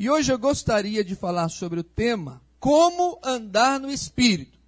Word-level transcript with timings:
E 0.00 0.08
hoje 0.08 0.32
eu 0.32 0.38
gostaria 0.38 1.04
de 1.04 1.14
falar 1.14 1.50
sobre 1.50 1.80
o 1.80 1.84
tema 1.84 2.40
Como 2.58 3.20
andar 3.22 3.78
no 3.78 3.90
Espírito. 3.90 4.58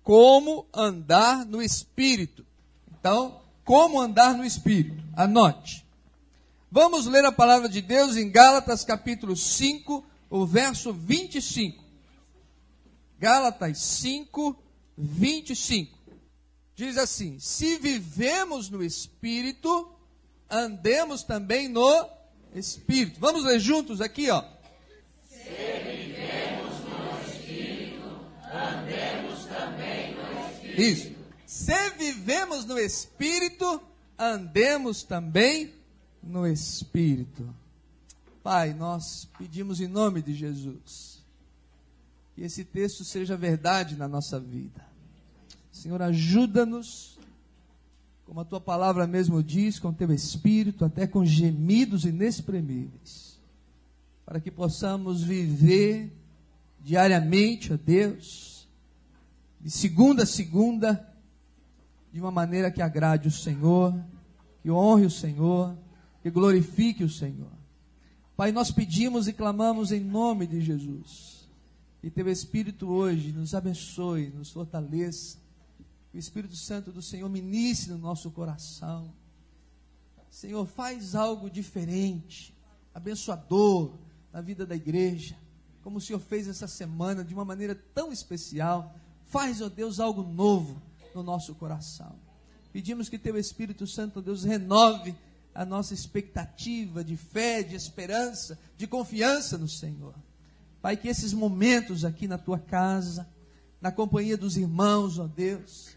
Como 0.00 0.64
andar 0.72 1.44
no 1.44 1.60
Espírito. 1.60 2.46
Então, 2.92 3.40
como 3.64 4.00
andar 4.00 4.34
no 4.34 4.44
Espírito? 4.44 5.02
Anote. 5.16 5.84
Vamos 6.70 7.06
ler 7.06 7.24
a 7.24 7.32
palavra 7.32 7.68
de 7.68 7.82
Deus 7.82 8.16
em 8.16 8.30
Gálatas 8.30 8.84
capítulo 8.84 9.36
5, 9.36 10.06
o 10.30 10.46
verso 10.46 10.92
25. 10.92 11.82
Gálatas 13.18 13.76
5, 13.78 14.56
25. 14.96 15.98
Diz 16.76 16.96
assim: 16.96 17.40
Se 17.40 17.76
vivemos 17.76 18.70
no 18.70 18.84
Espírito, 18.84 19.90
andemos 20.48 21.24
também 21.24 21.66
no 21.66 22.08
Espírito. 22.54 23.18
Vamos 23.20 23.44
ler 23.44 23.58
juntos 23.58 24.00
aqui, 24.00 24.30
ó. 24.30 24.44
Isso. 30.76 31.12
Se 31.46 31.90
vivemos 31.90 32.64
no 32.64 32.78
Espírito, 32.78 33.80
andemos 34.18 35.02
também 35.02 35.72
no 36.22 36.46
Espírito. 36.46 37.54
Pai, 38.42 38.74
nós 38.74 39.28
pedimos 39.38 39.80
em 39.80 39.86
nome 39.86 40.20
de 40.20 40.34
Jesus 40.34 41.14
que 42.34 42.42
esse 42.42 42.64
texto 42.64 43.04
seja 43.04 43.36
verdade 43.36 43.96
na 43.96 44.08
nossa 44.08 44.40
vida. 44.40 44.84
Senhor, 45.70 46.02
ajuda-nos, 46.02 47.13
como 48.34 48.40
a 48.40 48.44
tua 48.44 48.60
palavra 48.60 49.06
mesmo 49.06 49.40
diz, 49.44 49.78
com 49.78 49.92
teu 49.92 50.10
espírito, 50.12 50.84
até 50.84 51.06
com 51.06 51.24
gemidos 51.24 52.04
inexprimíveis, 52.04 53.38
para 54.26 54.40
que 54.40 54.50
possamos 54.50 55.22
viver 55.22 56.12
diariamente, 56.80 57.72
ó 57.72 57.76
Deus, 57.76 58.68
de 59.60 59.70
segunda 59.70 60.24
a 60.24 60.26
segunda, 60.26 61.08
de 62.12 62.18
uma 62.18 62.32
maneira 62.32 62.72
que 62.72 62.82
agrade 62.82 63.28
o 63.28 63.30
Senhor, 63.30 63.94
que 64.60 64.68
honre 64.68 65.06
o 65.06 65.10
Senhor, 65.10 65.78
que 66.20 66.28
glorifique 66.28 67.04
o 67.04 67.08
Senhor. 67.08 67.52
Pai, 68.36 68.50
nós 68.50 68.68
pedimos 68.68 69.28
e 69.28 69.32
clamamos 69.32 69.92
em 69.92 70.00
nome 70.00 70.48
de 70.48 70.60
Jesus. 70.60 71.48
Que 72.00 72.10
teu 72.10 72.28
Espírito 72.28 72.88
hoje 72.88 73.30
nos 73.30 73.54
abençoe, 73.54 74.32
nos 74.34 74.50
fortaleça, 74.50 75.38
que 76.14 76.18
o 76.18 76.20
Espírito 76.20 76.54
Santo 76.54 76.92
do 76.92 77.02
Senhor 77.02 77.28
ministre 77.28 77.90
no 77.90 77.98
nosso 77.98 78.30
coração. 78.30 79.12
Senhor, 80.30 80.64
faz 80.64 81.16
algo 81.16 81.50
diferente, 81.50 82.54
abençoador 82.94 83.98
na 84.32 84.40
vida 84.40 84.64
da 84.64 84.76
igreja, 84.76 85.36
como 85.82 85.98
o 85.98 86.00
Senhor 86.00 86.20
fez 86.20 86.46
essa 86.46 86.68
semana 86.68 87.24
de 87.24 87.34
uma 87.34 87.44
maneira 87.44 87.74
tão 87.74 88.12
especial. 88.12 88.94
Faz, 89.24 89.60
ó 89.60 89.68
Deus, 89.68 89.98
algo 89.98 90.22
novo 90.22 90.80
no 91.12 91.24
nosso 91.24 91.52
coração. 91.56 92.14
Pedimos 92.72 93.08
que 93.08 93.18
teu 93.18 93.36
Espírito 93.36 93.84
Santo, 93.84 94.22
Deus, 94.22 94.44
renove 94.44 95.16
a 95.52 95.64
nossa 95.64 95.94
expectativa 95.94 97.02
de 97.02 97.16
fé, 97.16 97.60
de 97.60 97.74
esperança, 97.74 98.56
de 98.76 98.86
confiança 98.86 99.58
no 99.58 99.68
Senhor. 99.68 100.14
Pai, 100.80 100.96
que 100.96 101.08
esses 101.08 101.32
momentos 101.32 102.04
aqui 102.04 102.28
na 102.28 102.38
tua 102.38 102.60
casa, 102.60 103.28
na 103.80 103.90
companhia 103.90 104.36
dos 104.36 104.56
irmãos, 104.56 105.18
ó 105.18 105.26
Deus, 105.26 105.94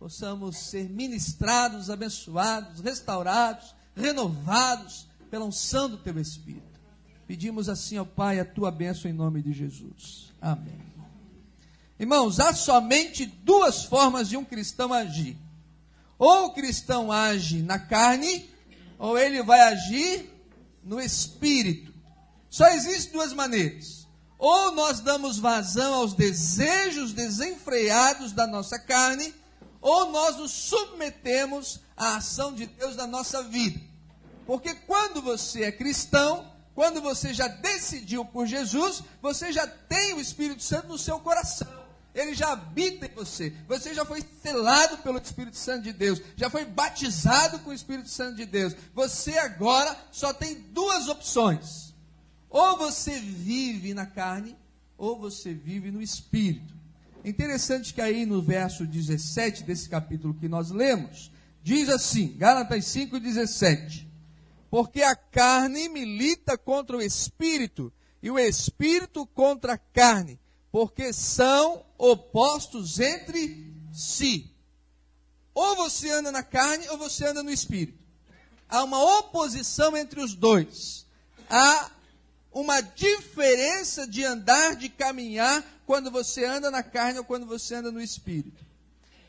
possamos 0.00 0.56
ser 0.56 0.88
ministrados, 0.88 1.90
abençoados, 1.90 2.80
restaurados, 2.80 3.74
renovados 3.94 5.06
pela 5.30 5.44
unção 5.44 5.90
do 5.90 5.98
teu 5.98 6.18
Espírito. 6.18 6.80
Pedimos 7.26 7.68
assim 7.68 7.98
ao 7.98 8.06
Pai 8.06 8.40
a 8.40 8.44
tua 8.46 8.70
bênção 8.70 9.10
em 9.10 9.14
nome 9.14 9.42
de 9.42 9.52
Jesus. 9.52 10.32
Amém. 10.40 10.80
Irmãos, 11.98 12.40
há 12.40 12.54
somente 12.54 13.26
duas 13.26 13.84
formas 13.84 14.30
de 14.30 14.38
um 14.38 14.44
cristão 14.44 14.90
agir. 14.90 15.36
Ou 16.18 16.46
o 16.46 16.54
cristão 16.54 17.12
age 17.12 17.62
na 17.62 17.78
carne, 17.78 18.48
ou 18.98 19.18
ele 19.18 19.42
vai 19.42 19.60
agir 19.60 20.30
no 20.82 20.98
espírito. 20.98 21.92
Só 22.48 22.66
existem 22.68 23.12
duas 23.12 23.34
maneiras. 23.34 24.08
Ou 24.38 24.72
nós 24.72 25.00
damos 25.00 25.38
vazão 25.38 25.92
aos 25.92 26.14
desejos 26.14 27.12
desenfreados 27.12 28.32
da 28.32 28.46
nossa 28.46 28.78
carne, 28.78 29.34
ou 29.80 30.10
nós 30.10 30.36
nos 30.36 30.50
submetemos 30.50 31.80
à 31.96 32.16
ação 32.16 32.52
de 32.52 32.66
Deus 32.66 32.96
na 32.96 33.06
nossa 33.06 33.42
vida. 33.42 33.80
Porque 34.46 34.74
quando 34.74 35.22
você 35.22 35.64
é 35.64 35.72
cristão, 35.72 36.50
quando 36.74 37.00
você 37.00 37.32
já 37.32 37.48
decidiu 37.48 38.24
por 38.24 38.46
Jesus, 38.46 39.02
você 39.20 39.52
já 39.52 39.66
tem 39.66 40.14
o 40.14 40.20
Espírito 40.20 40.62
Santo 40.62 40.88
no 40.88 40.98
seu 40.98 41.20
coração. 41.20 41.68
Ele 42.14 42.34
já 42.34 42.52
habita 42.52 43.06
em 43.06 43.14
você. 43.14 43.54
Você 43.68 43.94
já 43.94 44.04
foi 44.04 44.24
selado 44.42 44.98
pelo 44.98 45.18
Espírito 45.18 45.56
Santo 45.56 45.84
de 45.84 45.92
Deus. 45.92 46.20
Já 46.36 46.50
foi 46.50 46.64
batizado 46.64 47.60
com 47.60 47.70
o 47.70 47.74
Espírito 47.74 48.08
Santo 48.08 48.36
de 48.36 48.44
Deus. 48.44 48.74
Você 48.94 49.38
agora 49.38 49.96
só 50.10 50.32
tem 50.32 50.54
duas 50.54 51.08
opções. 51.08 51.94
Ou 52.48 52.76
você 52.76 53.20
vive 53.20 53.94
na 53.94 54.06
carne, 54.06 54.56
ou 54.98 55.16
você 55.18 55.54
vive 55.54 55.92
no 55.92 56.02
Espírito. 56.02 56.79
Interessante 57.24 57.92
que 57.92 58.00
aí 58.00 58.24
no 58.24 58.40
verso 58.40 58.86
17 58.86 59.64
desse 59.64 59.88
capítulo 59.88 60.34
que 60.34 60.48
nós 60.48 60.70
lemos, 60.70 61.30
diz 61.62 61.88
assim, 61.88 62.34
Gálatas 62.36 62.84
5,17: 62.86 64.06
Porque 64.70 65.02
a 65.02 65.14
carne 65.14 65.88
milita 65.88 66.56
contra 66.56 66.96
o 66.96 67.02
espírito, 67.02 67.92
e 68.22 68.30
o 68.30 68.38
espírito 68.38 69.26
contra 69.26 69.74
a 69.74 69.78
carne, 69.78 70.38
porque 70.72 71.12
são 71.12 71.84
opostos 71.98 72.98
entre 72.98 73.70
si. 73.92 74.50
Ou 75.52 75.76
você 75.76 76.10
anda 76.10 76.32
na 76.32 76.42
carne, 76.42 76.88
ou 76.88 76.96
você 76.96 77.26
anda 77.26 77.42
no 77.42 77.50
espírito. 77.50 77.98
Há 78.68 78.84
uma 78.84 79.18
oposição 79.18 79.96
entre 79.96 80.20
os 80.20 80.34
dois. 80.34 81.06
Há 81.50 81.90
uma 82.52 82.80
diferença 82.80 84.06
de 84.06 84.24
andar, 84.24 84.76
de 84.76 84.88
caminhar, 84.88 85.64
quando 85.86 86.10
você 86.10 86.44
anda 86.44 86.70
na 86.70 86.82
carne 86.82 87.18
ou 87.18 87.24
quando 87.24 87.46
você 87.46 87.76
anda 87.76 87.90
no 87.90 88.00
espírito. 88.00 88.64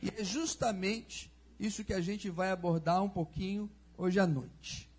E 0.02 0.10
é 0.10 0.24
justamente 0.24 1.32
isso 1.60 1.84
que 1.84 1.94
a 1.94 2.02
gente 2.02 2.30
vai 2.30 2.50
abordar 2.50 3.04
um 3.04 3.10
pouquinho 3.10 3.70
hoje 3.98 4.20
à 4.20 4.26
noite. 4.26 4.90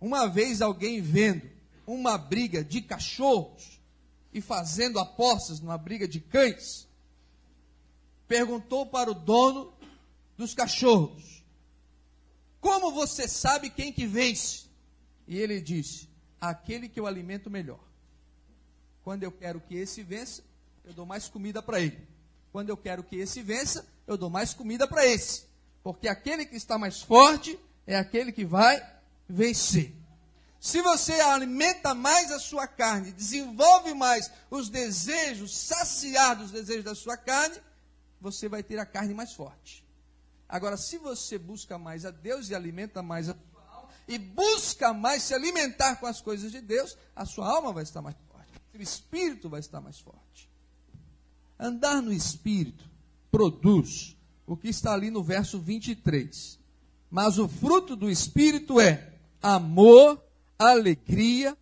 Uma 0.00 0.26
vez 0.28 0.60
alguém 0.60 1.00
vendo 1.00 1.48
uma 1.86 2.18
briga 2.18 2.62
de 2.62 2.82
cachorros 2.82 3.80
e 4.32 4.40
fazendo 4.40 4.98
apostas 4.98 5.60
numa 5.60 5.78
briga 5.78 6.06
de 6.06 6.20
cães, 6.20 6.86
perguntou 8.28 8.84
para 8.84 9.10
o 9.10 9.14
dono 9.14 9.72
dos 10.36 10.54
cachorros: 10.54 11.42
Como 12.60 12.92
você 12.92 13.26
sabe 13.26 13.70
quem 13.70 13.90
que 13.90 14.06
vence? 14.06 14.66
E 15.26 15.38
ele 15.38 15.60
disse: 15.60 16.08
aquele 16.50 16.88
que 16.88 16.98
eu 16.98 17.06
alimento 17.06 17.50
melhor. 17.50 17.80
Quando 19.02 19.22
eu 19.22 19.32
quero 19.32 19.60
que 19.60 19.76
esse 19.76 20.02
vença, 20.02 20.42
eu 20.84 20.92
dou 20.92 21.06
mais 21.06 21.28
comida 21.28 21.62
para 21.62 21.80
ele. 21.80 22.06
Quando 22.52 22.70
eu 22.70 22.76
quero 22.76 23.02
que 23.04 23.16
esse 23.16 23.42
vença, 23.42 23.86
eu 24.06 24.16
dou 24.16 24.30
mais 24.30 24.54
comida 24.54 24.86
para 24.86 25.06
esse. 25.06 25.44
Porque 25.82 26.08
aquele 26.08 26.46
que 26.46 26.56
está 26.56 26.78
mais 26.78 27.00
forte 27.02 27.58
é 27.86 27.96
aquele 27.96 28.32
que 28.32 28.44
vai 28.44 28.84
vencer. 29.28 29.94
Se 30.58 30.82
você 30.82 31.12
alimenta 31.20 31.94
mais 31.94 32.32
a 32.32 32.40
sua 32.40 32.66
carne, 32.66 33.12
desenvolve 33.12 33.94
mais 33.94 34.30
os 34.50 34.68
desejos, 34.68 35.56
saciar 35.56 36.36
dos 36.36 36.50
desejos 36.50 36.84
da 36.84 36.94
sua 36.94 37.16
carne, 37.16 37.56
você 38.20 38.48
vai 38.48 38.62
ter 38.62 38.78
a 38.78 38.86
carne 38.86 39.14
mais 39.14 39.32
forte. 39.32 39.86
Agora, 40.48 40.76
se 40.76 40.98
você 40.98 41.38
busca 41.38 41.78
mais 41.78 42.04
a 42.04 42.10
Deus 42.10 42.48
e 42.48 42.54
alimenta 42.54 43.02
mais 43.02 43.28
a 43.28 43.34
e 44.06 44.18
busca 44.18 44.92
mais 44.92 45.22
se 45.22 45.34
alimentar 45.34 45.96
com 45.96 46.06
as 46.06 46.20
coisas 46.20 46.52
de 46.52 46.60
Deus, 46.60 46.96
a 47.14 47.24
sua 47.24 47.48
alma 47.48 47.72
vai 47.72 47.82
estar 47.82 48.00
mais 48.00 48.16
forte, 48.30 48.50
o 48.74 48.82
espírito 48.82 49.48
vai 49.48 49.60
estar 49.60 49.80
mais 49.80 49.98
forte. 49.98 50.48
Andar 51.58 52.02
no 52.02 52.12
espírito 52.12 52.84
produz 53.30 54.16
o 54.46 54.56
que 54.56 54.68
está 54.68 54.92
ali 54.92 55.10
no 55.10 55.22
verso 55.22 55.58
23. 55.58 56.58
Mas 57.10 57.38
o 57.38 57.48
fruto 57.48 57.96
do 57.96 58.10
espírito 58.10 58.80
é 58.80 59.14
amor, 59.42 60.22
alegria, 60.58 61.56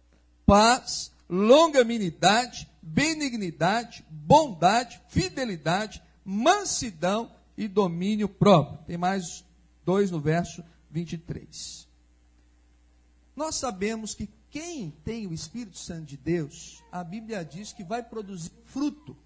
paz, 0.44 1.12
longanimidade, 1.28 2.68
benignidade, 2.82 4.04
bondade, 4.10 5.00
fidelidade, 5.08 6.02
mansidão 6.24 7.30
e 7.56 7.68
domínio 7.68 8.28
próprio. 8.28 8.78
Tem 8.86 8.96
mais 8.96 9.44
dois 9.84 10.10
no 10.10 10.20
verso 10.20 10.62
23. 10.90 11.83
Nós 13.34 13.56
sabemos 13.56 14.14
que 14.14 14.28
quem 14.50 14.90
tem 15.04 15.26
o 15.26 15.32
Espírito 15.32 15.78
Santo 15.78 16.04
de 16.04 16.16
Deus, 16.16 16.82
a 16.92 17.02
Bíblia 17.02 17.44
diz 17.44 17.72
que 17.72 17.82
vai 17.82 18.02
produzir 18.02 18.52
fruto. 18.66 19.16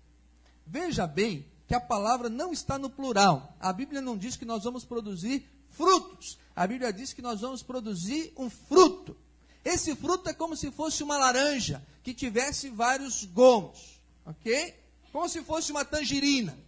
Veja 0.66 1.06
bem 1.06 1.46
que 1.66 1.74
a 1.74 1.80
palavra 1.80 2.30
não 2.30 2.52
está 2.52 2.78
no 2.78 2.88
plural. 2.88 3.54
A 3.60 3.72
Bíblia 3.72 4.00
não 4.00 4.16
diz 4.16 4.36
que 4.36 4.46
nós 4.46 4.64
vamos 4.64 4.84
produzir 4.84 5.46
frutos. 5.70 6.38
A 6.56 6.66
Bíblia 6.66 6.92
diz 6.92 7.12
que 7.12 7.20
nós 7.20 7.42
vamos 7.42 7.62
produzir 7.62 8.32
um 8.36 8.48
fruto. 8.48 9.14
Esse 9.62 9.94
fruto 9.94 10.30
é 10.30 10.32
como 10.32 10.56
se 10.56 10.70
fosse 10.70 11.02
uma 11.02 11.18
laranja 11.18 11.84
que 12.02 12.14
tivesse 12.14 12.70
vários 12.70 13.26
gomos, 13.26 14.00
ok? 14.24 14.74
Como 15.12 15.28
se 15.28 15.42
fosse 15.42 15.70
uma 15.70 15.84
tangerina. 15.84 16.58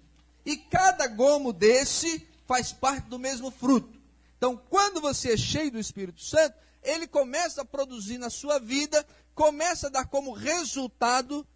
E 0.44 0.56
cada 0.56 1.06
gomo 1.06 1.52
desse 1.52 2.26
faz 2.46 2.72
parte 2.72 3.08
do 3.08 3.18
mesmo 3.18 3.50
fruto. 3.50 3.98
Então, 4.36 4.60
quando 4.68 5.00
você 5.00 5.32
é 5.32 5.36
cheio 5.36 5.70
do 5.70 5.78
Espírito 5.78 6.20
Santo, 6.22 6.54
ele 6.82 7.06
começa 7.06 7.62
a 7.62 7.64
produzir 7.64 8.18
na 8.18 8.30
sua 8.30 8.58
vida, 8.58 9.06
começa 9.34 9.86
a 9.86 9.90
dar 9.90 10.06
como 10.06 10.32
resultado 10.32 11.46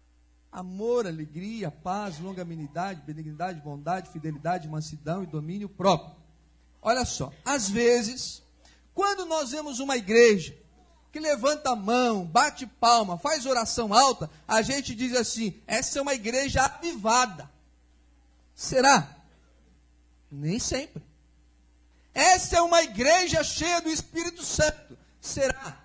amor, 0.51 1.05
alegria, 1.05 1.69
paz, 1.69 2.17
longanimidade, 2.19 3.01
benignidade, 3.01 3.59
bondade, 3.59 4.09
fidelidade, 4.09 4.69
mansidão 4.69 5.21
e 5.21 5.27
domínio 5.27 5.67
próprio. 5.67 6.15
Olha 6.81 7.03
só, 7.03 7.33
às 7.43 7.69
vezes, 7.69 8.41
quando 8.93 9.25
nós 9.25 9.51
vemos 9.51 9.79
uma 9.79 9.97
igreja 9.97 10.57
que 11.11 11.19
levanta 11.19 11.71
a 11.71 11.75
mão, 11.75 12.25
bate 12.25 12.65
palma, 12.65 13.17
faz 13.17 13.45
oração 13.45 13.93
alta, 13.93 14.29
a 14.47 14.61
gente 14.61 14.95
diz 14.95 15.13
assim: 15.15 15.61
essa 15.67 15.99
é 15.99 16.01
uma 16.01 16.13
igreja 16.13 16.63
avivada. 16.63 17.49
Será? 18.53 19.17
Nem 20.31 20.59
sempre. 20.59 21.03
Essa 22.13 22.57
é 22.57 22.61
uma 22.61 22.81
igreja 22.81 23.43
cheia 23.43 23.81
do 23.81 23.89
Espírito 23.89 24.41
Santo. 24.41 24.97
Será? 25.25 25.83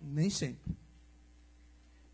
Nem 0.00 0.28
sempre. 0.28 0.76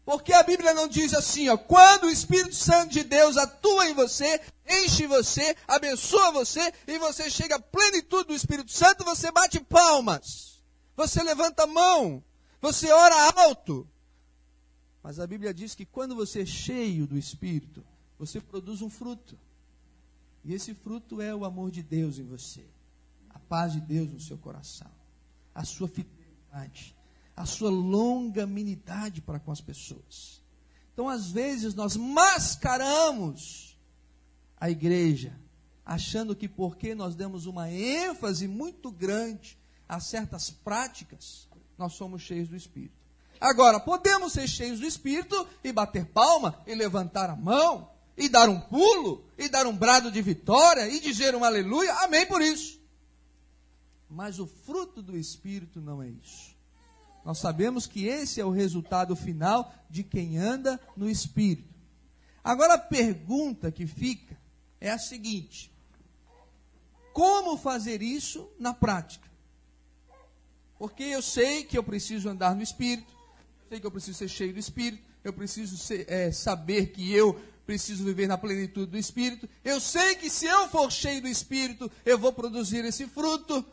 Porque 0.04 0.32
a 0.32 0.42
Bíblia 0.42 0.72
não 0.72 0.88
diz 0.88 1.14
assim, 1.14 1.48
ó, 1.48 1.56
quando 1.56 2.04
o 2.04 2.10
Espírito 2.10 2.54
Santo 2.54 2.92
de 2.92 3.04
Deus 3.04 3.36
atua 3.36 3.86
em 3.88 3.94
você, 3.94 4.40
enche 4.68 5.06
você, 5.06 5.54
abençoa 5.68 6.32
você, 6.32 6.72
e 6.86 6.98
você 6.98 7.30
chega 7.30 7.56
à 7.56 7.60
plenitude 7.60 8.28
do 8.28 8.34
Espírito 8.34 8.72
Santo, 8.72 9.04
você 9.04 9.30
bate 9.30 9.60
palmas, 9.60 10.60
você 10.96 11.22
levanta 11.22 11.64
a 11.64 11.66
mão, 11.66 12.24
você 12.60 12.90
ora 12.90 13.32
alto. 13.42 13.86
Mas 15.02 15.20
a 15.20 15.26
Bíblia 15.26 15.54
diz 15.54 15.74
que 15.74 15.84
quando 15.84 16.14
você 16.14 16.42
é 16.42 16.46
cheio 16.46 17.06
do 17.06 17.16
Espírito, 17.16 17.84
você 18.18 18.40
produz 18.40 18.82
um 18.82 18.90
fruto. 18.90 19.38
E 20.44 20.54
esse 20.54 20.74
fruto 20.74 21.20
é 21.20 21.34
o 21.34 21.44
amor 21.44 21.70
de 21.70 21.82
Deus 21.82 22.18
em 22.18 22.24
você, 22.24 22.64
a 23.28 23.38
paz 23.38 23.72
de 23.72 23.80
Deus 23.80 24.10
no 24.10 24.20
seu 24.20 24.38
coração, 24.38 24.90
a 25.54 25.64
sua 25.64 25.88
fidelidade, 25.88 26.96
a 27.36 27.46
sua 27.46 27.70
longanimidade 27.70 29.20
para 29.20 29.40
com 29.40 29.52
as 29.52 29.60
pessoas. 29.60 30.40
Então, 30.92 31.08
às 31.08 31.30
vezes, 31.30 31.74
nós 31.74 31.96
mascaramos 31.96 33.78
a 34.58 34.70
igreja, 34.70 35.38
achando 35.84 36.36
que 36.36 36.48
porque 36.48 36.94
nós 36.94 37.14
demos 37.14 37.46
uma 37.46 37.70
ênfase 37.70 38.46
muito 38.46 38.90
grande 38.90 39.58
a 39.88 39.98
certas 39.98 40.50
práticas, 40.50 41.48
nós 41.78 41.94
somos 41.94 42.22
cheios 42.22 42.48
do 42.48 42.56
Espírito. 42.56 43.00
Agora, 43.40 43.80
podemos 43.80 44.34
ser 44.34 44.46
cheios 44.46 44.80
do 44.80 44.86
Espírito 44.86 45.48
e 45.64 45.72
bater 45.72 46.04
palma, 46.04 46.60
e 46.66 46.74
levantar 46.74 47.30
a 47.30 47.36
mão, 47.36 47.90
e 48.16 48.28
dar 48.28 48.48
um 48.48 48.60
pulo, 48.60 49.24
e 49.38 49.48
dar 49.48 49.66
um 49.66 49.74
brado 49.74 50.10
de 50.10 50.20
vitória, 50.20 50.86
e 50.88 51.00
dizer 51.00 51.34
um 51.34 51.42
aleluia, 51.42 51.92
amém 52.04 52.26
por 52.26 52.42
isso. 52.42 52.79
Mas 54.10 54.40
o 54.40 54.46
fruto 54.46 55.00
do 55.00 55.16
Espírito 55.16 55.80
não 55.80 56.02
é 56.02 56.08
isso. 56.08 56.56
Nós 57.24 57.38
sabemos 57.38 57.86
que 57.86 58.06
esse 58.06 58.40
é 58.40 58.44
o 58.44 58.50
resultado 58.50 59.14
final 59.14 59.72
de 59.88 60.02
quem 60.02 60.36
anda 60.36 60.80
no 60.96 61.08
Espírito. 61.08 61.70
Agora 62.42 62.74
a 62.74 62.78
pergunta 62.78 63.70
que 63.70 63.86
fica 63.86 64.36
é 64.80 64.90
a 64.90 64.98
seguinte: 64.98 65.70
como 67.12 67.56
fazer 67.56 68.02
isso 68.02 68.50
na 68.58 68.74
prática? 68.74 69.28
Porque 70.78 71.02
eu 71.02 71.20
sei 71.20 71.64
que 71.64 71.76
eu 71.76 71.84
preciso 71.84 72.28
andar 72.28 72.56
no 72.56 72.62
Espírito, 72.62 73.12
sei 73.68 73.78
que 73.78 73.86
eu 73.86 73.90
preciso 73.90 74.16
ser 74.16 74.28
cheio 74.28 74.52
do 74.54 74.58
Espírito, 74.58 75.06
eu 75.22 75.32
preciso 75.32 75.76
ser, 75.76 76.10
é, 76.10 76.32
saber 76.32 76.86
que 76.86 77.12
eu 77.12 77.38
preciso 77.66 78.02
viver 78.02 78.26
na 78.26 78.38
plenitude 78.38 78.90
do 78.90 78.98
Espírito, 78.98 79.48
eu 79.62 79.78
sei 79.78 80.16
que 80.16 80.30
se 80.30 80.46
eu 80.46 80.68
for 80.68 80.90
cheio 80.90 81.20
do 81.20 81.28
Espírito, 81.28 81.90
eu 82.04 82.18
vou 82.18 82.32
produzir 82.32 82.84
esse 82.84 83.06
fruto 83.06 83.64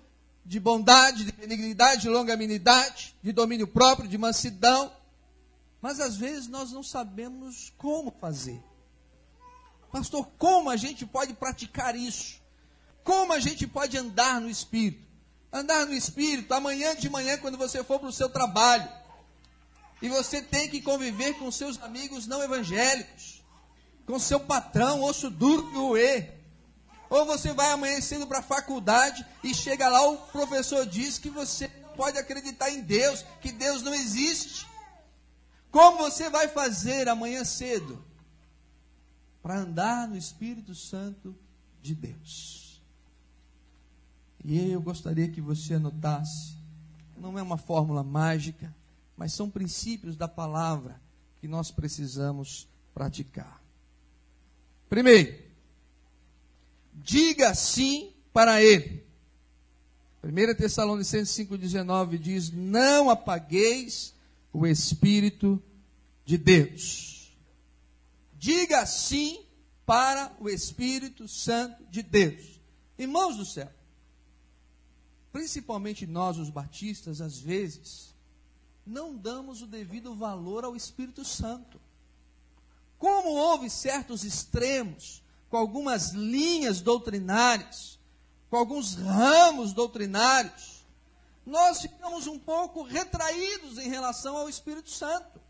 de 0.47 0.61
bondade, 0.61 1.25
de 1.25 1.31
benignidade, 1.33 2.03
de 2.03 2.09
longanimidade, 2.09 3.13
de 3.21 3.33
domínio 3.33 3.67
próprio, 3.67 4.07
de 4.07 4.17
mansidão. 4.17 4.89
Mas 5.81 5.99
às 5.99 6.15
vezes 6.15 6.47
nós 6.47 6.71
não 6.71 6.81
sabemos 6.81 7.73
como 7.77 8.11
fazer. 8.11 8.63
Pastor, 9.91 10.25
como 10.37 10.69
a 10.69 10.77
gente 10.77 11.05
pode 11.05 11.33
praticar 11.33 11.95
isso? 11.97 12.39
Como 13.03 13.33
a 13.33 13.39
gente 13.39 13.67
pode 13.67 13.97
andar 13.97 14.39
no 14.39 14.49
Espírito? 14.49 15.05
Andar 15.51 15.85
no 15.85 15.93
Espírito, 15.93 16.53
amanhã 16.53 16.95
de 16.95 17.09
manhã, 17.09 17.37
quando 17.37 17.57
você 17.57 17.83
for 17.83 17.99
para 17.99 18.09
o 18.09 18.13
seu 18.13 18.29
trabalho, 18.29 18.89
e 20.01 20.07
você 20.07 20.41
tem 20.41 20.69
que 20.69 20.81
conviver 20.81 21.33
com 21.33 21.51
seus 21.51 21.81
amigos 21.81 22.25
não 22.25 22.41
evangélicos, 22.41 23.43
com 24.05 24.17
seu 24.17 24.39
patrão, 24.39 25.03
osso 25.03 25.29
duro 25.29 25.69
que 25.71 25.77
o 25.77 25.97
ou 27.09 27.25
você 27.25 27.53
vai 27.53 27.71
amanhecendo 27.71 28.27
para 28.27 28.39
a 28.39 28.43
faculdade 28.43 29.25
e 29.43 29.53
chega 29.53 29.87
lá, 29.87 30.07
o 30.09 30.17
professor 30.27 30.85
diz 30.85 31.17
que 31.17 31.29
você 31.29 31.69
não 31.81 31.89
pode 31.89 32.17
acreditar 32.17 32.69
em 32.69 32.81
Deus, 32.81 33.25
que 33.41 33.51
Deus 33.51 33.81
não 33.81 33.93
existe. 33.93 34.67
Como 35.71 35.97
você 35.97 36.29
vai 36.29 36.47
fazer 36.47 37.07
amanhã 37.07 37.43
cedo 37.43 38.03
para 39.41 39.59
andar 39.59 40.07
no 40.07 40.17
Espírito 40.17 40.73
Santo 40.73 41.35
de 41.81 41.95
Deus? 41.95 42.81
E 44.43 44.71
eu 44.71 44.81
gostaria 44.81 45.27
que 45.27 45.41
você 45.41 45.73
anotasse, 45.73 46.55
não 47.17 47.37
é 47.37 47.41
uma 47.41 47.57
fórmula 47.57 48.03
mágica, 48.03 48.73
mas 49.15 49.33
são 49.33 49.49
princípios 49.49 50.15
da 50.15 50.27
palavra 50.27 51.01
que 51.39 51.47
nós 51.47 51.71
precisamos 51.71 52.67
praticar. 52.93 53.61
Primeiro, 54.89 55.46
diga 57.07 57.55
sim 57.55 58.13
para 58.33 58.61
ele. 58.61 59.07
1 60.21 60.55
Tessalonicenses 60.55 61.47
5,19 61.47 62.17
diz: 62.17 62.51
Não 62.51 63.09
apagueis 63.09 64.13
o 64.51 64.67
Espírito 64.67 65.61
de 66.25 66.37
Deus. 66.37 67.33
Diga 68.33 68.85
sim 68.85 69.45
para 69.85 70.35
o 70.39 70.49
Espírito 70.49 71.27
Santo 71.29 71.85
de 71.85 72.03
Deus. 72.03 72.59
Irmãos 72.99 73.37
do 73.37 73.45
céu, 73.45 73.71
principalmente 75.31 76.05
nós, 76.05 76.37
os 76.37 76.49
batistas, 76.49 77.21
às 77.21 77.39
vezes, 77.39 78.13
não 78.85 79.15
damos 79.15 79.61
o 79.61 79.67
devido 79.67 80.13
valor 80.13 80.65
ao 80.65 80.75
Espírito 80.75 81.23
Santo. 81.23 81.79
Como 82.97 83.29
houve 83.29 83.69
certos 83.69 84.25
extremos 84.25 85.21
com 85.57 85.61
algumas 85.61 86.11
linhas 86.11 86.81
doutrinárias, 86.81 87.97
com 88.47 88.57
alguns 88.57 88.93
ramos 88.93 89.73
doutrinários, 89.73 90.85
nós 91.43 91.81
ficamos 91.81 92.27
um 92.27 92.37
pouco 92.37 92.83
retraídos 92.83 93.79
em 93.79 93.89
relação 93.89 94.37
ao 94.37 94.47
Espírito 94.47 94.91
Santo. 94.91 95.41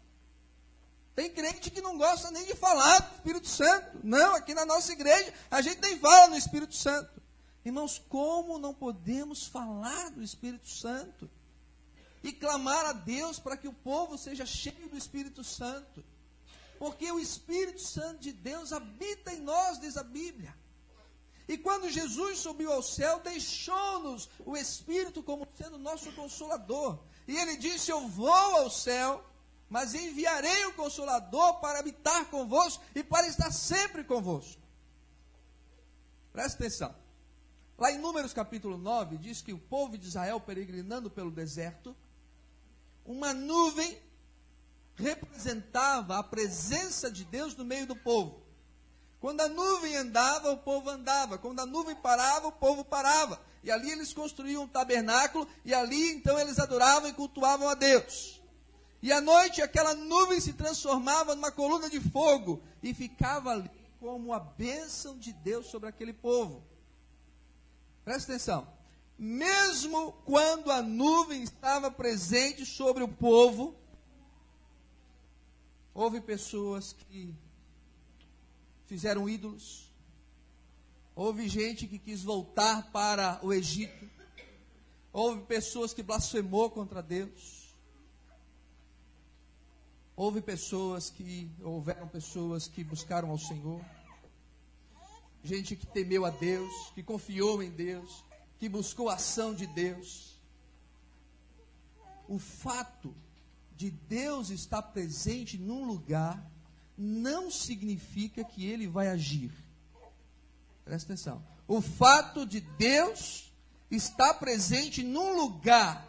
Tem 1.13 1.29
crente 1.29 1.69
que 1.69 1.81
não 1.81 1.97
gosta 1.97 2.31
nem 2.31 2.45
de 2.45 2.55
falar 2.55 2.99
do 2.99 3.15
Espírito 3.15 3.49
Santo. 3.49 3.99
Não, 4.01 4.33
aqui 4.33 4.53
na 4.53 4.65
nossa 4.65 4.93
igreja 4.93 5.33
a 5.51 5.61
gente 5.61 5.81
nem 5.81 5.99
fala 5.99 6.27
no 6.27 6.37
Espírito 6.37 6.75
Santo. 6.75 7.21
Irmãos, 7.65 8.01
como 8.07 8.57
não 8.57 8.73
podemos 8.73 9.45
falar 9.45 10.11
do 10.11 10.23
Espírito 10.23 10.69
Santo? 10.69 11.29
E 12.23 12.31
clamar 12.31 12.85
a 12.85 12.93
Deus 12.93 13.39
para 13.39 13.57
que 13.57 13.67
o 13.67 13.73
povo 13.73 14.17
seja 14.17 14.45
cheio 14.45 14.87
do 14.87 14.97
Espírito 14.97 15.43
Santo. 15.43 16.01
Porque 16.79 17.11
o 17.11 17.19
Espírito 17.19 17.81
Santo 17.81 18.19
de 18.19 18.31
Deus 18.31 18.71
habita 18.71 19.33
em 19.33 19.41
nós, 19.41 19.79
diz 19.79 19.97
a 19.97 20.03
Bíblia. 20.03 20.55
E 21.47 21.57
quando 21.57 21.89
Jesus 21.89 22.39
subiu 22.39 22.71
ao 22.71 22.83
céu, 22.83 23.19
deixou-nos 23.19 24.29
o 24.45 24.57
Espírito 24.57 25.23
como 25.23 25.47
sendo 25.55 25.77
nosso 25.77 26.11
consolador. 26.11 26.99
E 27.27 27.35
ele 27.35 27.55
disse: 27.55 27.89
Eu 27.89 28.07
vou 28.07 28.29
ao 28.29 28.69
céu, 28.69 29.23
mas 29.69 29.93
enviarei 29.93 30.65
o 30.65 30.73
consolador 30.73 31.59
para 31.59 31.79
habitar 31.79 32.25
convosco 32.25 32.83
e 32.93 33.03
para 33.03 33.27
estar 33.27 33.51
sempre 33.51 34.03
convosco. 34.03 34.61
Presta 36.33 36.57
atenção. 36.57 36.95
Lá 37.77 37.91
em 37.91 37.97
Números 37.97 38.33
capítulo 38.33 38.77
9, 38.77 39.17
diz 39.17 39.41
que 39.41 39.53
o 39.53 39.59
povo 39.59 39.97
de 39.97 40.07
Israel, 40.07 40.41
peregrinando 40.41 41.09
pelo 41.09 41.31
deserto, 41.31 41.95
uma 43.05 43.33
nuvem 43.33 43.97
representava 44.97 46.17
a 46.17 46.23
presença 46.23 47.09
de 47.09 47.23
Deus 47.23 47.55
no 47.55 47.63
meio 47.63 47.85
do 47.85 47.95
povo. 47.95 48.41
Quando 49.19 49.41
a 49.41 49.47
nuvem 49.47 49.95
andava, 49.95 50.51
o 50.51 50.57
povo 50.57 50.89
andava. 50.89 51.37
Quando 51.37 51.59
a 51.59 51.65
nuvem 51.65 51.95
parava, 51.95 52.47
o 52.47 52.51
povo 52.51 52.83
parava. 52.83 53.39
E 53.63 53.71
ali 53.71 53.91
eles 53.91 54.13
construíam 54.13 54.63
um 54.63 54.67
tabernáculo, 54.67 55.47
e 55.65 55.73
ali 55.73 56.11
então 56.11 56.39
eles 56.39 56.59
adoravam 56.59 57.09
e 57.09 57.13
cultuavam 57.13 57.67
a 57.67 57.73
Deus. 57.73 58.41
E 59.01 59.11
à 59.11 59.21
noite 59.21 59.61
aquela 59.61 59.93
nuvem 59.93 60.39
se 60.39 60.53
transformava 60.53 61.35
numa 61.35 61.51
coluna 61.51 61.89
de 61.89 61.99
fogo 61.99 62.61
e 62.81 62.93
ficava 62.93 63.51
ali 63.51 63.69
como 63.99 64.33
a 64.33 64.39
bênção 64.39 65.17
de 65.17 65.33
Deus 65.33 65.67
sobre 65.67 65.89
aquele 65.89 66.13
povo. 66.13 66.63
Presta 68.03 68.31
atenção. 68.31 68.67
mesmo 69.17 70.13
quando 70.25 70.71
a 70.71 70.81
nuvem 70.81 71.41
estava 71.41 71.89
presente 71.89 72.65
sobre 72.65 73.03
o 73.03 73.07
povo, 73.07 73.75
houve 75.97 76.21
pessoas 76.21 76.93
que 76.93 77.33
fizeram 78.85 79.27
ídolos, 79.27 79.91
houve 81.15 81.49
gente 81.49 81.87
que 81.87 81.97
quis 81.97 82.21
voltar 82.21 82.91
para 82.91 83.39
o 83.41 83.51
Egito, 83.51 84.07
houve 85.11 85.41
pessoas 85.45 85.95
que 85.95 86.03
blasfemou 86.03 86.69
contra 86.69 87.01
Deus, 87.01 87.75
houve 90.15 90.39
pessoas 90.39 91.09
que, 91.09 91.49
houveram 91.63 92.07
pessoas 92.07 92.67
que 92.67 92.83
buscaram 92.83 93.31
ao 93.31 93.39
Senhor, 93.39 93.83
gente 95.43 95.75
que 95.75 95.87
temeu 95.87 96.25
a 96.25 96.29
Deus, 96.29 96.91
que 96.93 97.01
confiou 97.01 97.63
em 97.63 97.71
Deus, 97.71 98.23
que 98.59 98.69
buscou 98.69 99.09
a 99.09 99.15
ação 99.15 99.51
de 99.51 99.65
Deus. 99.65 100.39
O 102.27 102.37
fato 102.37 103.15
de 103.77 103.91
Deus 103.91 104.49
estar 104.49 104.81
presente 104.81 105.57
num 105.57 105.85
lugar 105.85 106.43
não 106.97 107.51
significa 107.51 108.43
que 108.43 108.65
ele 108.65 108.87
vai 108.87 109.07
agir. 109.07 109.51
Presta 110.83 111.13
atenção. 111.13 111.43
O 111.67 111.79
fato 111.79 112.45
de 112.45 112.59
Deus 112.59 113.53
estar 113.91 114.33
presente 114.35 115.03
num 115.03 115.35
lugar 115.39 116.05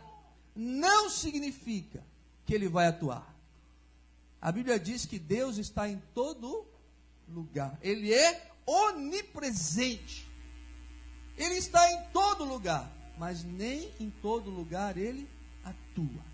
não 0.56 1.10
significa 1.10 2.02
que 2.46 2.54
ele 2.54 2.68
vai 2.68 2.86
atuar. 2.86 3.36
A 4.40 4.50
Bíblia 4.50 4.80
diz 4.80 5.04
que 5.04 5.18
Deus 5.18 5.58
está 5.58 5.88
em 5.88 6.00
todo 6.14 6.66
lugar. 7.28 7.78
Ele 7.82 8.14
é 8.14 8.50
onipresente. 8.64 10.26
Ele 11.36 11.54
está 11.54 11.92
em 11.92 12.04
todo 12.12 12.44
lugar, 12.44 12.90
mas 13.18 13.44
nem 13.44 13.92
em 14.00 14.10
todo 14.10 14.48
lugar 14.48 14.96
ele 14.96 15.28
atua. 15.64 16.27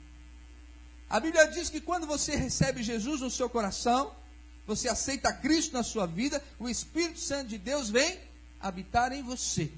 A 1.09 1.21
Bíblia 1.21 1.47
diz 1.47 1.71
que 1.71 1.81
quando 1.81 2.07
você 2.07 2.35
recebe 2.35 2.83
Jesus 2.83 3.21
no 3.21 3.31
seu 3.31 3.49
coração, 3.49 4.13
você 4.67 4.89
aceita 4.89 5.33
Cristo 5.33 5.75
na 5.75 5.83
sua 5.83 6.07
vida, 6.07 6.43
o 6.59 6.69
Espírito 6.69 7.21
Santo 7.21 7.49
de 7.49 7.59
Deus 7.59 7.91
vem 7.91 8.19
habitar 8.61 9.13
em 9.13 9.23
você. 9.23 9.71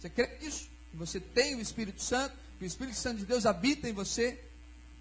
Você 0.00 0.08
crê 0.08 0.38
nisso? 0.40 0.68
Que 0.90 0.96
você 0.96 1.20
tem 1.20 1.54
o 1.54 1.60
Espírito 1.60 2.02
Santo, 2.02 2.34
que 2.58 2.64
o 2.64 2.66
Espírito 2.66 2.96
Santo 2.96 3.18
de 3.18 3.26
Deus 3.26 3.44
habita 3.44 3.88
em 3.88 3.92
você. 3.92 4.38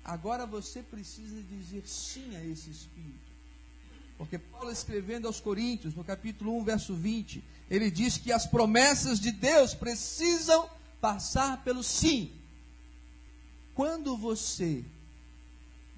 Agora 0.04 0.46
você 0.46 0.82
precisa 0.82 1.42
dizer 1.44 1.84
sim 1.88 2.36
a 2.36 2.44
esse 2.44 2.70
Espírito. 2.70 3.30
Porque 4.18 4.38
Paulo 4.38 4.70
escrevendo 4.70 5.28
aos 5.28 5.40
Coríntios, 5.40 5.96
no 5.96 6.04
capítulo 6.04 6.58
1, 6.60 6.64
verso 6.66 6.94
20, 6.94 7.42
ele 7.70 7.90
diz 7.90 8.18
que 8.18 8.34
as 8.34 8.46
promessas 8.46 9.18
de 9.18 9.32
Deus 9.32 9.74
precisam 9.74 10.70
passar 11.00 11.64
pelo 11.64 11.82
sim. 11.82 12.30
Quando 13.74 14.18
você 14.18 14.84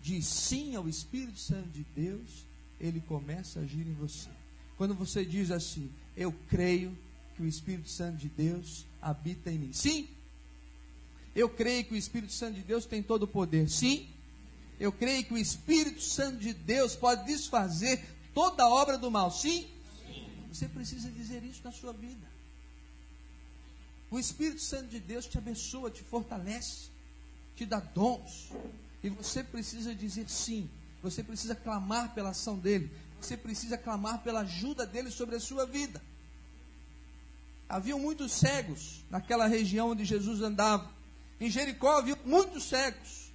diz 0.03 0.25
sim 0.25 0.75
ao 0.75 0.89
Espírito 0.89 1.39
Santo 1.39 1.69
de 1.69 1.85
Deus, 1.95 2.45
ele 2.79 2.99
começa 3.01 3.59
a 3.59 3.63
agir 3.63 3.87
em 3.87 3.93
você. 3.93 4.29
Quando 4.77 4.95
você 4.95 5.23
diz 5.23 5.51
assim, 5.51 5.89
eu 6.17 6.33
creio 6.49 6.95
que 7.35 7.43
o 7.43 7.47
Espírito 7.47 7.89
Santo 7.89 8.17
de 8.17 8.27
Deus 8.29 8.85
habita 9.01 9.51
em 9.51 9.57
mim. 9.57 9.73
Sim. 9.73 10.07
Eu 11.35 11.47
creio 11.47 11.85
que 11.85 11.93
o 11.93 11.97
Espírito 11.97 12.33
Santo 12.33 12.55
de 12.55 12.63
Deus 12.63 12.85
tem 12.85 13.01
todo 13.01 13.23
o 13.23 13.27
poder. 13.27 13.69
Sim. 13.69 14.07
Eu 14.79 14.91
creio 14.91 15.23
que 15.23 15.33
o 15.33 15.37
Espírito 15.37 16.01
Santo 16.01 16.39
de 16.39 16.53
Deus 16.53 16.95
pode 16.95 17.25
desfazer 17.25 18.03
toda 18.33 18.63
a 18.63 18.69
obra 18.69 18.97
do 18.97 19.11
mal. 19.11 19.31
Sim. 19.31 19.67
Sim. 20.05 20.27
Você 20.51 20.67
precisa 20.67 21.09
dizer 21.11 21.43
isso 21.43 21.61
na 21.63 21.71
sua 21.71 21.93
vida. 21.93 22.27
O 24.09 24.19
Espírito 24.19 24.61
Santo 24.61 24.87
de 24.87 24.99
Deus 24.99 25.25
te 25.25 25.37
abençoa, 25.37 25.89
te 25.89 26.03
fortalece, 26.03 26.89
te 27.55 27.65
dá 27.65 27.79
dons. 27.79 28.49
E 29.03 29.09
você 29.09 29.43
precisa 29.43 29.93
dizer 29.95 30.29
sim 30.29 30.69
você 31.01 31.23
precisa 31.23 31.55
clamar 31.55 32.13
pela 32.13 32.29
ação 32.29 32.57
dele. 32.57 32.91
Você 33.19 33.35
precisa 33.35 33.77
clamar 33.77 34.19
pela 34.19 34.41
ajuda 34.41 34.85
dele 34.85 35.09
sobre 35.09 35.35
a 35.35 35.39
sua 35.39 35.65
vida. 35.65 36.01
Havia 37.67 37.97
muitos 37.97 38.31
cegos 38.33 39.03
naquela 39.09 39.47
região 39.47 39.91
onde 39.91 40.05
Jesus 40.05 40.41
andava. 40.41 40.89
Em 41.39 41.49
Jericó 41.49 41.97
havia 41.97 42.17
muitos 42.25 42.65
cegos. 42.65 43.31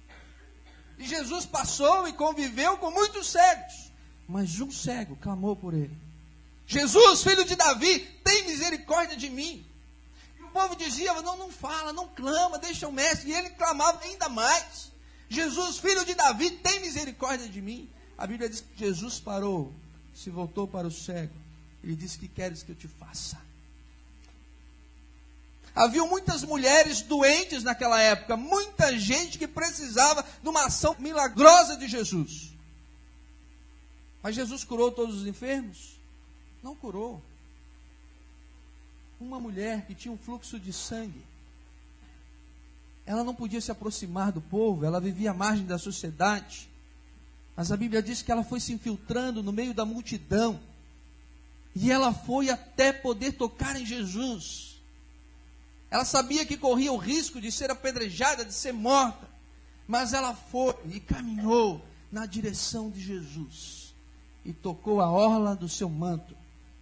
E 0.97 1.05
Jesus 1.05 1.45
passou 1.45 2.07
e 2.07 2.13
conviveu 2.13 2.77
com 2.77 2.89
muitos 2.89 3.27
cegos. 3.27 3.91
Mas 4.27 4.59
um 4.59 4.71
cego 4.71 5.15
clamou 5.17 5.55
por 5.55 5.73
ele. 5.73 5.95
Jesus, 6.65 7.23
filho 7.23 7.45
de 7.45 7.55
Davi, 7.55 7.99
tem 8.23 8.45
misericórdia 8.45 9.15
de 9.15 9.29
mim. 9.29 9.65
E 10.37 10.43
o 10.43 10.49
povo 10.49 10.75
dizia: 10.75 11.13
não, 11.21 11.37
não 11.37 11.51
fala, 11.51 11.93
não 11.93 12.07
clama, 12.09 12.57
deixa 12.57 12.87
o 12.87 12.91
mestre. 12.91 13.29
E 13.29 13.33
ele 13.33 13.49
clamava 13.51 14.03
ainda 14.03 14.27
mais. 14.27 14.91
Jesus, 15.29 15.77
filho 15.77 16.05
de 16.05 16.13
Davi, 16.13 16.51
tem 16.51 16.79
misericórdia 16.79 17.47
de 17.47 17.61
mim. 17.61 17.89
A 18.17 18.25
Bíblia 18.25 18.49
diz 18.49 18.61
que 18.61 18.79
Jesus 18.79 19.19
parou, 19.19 19.73
se 20.15 20.29
voltou 20.29 20.67
para 20.67 20.87
o 20.87 20.91
cego 20.91 21.33
e 21.83 21.95
disse: 21.95 22.17
Que 22.17 22.27
queres 22.27 22.63
que 22.63 22.71
eu 22.71 22.75
te 22.75 22.87
faça? 22.87 23.37
Havia 25.75 26.03
muitas 26.05 26.43
mulheres 26.43 27.01
doentes 27.01 27.63
naquela 27.63 28.01
época, 28.01 28.35
muita 28.35 28.97
gente 28.97 29.37
que 29.37 29.47
precisava 29.47 30.25
de 30.41 30.49
uma 30.49 30.65
ação 30.65 30.95
milagrosa 30.97 31.77
de 31.77 31.87
Jesus. 31.87 32.51
Mas 34.23 34.33
Jesus 34.33 34.63
curou 34.63 34.91
todos 34.91 35.21
os 35.21 35.27
enfermos? 35.27 35.95
Não 36.63 36.75
curou. 36.75 37.21
Uma 39.19 39.39
mulher 39.39 39.85
que 39.85 39.93
tinha 39.93 40.11
um 40.11 40.17
fluxo 40.17 40.59
de 40.59 40.73
sangue 40.73 41.21
ela 43.07 43.23
não 43.23 43.33
podia 43.33 43.61
se 43.61 43.71
aproximar 43.71 44.33
do 44.33 44.41
povo, 44.41 44.85
ela 44.85 44.99
vivia 44.99 45.31
à 45.31 45.33
margem 45.33 45.65
da 45.65 45.77
sociedade. 45.77 46.69
Mas 47.55 47.71
a 47.71 47.77
Bíblia 47.77 48.03
diz 48.03 48.21
que 48.21 48.29
ela 48.29 48.43
foi 48.43 48.59
se 48.59 48.73
infiltrando 48.73 49.41
no 49.41 49.53
meio 49.53 49.73
da 49.73 49.85
multidão. 49.85 50.59
E 51.73 51.89
ela 51.89 52.13
foi 52.13 52.49
até 52.49 52.91
poder 52.91 53.31
tocar 53.31 53.79
em 53.79 53.85
Jesus. 53.85 54.75
Ela 55.89 56.03
sabia 56.03 56.45
que 56.45 56.57
corria 56.57 56.91
o 56.91 56.97
risco 56.97 57.39
de 57.39 57.49
ser 57.49 57.71
apedrejada, 57.71 58.43
de 58.43 58.53
ser 58.53 58.73
morta. 58.73 59.25
Mas 59.87 60.11
ela 60.11 60.35
foi 60.35 60.75
e 60.93 60.99
caminhou 60.99 61.81
na 62.11 62.25
direção 62.25 62.89
de 62.89 62.99
Jesus. 62.99 63.93
E 64.43 64.51
tocou 64.51 64.99
a 64.99 65.09
orla 65.09 65.55
do 65.55 65.69
seu 65.69 65.89
manto. 65.89 66.35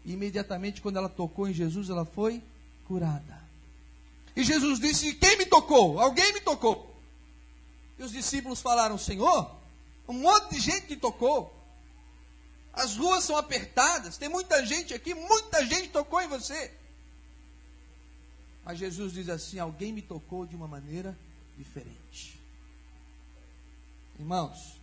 E 0.03 0.13
imediatamente, 0.13 0.81
quando 0.81 0.97
ela 0.97 1.09
tocou 1.09 1.47
em 1.47 1.53
Jesus, 1.53 1.91
ela 1.91 2.03
foi 2.03 2.41
curada. 2.87 3.44
E 4.35 4.43
Jesus 4.43 4.79
disse: 4.79 5.13
Quem 5.13 5.37
me 5.37 5.45
tocou? 5.45 5.99
Alguém 5.99 6.33
me 6.33 6.41
tocou. 6.41 6.93
E 7.97 8.03
os 8.03 8.11
discípulos 8.11 8.61
falaram: 8.61 8.97
Senhor, 8.97 9.49
um 10.07 10.13
monte 10.13 10.55
de 10.55 10.59
gente 10.59 10.87
te 10.87 10.95
tocou. 10.95 11.53
As 12.73 12.97
ruas 12.97 13.23
são 13.23 13.37
apertadas, 13.37 14.17
tem 14.17 14.27
muita 14.27 14.65
gente 14.65 14.93
aqui, 14.93 15.13
muita 15.13 15.65
gente 15.65 15.89
tocou 15.89 16.21
em 16.21 16.27
você. 16.27 16.71
Mas 18.65 18.77
Jesus 18.77 19.13
diz 19.13 19.29
assim: 19.29 19.59
Alguém 19.59 19.93
me 19.93 20.01
tocou 20.01 20.45
de 20.45 20.55
uma 20.55 20.67
maneira 20.67 21.17
diferente. 21.57 22.37
Irmãos, 24.19 24.75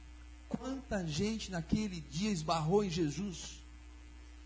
quanta 0.48 1.06
gente 1.06 1.50
naquele 1.50 2.00
dia 2.00 2.30
esbarrou 2.30 2.82
em 2.82 2.90
Jesus. 2.90 3.60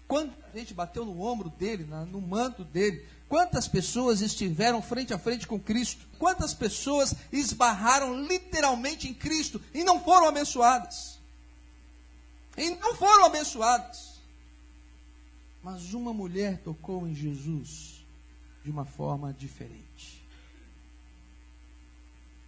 Quanta 0.09 0.35
gente 0.55 0.73
bateu 0.73 1.05
no 1.05 1.21
ombro 1.21 1.51
dele, 1.51 1.85
no 1.85 2.21
manto 2.21 2.65
dele, 2.65 3.05
Quantas 3.29 3.67
pessoas 3.67 4.21
estiveram 4.21 4.81
frente 4.81 5.13
a 5.13 5.19
frente 5.19 5.47
com 5.47 5.59
Cristo? 5.59 6.07
Quantas 6.19 6.55
pessoas 6.55 7.15
esbarraram 7.33 8.23
literalmente 8.25 9.09
em 9.09 9.15
Cristo 9.15 9.61
e 9.75 9.83
não 9.83 10.03
foram 10.03 10.29
abençoadas? 10.29 11.19
E 12.57 12.71
não 12.77 12.95
foram 12.95 13.27
abençoadas. 13.27 14.17
Mas 15.63 15.93
uma 15.93 16.13
mulher 16.13 16.59
tocou 16.63 17.07
em 17.07 17.15
Jesus 17.15 18.05
de 18.65 18.71
uma 18.71 18.85
forma 18.85 19.33
diferente. 19.33 20.23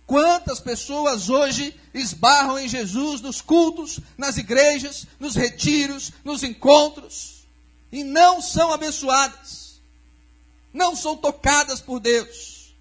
Quantas 0.06 0.60
pessoas 0.60 1.28
hoje 1.28 1.74
esbarram 1.92 2.58
em 2.58 2.68
Jesus 2.68 3.20
nos 3.20 3.42
cultos, 3.42 4.00
nas 4.16 4.38
igrejas, 4.38 5.06
nos 5.18 5.34
retiros, 5.34 6.12
nos 6.24 6.42
encontros 6.42 7.44
e 7.90 8.04
não 8.04 8.40
são 8.40 8.72
abençoadas? 8.72 9.67
Não 10.72 10.94
são 10.94 11.16
tocadas 11.16 11.80
por 11.80 12.00
Deus. 12.00 12.74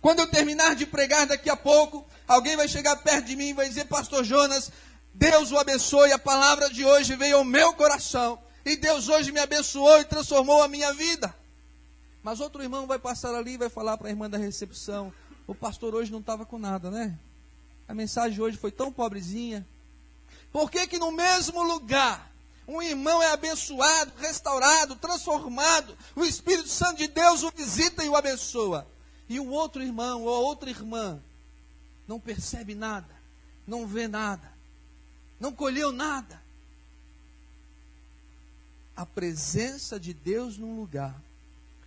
Quando 0.00 0.20
eu 0.20 0.26
terminar 0.26 0.74
de 0.74 0.86
pregar 0.86 1.26
daqui 1.26 1.50
a 1.50 1.56
pouco, 1.56 2.06
alguém 2.26 2.56
vai 2.56 2.68
chegar 2.68 2.96
perto 2.96 3.26
de 3.26 3.36
mim 3.36 3.48
e 3.48 3.54
vai 3.54 3.68
dizer: 3.68 3.86
Pastor 3.86 4.24
Jonas, 4.24 4.70
Deus 5.12 5.50
o 5.50 5.58
abençoe. 5.58 6.12
A 6.12 6.18
palavra 6.18 6.70
de 6.70 6.84
hoje 6.84 7.16
veio 7.16 7.38
ao 7.38 7.44
meu 7.44 7.72
coração. 7.74 8.38
E 8.64 8.76
Deus 8.76 9.08
hoje 9.08 9.32
me 9.32 9.40
abençoou 9.40 10.00
e 10.00 10.04
transformou 10.04 10.62
a 10.62 10.68
minha 10.68 10.92
vida. 10.92 11.34
Mas 12.22 12.40
outro 12.40 12.62
irmão 12.62 12.86
vai 12.86 12.98
passar 12.98 13.34
ali 13.34 13.52
e 13.52 13.58
vai 13.58 13.68
falar 13.68 13.96
para 13.96 14.08
a 14.08 14.10
irmã 14.10 14.28
da 14.28 14.38
recepção: 14.38 15.12
O 15.46 15.54
pastor 15.54 15.94
hoje 15.94 16.12
não 16.12 16.20
estava 16.20 16.46
com 16.46 16.58
nada, 16.58 16.90
né? 16.90 17.14
A 17.88 17.94
mensagem 17.94 18.40
hoje 18.40 18.56
foi 18.56 18.70
tão 18.70 18.92
pobrezinha. 18.92 19.66
Por 20.52 20.70
que, 20.70 20.86
que 20.86 20.98
no 20.98 21.12
mesmo 21.12 21.62
lugar 21.62 22.29
um 22.70 22.80
irmão 22.80 23.20
é 23.20 23.32
abençoado, 23.32 24.12
restaurado, 24.18 24.94
transformado. 24.94 25.96
O 26.14 26.24
Espírito 26.24 26.68
Santo 26.68 26.98
de 26.98 27.08
Deus 27.08 27.42
o 27.42 27.50
visita 27.50 28.04
e 28.04 28.08
o 28.08 28.16
abençoa. 28.16 28.86
e 29.28 29.38
o 29.38 29.48
outro 29.48 29.80
irmão 29.80 30.22
ou 30.22 30.34
a 30.34 30.38
outra 30.40 30.68
irmã 30.68 31.20
não 32.08 32.18
percebe 32.18 32.74
nada, 32.74 33.14
não 33.64 33.86
vê 33.86 34.08
nada, 34.08 34.52
não 35.38 35.52
colheu 35.52 35.92
nada. 35.92 36.42
A 38.96 39.06
presença 39.06 40.00
de 40.00 40.12
Deus 40.12 40.58
num 40.58 40.76
lugar, 40.76 41.14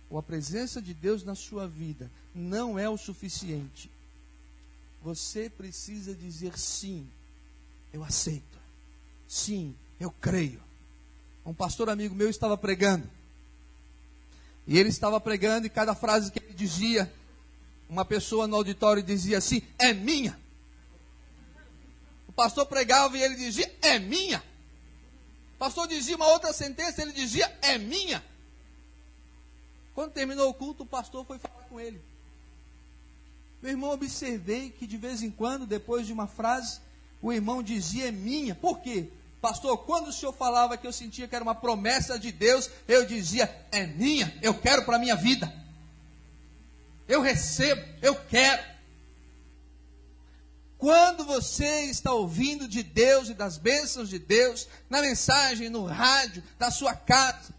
ou 0.08 0.18
a 0.18 0.22
presença 0.22 0.80
de 0.80 0.94
Deus 0.94 1.22
na 1.22 1.34
sua 1.34 1.68
vida, 1.68 2.10
não 2.34 2.78
é 2.78 2.88
o 2.88 2.96
suficiente. 2.96 3.90
Você 5.02 5.50
precisa 5.50 6.14
dizer 6.14 6.58
sim, 6.58 7.06
eu 7.92 8.02
aceito. 8.02 8.58
Sim, 9.28 9.76
eu 10.00 10.10
creio. 10.10 10.63
Um 11.44 11.52
pastor 11.52 11.90
amigo 11.90 12.14
meu 12.14 12.30
estava 12.30 12.56
pregando. 12.56 13.08
E 14.66 14.78
ele 14.78 14.88
estava 14.88 15.20
pregando 15.20 15.66
e 15.66 15.70
cada 15.70 15.94
frase 15.94 16.30
que 16.30 16.38
ele 16.38 16.54
dizia, 16.54 17.12
uma 17.88 18.04
pessoa 18.04 18.46
no 18.46 18.56
auditório 18.56 19.02
dizia 19.02 19.38
assim: 19.38 19.62
é 19.78 19.92
minha. 19.92 20.38
O 22.26 22.32
pastor 22.32 22.64
pregava 22.66 23.16
e 23.18 23.22
ele 23.22 23.36
dizia: 23.36 23.70
é 23.82 23.98
minha. 23.98 24.42
O 25.54 25.58
pastor 25.58 25.86
dizia 25.86 26.16
uma 26.16 26.28
outra 26.28 26.52
sentença, 26.52 27.02
ele 27.02 27.12
dizia: 27.12 27.46
é 27.60 27.76
minha. 27.76 28.24
Quando 29.94 30.12
terminou 30.12 30.48
o 30.48 30.54
culto, 30.54 30.82
o 30.82 30.86
pastor 30.86 31.24
foi 31.26 31.38
falar 31.38 31.62
com 31.64 31.78
ele. 31.78 32.00
Meu 33.62 33.70
irmão, 33.70 33.90
observei 33.92 34.70
que 34.70 34.86
de 34.86 34.96
vez 34.96 35.22
em 35.22 35.30
quando, 35.30 35.66
depois 35.66 36.06
de 36.06 36.12
uma 36.12 36.26
frase, 36.26 36.80
o 37.20 37.32
irmão 37.32 37.62
dizia: 37.62 38.08
é 38.08 38.10
minha. 38.10 38.54
Por 38.54 38.80
quê? 38.80 39.08
Pastor, 39.44 39.76
quando 39.84 40.08
o 40.08 40.12
senhor 40.12 40.32
falava 40.32 40.74
que 40.74 40.86
eu 40.86 40.92
sentia 40.92 41.28
que 41.28 41.34
era 41.34 41.44
uma 41.44 41.54
promessa 41.54 42.18
de 42.18 42.32
Deus, 42.32 42.70
eu 42.88 43.04
dizia: 43.04 43.44
é 43.70 43.84
minha, 43.84 44.34
eu 44.40 44.54
quero 44.54 44.86
para 44.86 44.96
a 44.96 44.98
minha 44.98 45.14
vida. 45.14 45.52
Eu 47.06 47.20
recebo, 47.20 47.84
eu 48.00 48.14
quero. 48.14 48.62
Quando 50.78 51.26
você 51.26 51.82
está 51.82 52.10
ouvindo 52.10 52.66
de 52.66 52.82
Deus 52.82 53.28
e 53.28 53.34
das 53.34 53.58
bênçãos 53.58 54.08
de 54.08 54.18
Deus, 54.18 54.66
na 54.88 55.02
mensagem, 55.02 55.68
no 55.68 55.84
rádio, 55.84 56.42
da 56.58 56.70
sua 56.70 56.94
casa, 56.94 57.52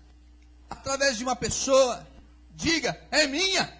através 0.67 1.19
de 1.19 1.23
uma 1.23 1.35
pessoa, 1.35 2.03
diga: 2.55 2.99
é 3.11 3.27
minha. 3.27 3.71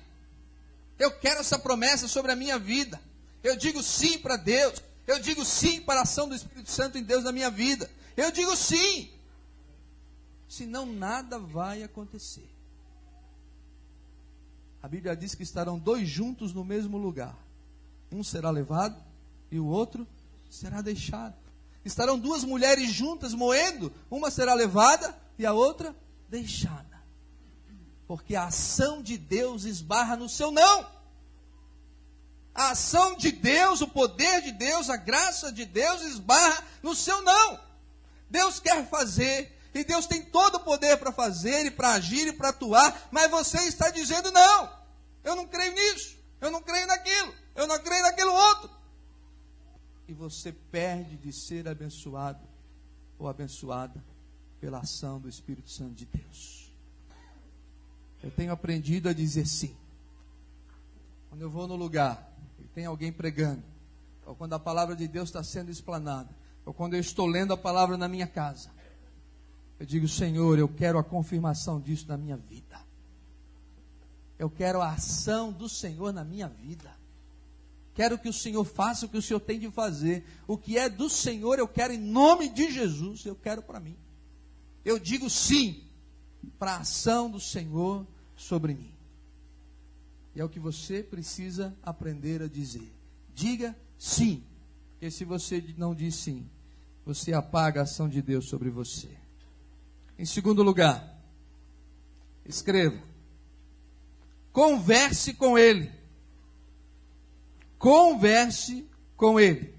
Eu 1.00 1.10
quero 1.10 1.40
essa 1.40 1.58
promessa 1.58 2.08
sobre 2.08 2.32
a 2.32 2.36
minha 2.36 2.60
vida. 2.60 3.02
Eu 3.44 3.56
digo 3.56 3.82
sim 3.82 4.20
para 4.20 4.38
Deus. 4.38 4.80
Eu 5.08 5.20
digo 5.20 5.46
sim 5.46 5.82
para 5.82 6.00
a 6.00 6.04
ação 6.04 6.28
do 6.28 6.36
Espírito 6.36 6.72
Santo 6.72 6.98
em 6.98 7.04
Deus 7.04 7.24
na 7.24 7.32
minha 7.32 7.50
vida. 7.52 7.90
Eu 8.18 8.32
digo 8.32 8.56
sim. 8.56 9.10
Senão 10.50 10.86
nada 10.86 11.38
vai 11.38 11.84
acontecer. 11.84 12.50
A 14.82 14.88
Bíblia 14.88 15.16
diz 15.16 15.34
que 15.34 15.44
estarão 15.44 15.80
dois 15.80 16.08
juntos 16.08 16.54
no 16.54 16.64
mesmo 16.64 16.98
lugar. 16.98 17.36
Um 18.12 18.24
será 18.24 18.50
levado 18.50 18.96
e 19.52 19.60
o 19.60 19.66
outro 19.66 20.08
será 20.50 20.82
deixado. 20.82 21.36
Estarão 21.84 22.18
duas 22.18 22.44
mulheres 22.44 22.92
juntas 22.92 23.34
moendo, 23.34 23.92
uma 24.10 24.32
será 24.32 24.54
levada 24.54 25.16
e 25.38 25.46
a 25.46 25.54
outra 25.54 25.96
deixada. 26.30 26.96
Porque 28.08 28.36
a 28.36 28.46
ação 28.46 29.02
de 29.02 29.18
Deus 29.18 29.66
esbarra 29.66 30.16
no 30.16 30.30
seu 30.30 30.52
não. 30.52 30.95
A 32.56 32.70
ação 32.70 33.18
de 33.18 33.34
Deus, 33.34 33.82
o 33.82 33.88
poder 33.88 34.42
de 34.42 34.54
Deus, 34.54 34.90
a 34.90 34.96
graça 34.96 35.52
de 35.52 35.66
Deus 35.66 36.02
esbarra 36.04 36.64
no 36.82 36.96
seu 36.96 37.22
não. 37.22 37.60
Deus 38.30 38.62
quer 38.62 38.88
fazer, 38.90 39.54
e 39.74 39.84
Deus 39.84 40.08
tem 40.08 40.24
todo 40.24 40.56
o 40.56 40.60
poder 40.62 40.96
para 40.98 41.12
fazer, 41.12 41.66
e 41.66 41.72
para 41.72 41.92
agir, 41.92 42.28
e 42.30 42.34
para 42.34 42.50
atuar, 42.50 43.10
mas 43.12 43.30
você 43.30 43.58
está 43.64 43.90
dizendo 43.90 44.32
não. 44.32 44.72
Eu 45.22 45.36
não 45.36 45.46
creio 45.46 45.74
nisso, 45.74 46.16
eu 46.40 46.50
não 46.50 46.62
creio 46.62 46.88
naquilo, 46.88 47.36
eu 47.56 47.68
não 47.68 47.78
creio 47.78 48.04
naquilo 48.04 48.32
outro. 48.32 48.70
E 50.08 50.14
você 50.14 50.54
perde 50.54 51.18
de 51.18 51.34
ser 51.34 51.68
abençoado 51.68 52.40
ou 53.20 53.28
abençoada 53.28 54.02
pela 54.62 54.80
ação 54.80 55.20
do 55.20 55.28
Espírito 55.28 55.70
Santo 55.70 55.94
de 55.94 56.06
Deus. 56.06 56.72
Eu 58.24 58.32
tenho 58.32 58.54
aprendido 58.54 59.10
a 59.10 59.14
dizer 59.14 59.46
sim. 59.46 59.76
Quando 61.30 61.42
eu 61.42 61.50
vou 61.50 61.68
no 61.68 61.76
lugar 61.76 62.35
tem 62.76 62.86
alguém 62.86 63.12
pregando, 63.12 63.64
ou 64.26 64.36
quando 64.36 64.52
a 64.52 64.60
palavra 64.60 64.98
de 64.98 65.08
Deus 65.08 65.30
está 65.30 65.42
sendo 65.42 65.72
explanada, 65.72 66.30
ou 66.66 66.74
quando 66.74 66.94
eu 66.94 67.00
estou 67.00 67.26
lendo 67.26 67.54
a 67.54 67.58
palavra 67.58 67.96
na 67.96 68.10
minha 68.10 68.28
casa, 68.28 68.70
eu 69.80 69.86
digo, 69.86 70.08
Senhor, 70.10 70.60
eu 70.60 70.68
quero 70.68 71.00
a 71.00 71.04
confirmação 71.04 71.80
disso 71.80 72.06
na 72.08 72.18
minha 72.18 72.36
vida. 72.36 72.80
Eu 74.38 74.50
quero 74.50 74.82
a 74.82 74.92
ação 74.92 75.52
do 75.52 75.70
Senhor 75.70 76.12
na 76.12 76.24
minha 76.24 76.50
vida. 76.50 76.92
Quero 77.94 78.18
que 78.18 78.28
o 78.28 78.34
Senhor 78.34 78.64
faça 78.66 79.06
o 79.06 79.10
que 79.10 79.18
o 79.18 79.22
Senhor 79.22 79.40
tem 79.40 79.58
de 79.58 79.72
fazer. 79.72 80.26
O 80.46 80.58
que 80.58 80.78
é 80.78 80.90
do 80.90 81.10
Senhor, 81.10 81.60
eu 81.60 81.68
quero 81.68 81.94
em 81.94 81.98
nome 81.98 82.50
de 82.50 82.72
Jesus, 82.72 83.26
eu 83.26 83.36
quero 83.36 83.62
para 83.62 83.80
mim. 83.80 83.96
Eu 84.84 85.00
digo 85.00 85.30
sim 85.30 85.82
para 86.60 86.74
a 86.74 86.80
ação 86.80 87.30
do 87.30 87.40
Senhor 87.40 88.06
sobre 88.36 88.74
mim. 88.74 88.95
E 90.36 90.42
é 90.42 90.44
o 90.44 90.50
que 90.50 90.60
você 90.60 91.02
precisa 91.02 91.74
aprender 91.82 92.42
a 92.42 92.48
dizer. 92.48 92.92
Diga 93.34 93.76
sim. 93.98 94.44
Porque 94.92 95.10
se 95.10 95.24
você 95.24 95.64
não 95.78 95.96
diz 95.96 96.16
sim, 96.16 96.46
você 97.06 97.32
apaga 97.34 97.80
a 97.80 97.84
ação 97.84 98.10
de 98.10 98.22
Deus 98.22 98.46
sobre 98.46 98.70
você. 98.70 99.10
Em 100.18 100.26
segundo 100.26 100.62
lugar, 100.62 101.18
escreva: 102.46 103.02
converse 104.52 105.34
com 105.34 105.58
Ele. 105.58 105.92
Converse 107.78 108.86
com 109.16 109.40
Ele. 109.40 109.74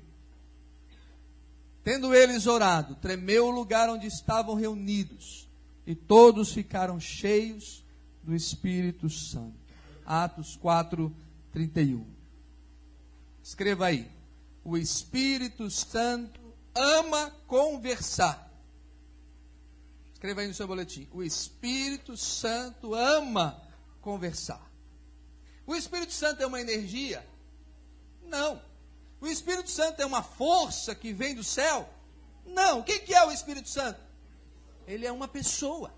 Tendo 1.83 2.15
eles 2.15 2.47
orado, 2.47 2.97
tremeu 2.97 3.47
o 3.47 3.51
lugar 3.51 3.89
onde 3.89 4.07
estavam 4.07 4.57
reunidos, 4.57 5.47
e 5.87 5.95
todos 5.95 6.53
ficaram 6.53 6.99
cheios 6.99 7.85
do 8.25 8.35
Espírito 8.35 9.09
Santo. 9.09 9.66
Atos 10.07 10.57
4, 10.57 11.15
31. 11.53 12.07
Escreva 13.43 13.87
aí. 13.87 14.11
O 14.65 14.77
Espírito 14.77 15.71
Santo 15.71 16.41
ama 16.75 17.31
conversar. 17.47 18.51
Escreva 20.13 20.41
aí 20.41 20.49
no 20.49 20.55
seu 20.55 20.67
boletim. 20.67 21.09
O 21.13 21.23
Espírito 21.23 22.17
Santo 22.17 22.95
ama 22.95 23.61
conversar. 24.01 24.65
O 25.67 25.75
Espírito 25.75 26.13
Santo 26.13 26.43
é 26.43 26.47
uma 26.47 26.61
energia? 26.61 27.27
Não. 28.23 28.63
O 29.21 29.27
Espírito 29.27 29.71
Santo 29.71 30.01
é 30.01 30.07
uma 30.07 30.23
força 30.23 30.95
que 30.95 31.13
vem 31.13 31.35
do 31.35 31.43
céu? 31.43 31.89
Não. 32.45 32.81
O 32.81 32.85
que 32.85 33.13
é 33.13 33.25
o 33.25 33.33
Espírito 33.33 33.69
Santo? 33.69 34.01
Ele 34.87 35.05
é 35.05 35.13
uma 35.13 35.27
pessoa. 35.27 35.93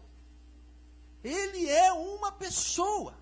Ele 1.22 1.68
é 1.68 1.92
uma 1.92 2.32
pessoa. 2.32 3.14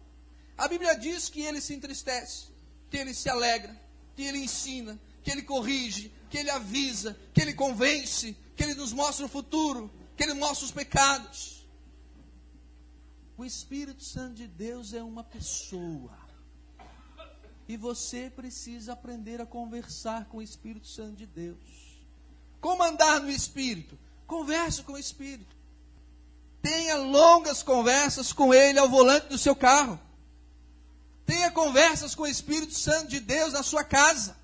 A 0.57 0.69
Bíblia 0.69 0.95
diz 0.95 1.29
que 1.29 1.43
ele 1.43 1.61
se 1.61 1.75
entristece, 1.75 2.47
que 2.91 2.97
ele 2.97 3.13
se 3.13 3.29
alegra, 3.29 3.79
que 4.15 4.23
ele 4.23 4.39
ensina, 4.39 4.99
que 5.23 5.31
ele 5.31 5.43
corrige, 5.43 6.11
que 6.31 6.39
ele 6.39 6.51
avisa, 6.51 7.19
que 7.35 7.43
ele 7.43 7.53
convence, 7.53 8.37
que 8.57 8.63
ele 8.63 8.75
nos 8.75 8.93
mostra 8.93 9.27
o 9.27 9.29
futuro, 9.29 9.91
que 10.17 10.25
ele 10.25 10.35
mostra 10.35 10.65
os 10.65 10.73
pecados. 10.73 11.67
O 13.37 13.45
Espírito 13.45 14.03
Santo 14.03 14.35
de 14.35 14.47
Deus 14.47 14.95
é 14.95 15.03
uma 15.03 15.23
pessoa. 15.23 16.17
E 17.69 17.77
você 17.77 18.31
precisa 18.31 18.95
aprender 18.95 19.41
a 19.41 19.47
conversar 19.47 20.25
com 20.27 20.39
o 20.39 20.43
Espírito 20.43 20.87
Santo 20.87 21.17
de 21.17 21.27
Deus. 21.27 21.59
Como 22.61 22.83
andar 22.83 23.21
no 23.21 23.31
Espírito? 23.31 23.99
Converse 24.27 24.83
com 24.83 24.95
o 24.95 24.99
Espírito. 24.99 25.55
Tenha 26.63 26.97
longas 26.97 27.63
conversas 27.63 28.33
com 28.33 28.55
Ele 28.55 28.79
ao 28.79 28.89
volante 28.89 29.29
do 29.29 29.39
seu 29.39 29.55
carro. 29.55 30.01
Conversas 31.57 32.15
com 32.15 32.25
o 32.25 32.27
Espírito 32.27 32.75
Santo 32.75 33.09
de 33.09 33.19
Deus 33.19 33.55
na 33.55 33.63
sua 33.63 33.83
casa. 33.83 34.37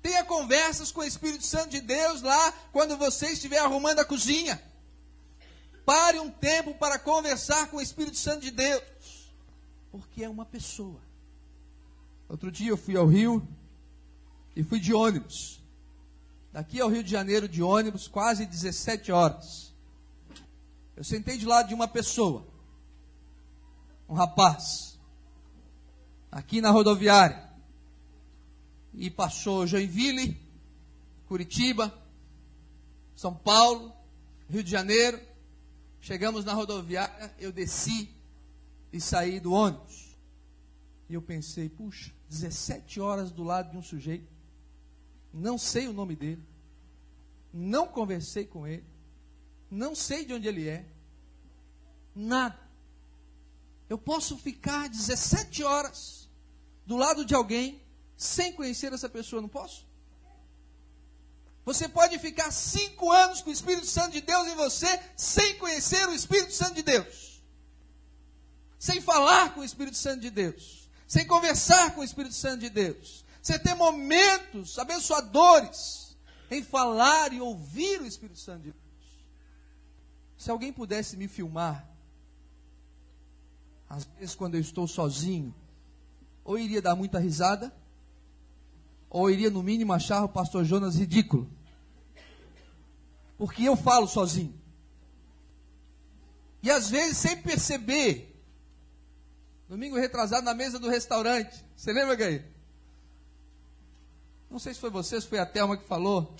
Tenha 0.00 0.24
conversas 0.24 0.92
com 0.92 1.00
o 1.00 1.04
Espírito 1.04 1.44
Santo 1.44 1.70
de 1.70 1.80
Deus 1.80 2.22
lá 2.22 2.52
quando 2.70 2.96
você 2.96 3.32
estiver 3.32 3.58
arrumando 3.58 3.98
a 3.98 4.04
cozinha. 4.04 4.62
Pare 5.84 6.20
um 6.20 6.30
tempo 6.30 6.74
para 6.74 6.96
conversar 6.96 7.66
com 7.66 7.78
o 7.78 7.80
Espírito 7.80 8.16
Santo 8.16 8.42
de 8.42 8.52
Deus, 8.52 8.84
porque 9.90 10.22
é 10.22 10.28
uma 10.28 10.46
pessoa. 10.46 11.00
Outro 12.28 12.52
dia 12.52 12.70
eu 12.70 12.76
fui 12.76 12.96
ao 12.96 13.08
Rio 13.08 13.44
e 14.54 14.62
fui 14.62 14.78
de 14.78 14.94
ônibus. 14.94 15.60
Daqui 16.52 16.80
ao 16.80 16.88
Rio 16.88 17.02
de 17.02 17.10
Janeiro 17.10 17.48
de 17.48 17.64
ônibus, 17.64 18.06
quase 18.06 18.46
17 18.46 19.10
horas. 19.10 19.72
Eu 20.96 21.02
sentei 21.02 21.36
de 21.36 21.46
lado 21.46 21.66
de 21.66 21.74
uma 21.74 21.88
pessoa, 21.88 22.46
um 24.08 24.14
rapaz, 24.14 24.91
aqui 26.32 26.62
na 26.62 26.70
rodoviária 26.70 27.46
e 28.94 29.10
passou 29.10 29.66
Joinville, 29.66 30.40
Curitiba, 31.26 31.92
São 33.14 33.34
Paulo, 33.34 33.92
Rio 34.48 34.64
de 34.64 34.70
Janeiro. 34.70 35.20
Chegamos 36.00 36.44
na 36.44 36.54
rodoviária, 36.54 37.32
eu 37.38 37.52
desci 37.52 38.10
e 38.90 39.00
saí 39.00 39.38
do 39.38 39.52
ônibus. 39.52 40.16
E 41.08 41.14
eu 41.14 41.20
pensei, 41.20 41.68
puxa, 41.68 42.10
17 42.30 42.98
horas 42.98 43.30
do 43.30 43.44
lado 43.44 43.70
de 43.70 43.76
um 43.76 43.82
sujeito, 43.82 44.26
não 45.32 45.58
sei 45.58 45.86
o 45.86 45.92
nome 45.92 46.16
dele, 46.16 46.42
não 47.52 47.86
conversei 47.86 48.46
com 48.46 48.66
ele, 48.66 48.84
não 49.70 49.94
sei 49.94 50.24
de 50.24 50.32
onde 50.32 50.48
ele 50.48 50.66
é, 50.66 50.86
nada. 52.14 52.58
Eu 53.88 53.98
posso 53.98 54.38
ficar 54.38 54.88
17 54.88 55.62
horas 55.62 56.21
do 56.86 56.96
lado 56.96 57.24
de 57.24 57.34
alguém 57.34 57.82
sem 58.16 58.52
conhecer 58.52 58.92
essa 58.92 59.08
pessoa, 59.08 59.42
não 59.42 59.48
posso? 59.48 59.86
Você 61.64 61.88
pode 61.88 62.18
ficar 62.18 62.50
cinco 62.50 63.10
anos 63.12 63.40
com 63.40 63.50
o 63.50 63.52
Espírito 63.52 63.86
Santo 63.86 64.12
de 64.12 64.20
Deus 64.20 64.48
em 64.48 64.56
você 64.56 65.00
sem 65.16 65.56
conhecer 65.58 66.08
o 66.08 66.14
Espírito 66.14 66.52
Santo 66.52 66.74
de 66.74 66.82
Deus, 66.82 67.42
sem 68.78 69.00
falar 69.00 69.54
com 69.54 69.60
o 69.60 69.64
Espírito 69.64 69.96
Santo 69.96 70.20
de 70.20 70.30
Deus, 70.30 70.90
sem 71.06 71.26
conversar 71.26 71.94
com 71.94 72.00
o 72.00 72.04
Espírito 72.04 72.34
Santo 72.34 72.60
de 72.60 72.70
Deus, 72.70 73.24
sem 73.40 73.58
ter 73.58 73.74
momentos 73.74 74.78
abençoadores 74.78 76.16
em 76.50 76.62
falar 76.62 77.32
e 77.32 77.40
ouvir 77.40 78.00
o 78.00 78.06
Espírito 78.06 78.40
Santo 78.40 78.62
de 78.62 78.72
Deus. 78.72 78.82
Se 80.36 80.50
alguém 80.50 80.72
pudesse 80.72 81.16
me 81.16 81.28
filmar, 81.28 81.88
às 83.88 84.04
vezes 84.18 84.34
quando 84.34 84.56
eu 84.56 84.60
estou 84.60 84.88
sozinho, 84.88 85.54
ou 86.44 86.58
iria 86.58 86.82
dar 86.82 86.96
muita 86.96 87.18
risada, 87.18 87.72
ou 89.08 89.30
iria 89.30 89.50
no 89.50 89.62
mínimo 89.62 89.92
achar 89.92 90.24
o 90.24 90.28
pastor 90.28 90.64
Jonas 90.64 90.96
ridículo. 90.96 91.48
Porque 93.36 93.64
eu 93.64 93.76
falo 93.76 94.06
sozinho. 94.06 94.58
E 96.62 96.70
às 96.70 96.88
vezes, 96.88 97.18
sem 97.18 97.36
perceber, 97.36 98.40
domingo 99.68 99.96
retrasado 99.96 100.44
na 100.44 100.54
mesa 100.54 100.78
do 100.78 100.88
restaurante, 100.88 101.64
você 101.76 101.92
lembra, 101.92 102.14
Gaí? 102.14 102.44
Não 104.50 104.58
sei 104.58 104.74
se 104.74 104.80
foi 104.80 104.90
você, 104.90 105.20
se 105.20 105.26
foi 105.26 105.38
a 105.38 105.46
Thelma 105.46 105.76
que 105.76 105.86
falou. 105.86 106.36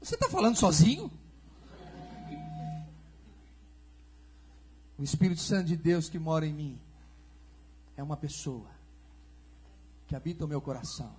Você 0.00 0.16
está 0.16 0.28
falando 0.28 0.56
sozinho? 0.56 1.10
O 4.98 5.02
Espírito 5.02 5.40
Santo 5.40 5.66
de 5.66 5.76
Deus 5.76 6.08
que 6.08 6.18
mora 6.18 6.46
em 6.46 6.52
mim 6.52 6.83
é 7.96 8.02
uma 8.02 8.16
pessoa 8.16 8.70
que 10.06 10.14
habita 10.14 10.44
o 10.44 10.48
meu 10.48 10.60
coração. 10.60 11.14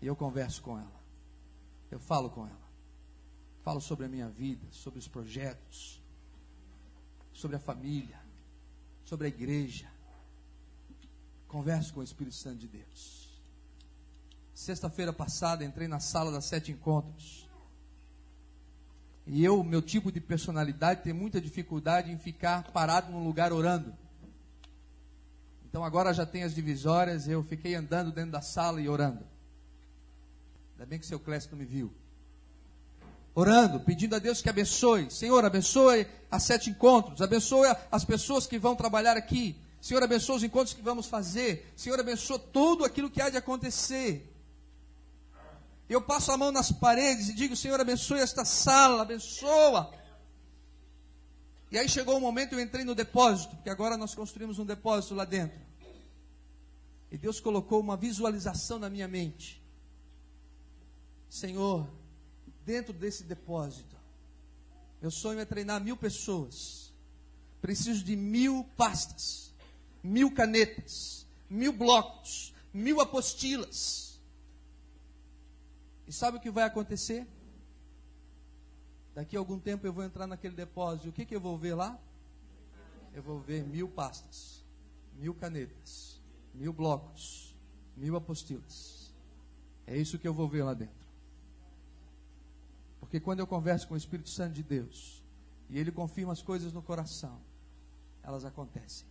E 0.00 0.06
eu 0.06 0.16
converso 0.16 0.62
com 0.62 0.78
ela. 0.78 1.00
Eu 1.90 1.98
falo 1.98 2.30
com 2.30 2.46
ela. 2.46 2.70
Falo 3.62 3.80
sobre 3.80 4.06
a 4.06 4.08
minha 4.08 4.28
vida, 4.28 4.66
sobre 4.70 4.98
os 4.98 5.08
projetos, 5.08 6.00
sobre 7.32 7.56
a 7.56 7.60
família, 7.60 8.18
sobre 9.04 9.26
a 9.26 9.28
igreja. 9.28 9.90
Converso 11.48 11.92
com 11.92 12.00
o 12.00 12.04
Espírito 12.04 12.36
Santo 12.36 12.58
de 12.58 12.68
Deus. 12.68 13.28
Sexta-feira 14.54 15.12
passada 15.12 15.64
entrei 15.64 15.88
na 15.88 16.00
sala 16.00 16.30
das 16.30 16.44
sete 16.46 16.70
encontros. 16.70 17.48
E 19.26 19.44
eu, 19.44 19.62
meu 19.62 19.82
tipo 19.82 20.10
de 20.10 20.20
personalidade, 20.20 21.02
tem 21.02 21.12
muita 21.12 21.40
dificuldade 21.40 22.10
em 22.10 22.18
ficar 22.18 22.70
parado 22.72 23.12
num 23.12 23.24
lugar 23.24 23.52
orando. 23.52 23.94
Então 25.70 25.84
agora 25.84 26.12
já 26.12 26.26
tem 26.26 26.42
as 26.42 26.52
divisórias, 26.52 27.28
eu 27.28 27.44
fiquei 27.44 27.76
andando 27.76 28.10
dentro 28.10 28.32
da 28.32 28.42
sala 28.42 28.80
e 28.80 28.88
orando. 28.88 29.24
Ainda 30.72 30.84
bem 30.84 30.98
que 30.98 31.04
o 31.04 31.08
seu 31.08 31.20
Clécio 31.20 31.56
me 31.56 31.64
viu. 31.64 31.92
Orando, 33.32 33.78
pedindo 33.78 34.16
a 34.16 34.18
Deus 34.18 34.42
que 34.42 34.50
abençoe. 34.50 35.08
Senhor, 35.12 35.44
abençoe 35.44 36.08
as 36.28 36.42
sete 36.42 36.70
encontros. 36.70 37.22
Abençoe 37.22 37.68
as 37.90 38.04
pessoas 38.04 38.48
que 38.48 38.58
vão 38.58 38.74
trabalhar 38.74 39.16
aqui. 39.16 39.56
Senhor, 39.80 40.02
abençoe 40.02 40.36
os 40.36 40.42
encontros 40.42 40.74
que 40.74 40.82
vamos 40.82 41.06
fazer. 41.06 41.72
Senhor, 41.76 42.00
abençoe 42.00 42.40
tudo 42.52 42.84
aquilo 42.84 43.08
que 43.08 43.22
há 43.22 43.30
de 43.30 43.36
acontecer. 43.36 44.26
Eu 45.88 46.02
passo 46.02 46.32
a 46.32 46.36
mão 46.36 46.50
nas 46.50 46.72
paredes 46.72 47.28
e 47.28 47.32
digo: 47.32 47.54
Senhor, 47.54 47.80
abençoe 47.80 48.18
esta 48.18 48.44
sala, 48.44 49.02
abençoa. 49.02 49.92
E 51.70 51.78
aí 51.78 51.88
chegou 51.88 52.16
o 52.16 52.20
momento, 52.20 52.54
eu 52.54 52.60
entrei 52.60 52.84
no 52.84 52.94
depósito, 52.94 53.54
porque 53.54 53.70
agora 53.70 53.96
nós 53.96 54.14
construímos 54.14 54.58
um 54.58 54.64
depósito 54.64 55.14
lá 55.14 55.24
dentro. 55.24 55.58
E 57.10 57.16
Deus 57.16 57.38
colocou 57.38 57.80
uma 57.80 57.96
visualização 57.96 58.78
na 58.78 58.90
minha 58.90 59.06
mente. 59.06 59.62
Senhor, 61.28 61.88
dentro 62.64 62.92
desse 62.92 63.22
depósito, 63.22 63.96
meu 65.00 65.10
sonho 65.10 65.38
é 65.38 65.44
treinar 65.44 65.80
mil 65.82 65.96
pessoas. 65.96 66.92
Preciso 67.60 68.02
de 68.02 68.16
mil 68.16 68.64
pastas, 68.76 69.54
mil 70.02 70.32
canetas, 70.32 71.26
mil 71.48 71.72
blocos, 71.72 72.52
mil 72.72 73.00
apostilas. 73.00 74.20
E 76.06 76.12
sabe 76.12 76.38
o 76.38 76.40
que 76.40 76.50
vai 76.50 76.64
acontecer? 76.64 77.26
Daqui 79.20 79.36
a 79.36 79.38
algum 79.38 79.58
tempo 79.58 79.86
eu 79.86 79.92
vou 79.92 80.02
entrar 80.02 80.26
naquele 80.26 80.54
depósito. 80.54 81.10
O 81.10 81.12
que, 81.12 81.26
que 81.26 81.36
eu 81.36 81.40
vou 81.42 81.58
ver 81.58 81.74
lá? 81.74 82.00
Eu 83.12 83.22
vou 83.22 83.38
ver 83.38 83.62
mil 83.62 83.86
pastas, 83.86 84.64
mil 85.18 85.34
canetas, 85.34 86.18
mil 86.54 86.72
blocos, 86.72 87.54
mil 87.94 88.16
apostilas. 88.16 89.12
É 89.86 89.94
isso 89.94 90.18
que 90.18 90.26
eu 90.26 90.32
vou 90.32 90.48
ver 90.48 90.62
lá 90.62 90.72
dentro. 90.72 91.04
Porque 92.98 93.20
quando 93.20 93.40
eu 93.40 93.46
converso 93.46 93.86
com 93.86 93.92
o 93.92 93.96
Espírito 93.98 94.30
Santo 94.30 94.54
de 94.54 94.62
Deus 94.62 95.22
e 95.68 95.78
ele 95.78 95.92
confirma 95.92 96.32
as 96.32 96.40
coisas 96.40 96.72
no 96.72 96.80
coração, 96.80 97.38
elas 98.22 98.46
acontecem. 98.46 99.06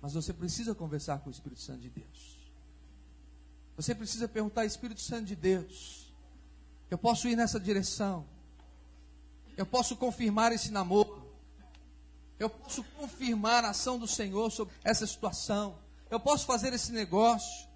Mas 0.00 0.14
você 0.14 0.32
precisa 0.32 0.74
conversar 0.74 1.18
com 1.18 1.28
o 1.28 1.32
Espírito 1.32 1.60
Santo 1.60 1.80
de 1.80 1.90
Deus. 1.90 2.38
Você 3.76 3.94
precisa 3.94 4.26
perguntar, 4.26 4.64
Espírito 4.64 5.02
Santo 5.02 5.26
de 5.26 5.36
Deus, 5.36 6.01
eu 6.92 6.98
posso 6.98 7.26
ir 7.26 7.36
nessa 7.36 7.58
direção? 7.58 8.26
Eu 9.56 9.64
posso 9.64 9.96
confirmar 9.96 10.52
esse 10.52 10.70
namoro? 10.70 11.26
Eu 12.38 12.50
posso 12.50 12.84
confirmar 12.84 13.64
a 13.64 13.70
ação 13.70 13.98
do 13.98 14.06
Senhor 14.06 14.50
sobre 14.50 14.74
essa 14.84 15.06
situação? 15.06 15.78
Eu 16.10 16.20
posso 16.20 16.44
fazer 16.44 16.74
esse 16.74 16.92
negócio? 16.92 17.66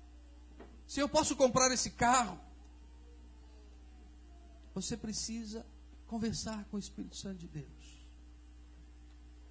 Se 0.86 1.00
eu 1.00 1.08
posso 1.08 1.34
comprar 1.34 1.72
esse 1.72 1.92
carro? 1.92 2.38
Você 4.74 4.98
precisa 4.98 5.64
conversar 6.06 6.66
com 6.66 6.76
o 6.76 6.78
Espírito 6.78 7.16
Santo 7.16 7.38
de 7.38 7.48
Deus. 7.48 8.06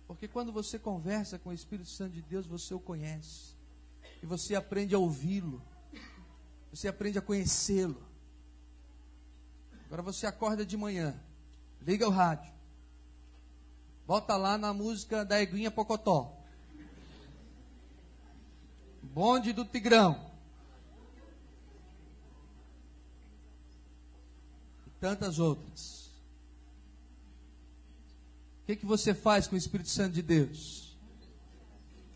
Porque 0.07 0.27
quando 0.27 0.51
você 0.51 0.77
conversa 0.77 1.39
com 1.39 1.49
o 1.49 1.53
Espírito 1.53 1.89
Santo 1.89 2.13
de 2.13 2.21
Deus, 2.21 2.45
você 2.45 2.71
o 2.75 2.79
conhece. 2.79 3.55
E 4.21 4.27
você 4.27 4.53
aprende 4.53 4.93
a 4.93 4.99
ouvi-lo. 4.99 5.59
Você 6.71 6.87
aprende 6.87 7.17
a 7.17 7.21
conhecê-lo. 7.23 8.13
Agora 9.85 10.01
você 10.01 10.25
acorda 10.25 10.65
de 10.65 10.75
manhã, 10.75 11.15
liga 11.81 12.07
o 12.07 12.11
rádio. 12.11 12.53
Bota 14.05 14.35
lá 14.35 14.57
na 14.57 14.73
música 14.73 15.25
da 15.25 15.41
Eguinha 15.41 15.71
Pocotó. 15.71 16.31
Bonde 19.01 19.53
do 19.53 19.65
Tigrão. 19.65 20.35
tantas 25.05 25.37
outras. 25.37 26.09
O 28.63 28.65
que, 28.65 28.75
que 28.75 28.87
você 28.87 29.13
faz 29.13 29.47
com 29.47 29.53
o 29.53 29.57
Espírito 29.57 29.89
Santo 29.89 30.13
de 30.13 30.23
Deus? 30.23 30.97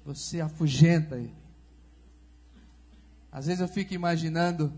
Você 0.04 0.42
afugenta 0.42 1.16
ele. 1.16 1.38
Às 3.32 3.46
vezes 3.46 3.62
eu 3.62 3.68
fico 3.68 3.94
imaginando 3.94 4.74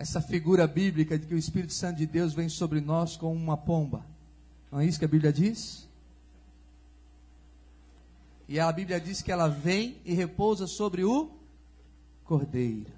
essa 0.00 0.18
figura 0.18 0.66
bíblica 0.66 1.18
de 1.18 1.26
que 1.26 1.34
o 1.34 1.38
Espírito 1.38 1.74
Santo 1.74 1.98
de 1.98 2.06
Deus 2.06 2.32
vem 2.32 2.48
sobre 2.48 2.80
nós 2.80 3.18
como 3.18 3.34
uma 3.34 3.54
pomba. 3.54 4.02
Não 4.72 4.80
é 4.80 4.86
isso 4.86 4.98
que 4.98 5.04
a 5.04 5.08
Bíblia 5.08 5.30
diz? 5.30 5.86
E 8.48 8.58
a 8.58 8.72
Bíblia 8.72 8.98
diz 8.98 9.20
que 9.20 9.30
ela 9.30 9.46
vem 9.46 9.98
e 10.02 10.14
repousa 10.14 10.66
sobre 10.66 11.04
o 11.04 11.30
cordeiro. 12.24 12.90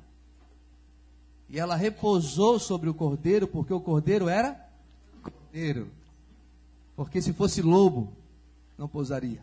E 1.48 1.58
ela 1.58 1.74
repousou 1.74 2.60
sobre 2.60 2.88
o 2.88 2.94
cordeiro, 2.94 3.48
porque 3.48 3.74
o 3.74 3.80
cordeiro 3.80 4.28
era 4.28 4.54
cordeiro. 5.20 5.90
Porque 6.94 7.20
se 7.20 7.32
fosse 7.32 7.60
lobo, 7.62 8.12
não 8.78 8.86
pousaria. 8.86 9.42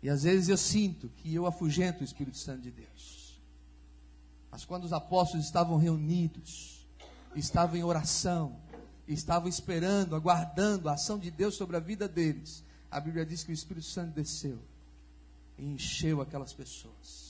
E 0.00 0.08
às 0.08 0.22
vezes 0.22 0.48
eu 0.48 0.56
sinto 0.56 1.10
que 1.16 1.34
eu 1.34 1.46
afugento 1.46 2.02
o 2.02 2.04
Espírito 2.04 2.38
Santo 2.38 2.62
de 2.62 2.70
Deus. 2.70 3.27
Mas 4.50 4.64
quando 4.64 4.84
os 4.84 4.92
apóstolos 4.92 5.44
estavam 5.46 5.76
reunidos, 5.76 6.86
estavam 7.34 7.76
em 7.76 7.84
oração, 7.84 8.56
estavam 9.06 9.48
esperando, 9.48 10.14
aguardando 10.14 10.88
a 10.88 10.94
ação 10.94 11.18
de 11.18 11.30
Deus 11.30 11.54
sobre 11.54 11.76
a 11.76 11.80
vida 11.80 12.08
deles, 12.08 12.64
a 12.90 13.00
Bíblia 13.00 13.26
diz 13.26 13.44
que 13.44 13.50
o 13.50 13.54
Espírito 13.54 13.86
Santo 13.86 14.14
desceu 14.14 14.58
e 15.58 15.64
encheu 15.64 16.20
aquelas 16.20 16.52
pessoas 16.52 17.28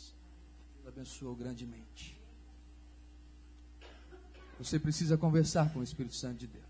abençoou 0.88 1.34
grandemente. 1.36 2.18
Você 4.58 4.78
precisa 4.78 5.16
conversar 5.16 5.72
com 5.72 5.78
o 5.78 5.82
Espírito 5.82 6.16
Santo 6.16 6.38
de 6.38 6.46
Deus. 6.48 6.64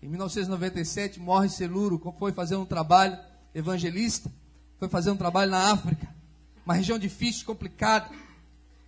Em 0.00 0.08
1997 0.08 1.18
morre 1.18 1.48
Celuro, 1.48 1.98
foi 2.18 2.30
fazer 2.30 2.54
um 2.56 2.66
trabalho 2.66 3.18
evangelista, 3.52 4.30
foi 4.78 4.88
fazer 4.88 5.10
um 5.10 5.16
trabalho 5.16 5.50
na 5.50 5.72
África, 5.72 6.14
uma 6.64 6.74
região 6.74 6.98
difícil, 6.98 7.44
complicada. 7.44 8.10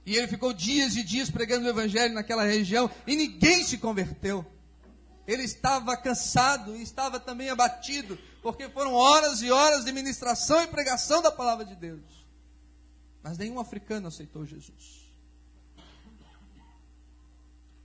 E 0.04 0.14
ele 0.14 0.28
ficou 0.28 0.52
dias 0.52 0.96
e 0.96 1.02
dias 1.02 1.30
pregando 1.30 1.66
o 1.66 1.68
evangelho 1.68 2.14
naquela 2.14 2.44
região 2.44 2.90
e 3.06 3.16
ninguém 3.16 3.64
se 3.64 3.78
converteu. 3.78 4.46
Ele 5.26 5.42
estava 5.42 5.96
cansado 5.96 6.76
e 6.76 6.82
estava 6.82 7.18
também 7.18 7.50
abatido, 7.50 8.16
porque 8.40 8.68
foram 8.68 8.92
horas 8.94 9.42
e 9.42 9.50
horas 9.50 9.84
de 9.84 9.92
ministração 9.92 10.62
e 10.62 10.68
pregação 10.68 11.20
da 11.20 11.32
palavra 11.32 11.64
de 11.64 11.74
Deus. 11.74 12.24
Mas 13.22 13.36
nenhum 13.36 13.58
africano 13.58 14.06
aceitou 14.06 14.46
Jesus. 14.46 15.04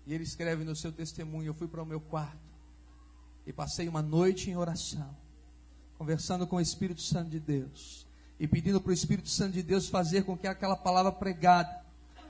E 0.06 0.14
ele 0.14 0.24
escreve 0.24 0.64
no 0.64 0.76
seu 0.76 0.92
testemunho: 0.92 1.48
Eu 1.48 1.54
fui 1.56 1.68
para 1.68 1.82
o 1.82 1.86
meu 1.86 2.00
quarto 2.00 2.38
e 3.48 3.52
passei 3.52 3.88
uma 3.88 4.04
noite 4.04 4.52
em 4.52 4.56
oração, 4.56 5.18
conversando 5.98 6.46
com 6.46 6.58
o 6.58 6.62
Espírito 6.62 7.02
Santo 7.02 7.32
de 7.32 7.40
Deus 7.40 8.06
e 8.42 8.48
pedindo 8.48 8.82
para 8.82 8.90
o 8.90 8.94
Espírito 8.94 9.30
Santo 9.30 9.54
de 9.54 9.62
Deus 9.62 9.88
fazer 9.88 10.24
com 10.24 10.36
que 10.36 10.48
aquela 10.48 10.76
palavra 10.76 11.12
pregada 11.12 11.80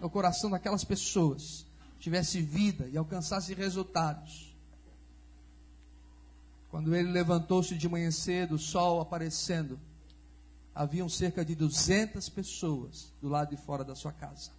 no 0.01 0.09
coração 0.09 0.49
daquelas 0.49 0.83
pessoas 0.83 1.65
tivesse 2.01 2.41
vida 2.41 2.89
e 2.89 2.97
alcançasse 2.97 3.53
resultados. 3.53 4.53
Quando 6.69 6.93
ele 6.93 7.09
levantou-se 7.09 7.77
de 7.77 7.87
manhã 7.87 8.11
cedo, 8.11 8.55
o 8.55 8.59
sol 8.59 8.99
aparecendo, 8.99 9.79
haviam 10.75 11.07
cerca 11.07 11.45
de 11.45 11.55
200 11.55 12.27
pessoas 12.27 13.13
do 13.21 13.29
lado 13.29 13.55
de 13.55 13.61
fora 13.61 13.85
da 13.85 13.95
sua 13.95 14.11
casa, 14.11 14.51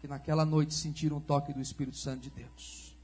que 0.00 0.06
naquela 0.06 0.44
noite 0.44 0.74
sentiram 0.74 1.16
o 1.16 1.20
toque 1.20 1.52
do 1.52 1.60
Espírito 1.60 1.96
Santo 1.96 2.20
de 2.20 2.30
Deus 2.30 2.94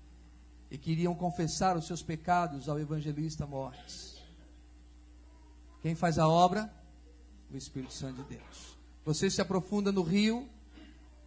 e 0.71 0.79
queriam 0.79 1.13
confessar 1.13 1.77
os 1.77 1.89
seus 1.89 2.05
pecados 2.05 2.69
ao 2.69 2.79
evangelista 2.79 3.45
Morris. 3.49 4.15
Quem 5.83 5.97
faz 5.97 6.21
a 6.21 6.29
obra? 6.29 6.73
O 7.51 7.57
Espírito 7.57 7.93
Santo 7.93 8.23
de 8.23 8.37
Deus. 8.37 8.77
Você 9.05 9.31
se 9.31 9.41
aprofunda 9.41 9.93
no 9.93 10.03
rio 10.03 10.49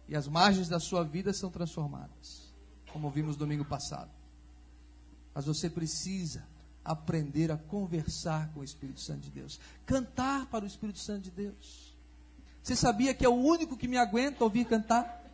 e 0.06 0.14
as 0.14 0.28
margens 0.28 0.68
da 0.68 0.78
sua 0.78 1.02
vida 1.02 1.32
são 1.32 1.50
transformadas, 1.50 2.52
como 2.92 3.10
vimos 3.10 3.36
domingo 3.36 3.64
passado. 3.64 4.10
Mas 5.32 5.46
você 5.46 5.70
precisa 5.70 6.46
aprender 6.84 7.50
a 7.52 7.56
conversar 7.56 8.52
com 8.52 8.60
o 8.60 8.64
Espírito 8.64 9.00
Santo 9.00 9.20
de 9.20 9.30
Deus, 9.30 9.60
cantar 9.86 10.46
para 10.46 10.64
o 10.64 10.66
Espírito 10.66 10.98
Santo 10.98 11.22
de 11.22 11.30
Deus. 11.30 11.96
Você 12.62 12.76
sabia 12.76 13.14
que 13.14 13.24
é 13.24 13.28
o 13.28 13.34
único 13.34 13.76
que 13.76 13.88
me 13.88 13.96
aguenta 13.96 14.44
ouvir 14.44 14.66
cantar? 14.66 15.24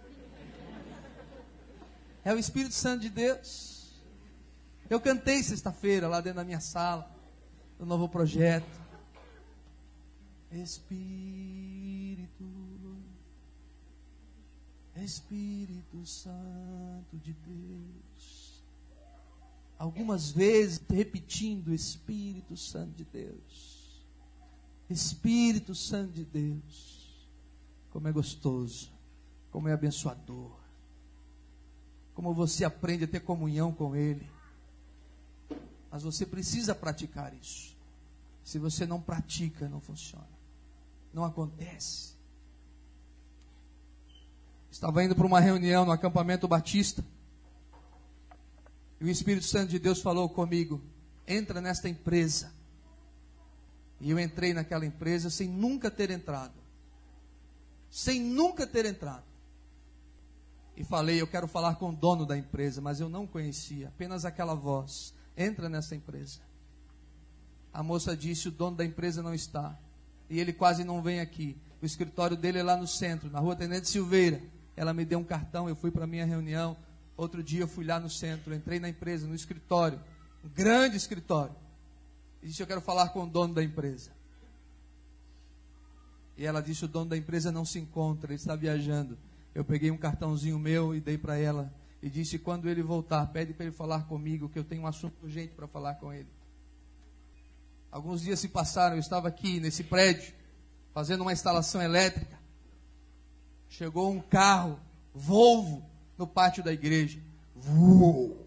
É 2.25 2.33
o 2.33 2.39
Espírito 2.39 2.75
Santo 2.75 3.03
de 3.03 3.09
Deus. 3.09 3.93
Eu 4.89 5.01
cantei 5.01 5.43
sexta-feira 5.43 6.07
lá 6.07 6.21
dentro 6.21 6.37
da 6.37 6.45
minha 6.45 6.61
sala, 6.61 7.11
no 7.79 7.87
novo 7.87 8.09
projeto. 8.09 8.86
Espírito, 10.51 12.45
Espírito 14.97 16.07
Santo 16.07 17.19
de 17.19 17.33
Deus 17.33 18.47
algumas 19.79 20.31
vezes 20.31 20.81
repetindo: 20.89 21.73
Espírito 21.73 22.57
Santo 22.57 22.95
de 22.97 23.05
Deus, 23.05 24.05
Espírito 24.89 25.75
Santo 25.75 26.13
de 26.13 26.25
Deus, 26.25 27.29
como 27.91 28.09
é 28.09 28.13
gostoso, 28.13 28.91
como 29.51 29.69
é 29.69 29.73
abençoador, 29.73 30.57
como 32.15 32.35
você 32.35 32.65
aprende 32.65 33.05
a 33.05 33.09
ter 33.09 33.21
comunhão 33.21 33.73
com 33.73 33.95
Ele. 33.95 34.29
Mas 35.91 36.03
você 36.03 36.27
precisa 36.27 36.75
praticar 36.75 37.33
isso. 37.35 37.75
Se 38.45 38.59
você 38.59 38.87
não 38.87 39.01
pratica, 39.01 39.69
não 39.69 39.81
funciona. 39.81 40.36
Não 41.17 41.25
acontece. 41.25 42.15
Estava 44.71 45.03
indo 45.03 45.17
para 45.17 45.27
uma 45.27 45.41
reunião 45.41 45.87
no 45.87 45.91
acampamento 45.91 46.47
batista. 46.47 47.03
E 49.01 49.05
o 49.07 49.09
Espírito 49.09 49.47
Santo 49.47 49.71
de 49.71 49.79
Deus 49.79 50.03
falou 50.03 50.29
comigo: 50.29 50.79
entra 51.27 51.59
nesta 51.59 51.89
empresa. 51.89 52.53
E 53.99 54.11
eu 54.11 54.21
entrei 54.21 54.53
naquela 54.53 54.85
empresa 54.85 55.31
sem 55.31 55.49
nunca 55.49 55.91
ter 55.91 56.11
entrado. 56.11 56.61
Sem 57.89 58.21
nunca 58.21 58.67
ter 58.67 58.85
entrado. 58.85 59.25
E 60.77 60.85
falei: 60.85 61.19
eu 61.19 61.27
quero 61.27 61.49
falar 61.49 61.77
com 61.77 61.89
o 61.89 61.97
dono 61.97 62.27
da 62.27 62.37
empresa, 62.37 62.83
mas 62.83 63.01
eu 63.01 63.09
não 63.09 63.27
conhecia, 63.27 63.89
apenas 63.89 64.27
aquela 64.27 64.55
voz. 64.55 65.15
Entra 65.35 65.67
nessa 65.67 65.97
empresa. 65.97 66.41
A 67.73 67.83
moça 67.83 68.15
disse: 68.15 68.49
o 68.49 68.53
dono 68.53 68.77
da 68.77 68.85
empresa 68.85 69.23
não 69.23 69.33
está. 69.33 69.81
E 70.29 70.41
ele 70.41 70.53
quase 70.53 70.85
não 70.85 71.03
vem 71.03 71.21
aqui. 71.21 71.57
O 71.81 71.87
escritório 71.87 72.37
dele 72.37 72.59
é 72.59 72.63
lá 72.63 72.77
no 72.77 72.87
centro, 72.87 73.31
na 73.31 73.39
rua 73.39 73.55
Tenente 73.55 73.89
Silveira. 73.89 74.43
Ela 74.77 74.93
me 74.93 75.05
deu 75.05 75.19
um 75.19 75.25
cartão, 75.25 75.69
eu 75.69 75.77
fui 75.77 75.91
para 75.91 76.05
a 76.05 76.07
minha 76.07 76.25
reunião. 76.25 76.77
Outro 77.17 77.43
dia 77.43 77.61
eu 77.61 77.69
fui 77.69 77.85
lá 77.85 77.99
no 77.99 78.11
centro, 78.11 78.55
entrei 78.55 78.79
na 78.79 78.89
empresa, 78.89 79.27
no 79.27 79.35
escritório, 79.35 79.99
um 80.45 80.49
grande 80.49 80.97
escritório. 80.97 81.55
E 82.43 82.49
disse: 82.49 82.63
Eu 82.63 82.67
quero 82.67 82.81
falar 82.81 83.09
com 83.09 83.25
o 83.25 83.27
dono 83.27 83.55
da 83.55 83.63
empresa. 83.63 84.11
E 86.37 86.45
ela 86.45 86.61
disse: 86.61 86.85
O 86.85 86.89
dono 86.89 87.11
da 87.11 87.17
empresa 87.17 87.51
não 87.51 87.65
se 87.65 87.79
encontra, 87.79 88.33
ele 88.33 88.41
está 88.41 88.55
viajando. 88.55 89.17
Eu 89.55 89.65
peguei 89.65 89.91
um 89.91 89.97
cartãozinho 89.97 90.59
meu 90.59 90.95
e 90.95 91.01
dei 91.01 91.17
para 91.17 91.39
ela. 91.39 91.73
E 92.03 92.11
disse: 92.11 92.39
Quando 92.39 92.69
ele 92.69 92.83
voltar, 92.83 93.27
pede 93.29 93.55
para 93.55 93.65
ele 93.65 93.75
falar 93.75 94.03
comigo, 94.03 94.49
que 94.49 94.59
eu 94.59 94.65
tenho 94.65 94.83
um 94.83 94.87
assunto 94.87 95.15
urgente 95.23 95.55
para 95.55 95.67
falar 95.67 95.95
com 95.95 96.13
ele. 96.13 96.29
Alguns 97.97 98.21
dias 98.21 98.41
se 98.41 98.49
passaram, 98.49 98.97
eu 98.97 99.01
estava 99.01 99.27
aqui 99.27 99.59
nesse 99.59 99.83
prédio, 99.83 100.35
fazendo 100.93 101.23
uma 101.23 101.33
instalação 101.33 101.81
elétrica. 101.81 102.39
Chegou 103.71 104.13
um 104.13 104.21
carro, 104.21 104.79
Volvo, 105.15 105.83
no 106.19 106.27
pátio 106.27 106.63
da 106.63 106.75
igreja. 106.75 107.19
Uou. 107.67 108.47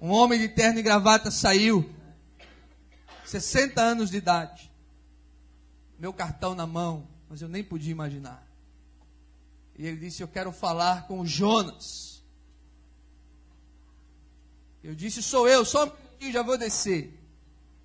Um 0.00 0.12
homem 0.12 0.38
de 0.38 0.48
terno 0.48 0.78
e 0.78 0.82
gravata 0.82 1.30
saiu, 1.30 1.94
60 3.26 3.82
anos 3.82 4.08
de 4.08 4.16
idade, 4.16 4.72
meu 5.98 6.14
cartão 6.14 6.54
na 6.54 6.66
mão, 6.66 7.06
mas 7.28 7.42
eu 7.42 7.50
nem 7.50 7.62
podia 7.62 7.92
imaginar. 7.92 8.50
E 9.76 9.86
ele 9.86 9.98
disse: 9.98 10.22
Eu 10.22 10.28
quero 10.28 10.50
falar 10.50 11.06
com 11.06 11.20
o 11.20 11.26
Jonas. 11.26 12.19
Eu 14.82 14.94
disse: 14.94 15.22
Sou 15.22 15.48
eu, 15.48 15.64
só 15.64 15.84
um 15.84 15.88
pouquinho, 15.88 16.32
já 16.32 16.42
vou 16.42 16.56
descer. 16.56 17.12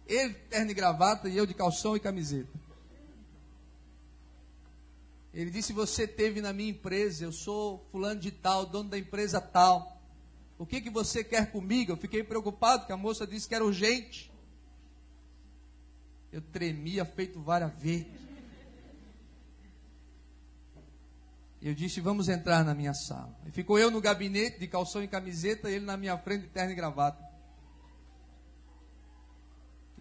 Ele, 0.07 0.33
terno 0.33 0.71
e 0.71 0.73
gravata, 0.73 1.27
e 1.27 1.35
eu 1.35 1.45
de 1.45 1.53
calção 1.53 1.95
e 1.95 1.99
camiseta. 1.99 2.49
Ele 5.33 5.51
disse: 5.51 5.73
Você 5.73 6.07
teve 6.07 6.41
na 6.41 6.53
minha 6.53 6.69
empresa, 6.69 7.25
eu 7.25 7.31
sou 7.31 7.85
fulano 7.91 8.19
de 8.19 8.31
tal, 8.31 8.65
dono 8.65 8.89
da 8.89 8.97
empresa 8.97 9.41
tal. 9.41 9.95
O 10.57 10.65
que, 10.65 10.79
que 10.79 10.89
você 10.89 11.23
quer 11.23 11.51
comigo? 11.51 11.91
Eu 11.91 11.97
fiquei 11.97 12.23
preocupado, 12.23 12.85
que 12.85 12.93
a 12.93 12.97
moça 12.97 13.27
disse 13.27 13.47
que 13.47 13.53
era 13.53 13.65
urgente. 13.65 14.31
Eu 16.31 16.41
tremia 16.41 17.03
feito 17.03 17.39
vara 17.41 17.67
verde. 17.67 18.07
Eu 21.61 21.73
disse: 21.73 21.99
Vamos 21.99 22.29
entrar 22.29 22.63
na 22.63 22.73
minha 22.73 22.93
sala. 22.93 23.35
E 23.45 23.51
ficou 23.51 23.79
eu 23.79 23.89
no 23.89 24.01
gabinete, 24.01 24.59
de 24.59 24.67
calção 24.67 25.03
e 25.03 25.07
camiseta, 25.07 25.69
e 25.69 25.75
ele 25.75 25.85
na 25.85 25.97
minha 25.97 26.17
frente, 26.17 26.43
de 26.43 26.49
terno 26.49 26.71
e 26.71 26.75
gravata. 26.75 27.23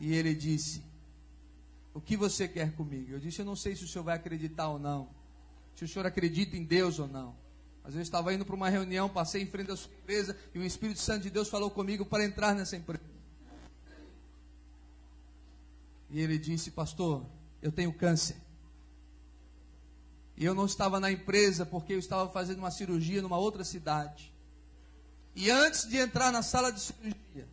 E 0.01 0.13
ele 0.13 0.35
disse: 0.35 0.83
O 1.93 2.01
que 2.01 2.17
você 2.17 2.47
quer 2.47 2.75
comigo? 2.75 3.13
Eu 3.13 3.21
disse: 3.21 3.41
Eu 3.41 3.47
não 3.47 3.57
sei 3.57 3.75
se 3.75 3.85
o 3.85 3.89
senhor 3.89 4.05
vai 4.05 4.17
acreditar 4.17 4.69
ou 4.69 4.79
não 4.79 5.25
se 5.75 5.85
o 5.85 5.89
senhor 5.89 6.07
acredita 6.07 6.57
em 6.57 6.65
Deus 6.65 6.99
ou 6.99 7.09
não. 7.09 7.35
Mas 7.83 7.95
eu 7.95 8.01
estava 8.01 8.33
indo 8.33 8.45
para 8.45 8.55
uma 8.55 8.69
reunião, 8.69 9.09
passei 9.09 9.43
em 9.43 9.47
frente 9.47 9.71
à 9.71 9.77
sua 9.77 9.93
empresa 9.93 10.37
e 10.55 10.59
o 10.59 10.65
Espírito 10.65 11.01
Santo 11.01 11.25
de 11.25 11.31
Deus 11.31 11.49
falou 11.49 11.71
comigo 11.71 12.07
para 12.07 12.25
entrar 12.25 12.55
nessa 12.55 12.77
empresa. 12.77 13.03
E 16.11 16.21
ele 16.21 16.39
disse, 16.39 16.71
pastor, 16.71 17.27
eu 17.61 17.73
tenho 17.73 17.93
câncer. 17.93 18.37
E 20.37 20.45
eu 20.45 20.55
não 20.55 20.67
estava 20.67 20.99
na 20.99 21.11
empresa 21.11 21.65
porque 21.65 21.93
eu 21.93 21.99
estava 21.99 22.29
fazendo 22.29 22.59
uma 22.59 22.71
cirurgia 22.71 23.23
numa 23.23 23.39
outra 23.39 23.65
cidade. 23.65 24.33
E 25.35 25.51
antes 25.51 25.89
de 25.89 25.97
entrar 25.97 26.33
na 26.33 26.43
sala 26.43 26.71
de 26.71 26.81
cirurgia, 26.81 27.49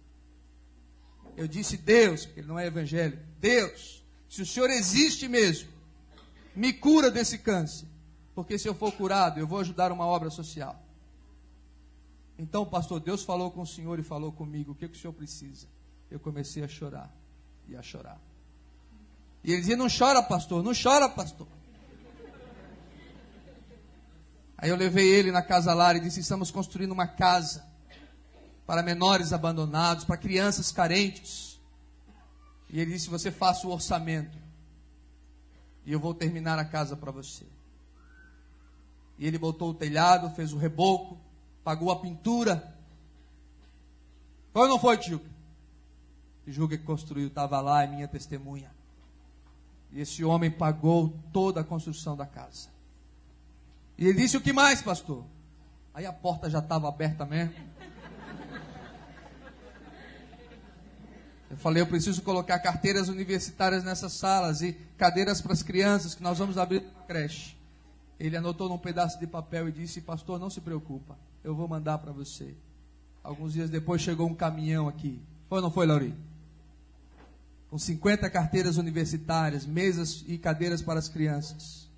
eu 1.37 1.47
disse, 1.47 1.77
Deus, 1.77 2.25
porque 2.25 2.41
ele 2.41 2.47
não 2.47 2.59
é 2.59 2.67
evangélico, 2.67 3.23
Deus, 3.39 4.03
se 4.29 4.41
o 4.41 4.45
Senhor 4.45 4.69
existe 4.69 5.27
mesmo, 5.27 5.69
me 6.55 6.73
cura 6.73 7.09
desse 7.09 7.37
câncer 7.37 7.87
porque 8.33 8.57
se 8.57 8.67
eu 8.67 8.73
for 8.73 8.91
curado, 8.91 9.39
eu 9.39 9.47
vou 9.47 9.59
ajudar 9.59 9.91
uma 9.91 10.05
obra 10.05 10.29
social. 10.29 10.79
Então, 12.37 12.65
pastor, 12.65 12.99
Deus 12.99 13.23
falou 13.23 13.51
com 13.51 13.61
o 13.61 13.67
senhor 13.67 13.99
e 13.99 14.03
falou 14.03 14.31
comigo: 14.31 14.71
o 14.71 14.75
que, 14.75 14.87
que 14.87 14.97
o 14.97 14.99
senhor 14.99 15.13
precisa? 15.13 15.67
Eu 16.09 16.19
comecei 16.19 16.63
a 16.63 16.67
chorar 16.67 17.13
e 17.67 17.75
a 17.75 17.81
chorar. 17.81 18.19
E 19.43 19.51
ele 19.51 19.59
dizia: 19.59 19.77
Não 19.77 19.87
chora, 19.89 20.23
pastor, 20.23 20.63
não 20.63 20.71
chora, 20.73 21.09
pastor. 21.09 21.47
Aí 24.61 24.69
eu 24.69 24.75
levei 24.75 25.09
ele 25.09 25.31
na 25.31 25.41
casa 25.41 25.73
lá 25.73 25.91
e 25.95 25.99
disse: 25.99 26.19
Estamos 26.19 26.51
construindo 26.51 26.91
uma 26.91 27.07
casa 27.07 27.65
para 28.67 28.83
menores 28.83 29.33
abandonados, 29.33 30.05
para 30.05 30.15
crianças 30.15 30.71
carentes. 30.71 31.59
E 32.69 32.79
ele 32.79 32.93
disse: 32.93 33.09
Você 33.09 33.31
faça 33.31 33.67
o 33.67 33.71
orçamento 33.71 34.37
e 35.83 35.91
eu 35.91 35.99
vou 35.99 36.13
terminar 36.13 36.59
a 36.59 36.65
casa 36.65 36.95
para 36.95 37.11
você. 37.11 37.43
E 39.17 39.25
ele 39.25 39.39
botou 39.39 39.71
o 39.71 39.73
telhado, 39.73 40.29
fez 40.35 40.53
o 40.53 40.57
reboco, 40.57 41.17
pagou 41.63 41.91
a 41.91 41.99
pintura. 41.99 42.75
Foi 44.53 44.61
ou 44.61 44.67
não 44.67 44.79
foi, 44.79 44.95
tio? 44.97 45.19
Tijuca 46.45 46.77
que 46.77 46.83
construiu 46.83 47.27
estava 47.29 47.59
lá, 47.61 47.83
é 47.83 47.87
minha 47.87 48.07
testemunha. 48.07 48.71
E 49.91 50.01
esse 50.01 50.23
homem 50.23 50.51
pagou 50.51 51.15
toda 51.33 51.61
a 51.61 51.63
construção 51.63 52.15
da 52.15 52.27
casa. 52.27 52.69
E 54.01 54.07
ele 54.07 54.19
disse: 54.19 54.35
O 54.35 54.41
que 54.41 54.51
mais, 54.51 54.81
pastor? 54.81 55.23
Aí 55.93 56.07
a 56.07 56.11
porta 56.11 56.49
já 56.49 56.57
estava 56.57 56.89
aberta 56.89 57.23
mesmo. 57.23 57.53
Eu 61.47 61.57
falei: 61.57 61.83
Eu 61.83 61.85
preciso 61.85 62.23
colocar 62.23 62.57
carteiras 62.57 63.09
universitárias 63.09 63.83
nessas 63.83 64.13
salas 64.13 64.63
e 64.63 64.73
cadeiras 64.97 65.39
para 65.39 65.53
as 65.53 65.61
crianças 65.61 66.15
que 66.15 66.23
nós 66.23 66.39
vamos 66.39 66.57
abrir 66.57 66.79
uma 66.79 67.03
creche. 67.03 67.55
Ele 68.19 68.35
anotou 68.35 68.67
num 68.67 68.77
pedaço 68.79 69.19
de 69.19 69.27
papel 69.27 69.69
e 69.69 69.71
disse: 69.71 70.01
Pastor, 70.01 70.39
não 70.39 70.49
se 70.49 70.61
preocupa, 70.61 71.15
eu 71.43 71.53
vou 71.53 71.67
mandar 71.67 71.99
para 71.99 72.11
você. 72.11 72.55
Alguns 73.23 73.53
dias 73.53 73.69
depois 73.69 74.01
chegou 74.01 74.27
um 74.27 74.33
caminhão 74.33 74.87
aqui. 74.87 75.21
Foi 75.47 75.59
ou 75.59 75.61
não 75.61 75.69
foi, 75.69 75.85
Lauri? 75.85 76.15
Com 77.69 77.77
50 77.77 78.27
carteiras 78.31 78.77
universitárias, 78.77 79.63
mesas 79.63 80.25
e 80.27 80.39
cadeiras 80.39 80.81
para 80.81 80.97
as 80.97 81.07
crianças 81.07 81.90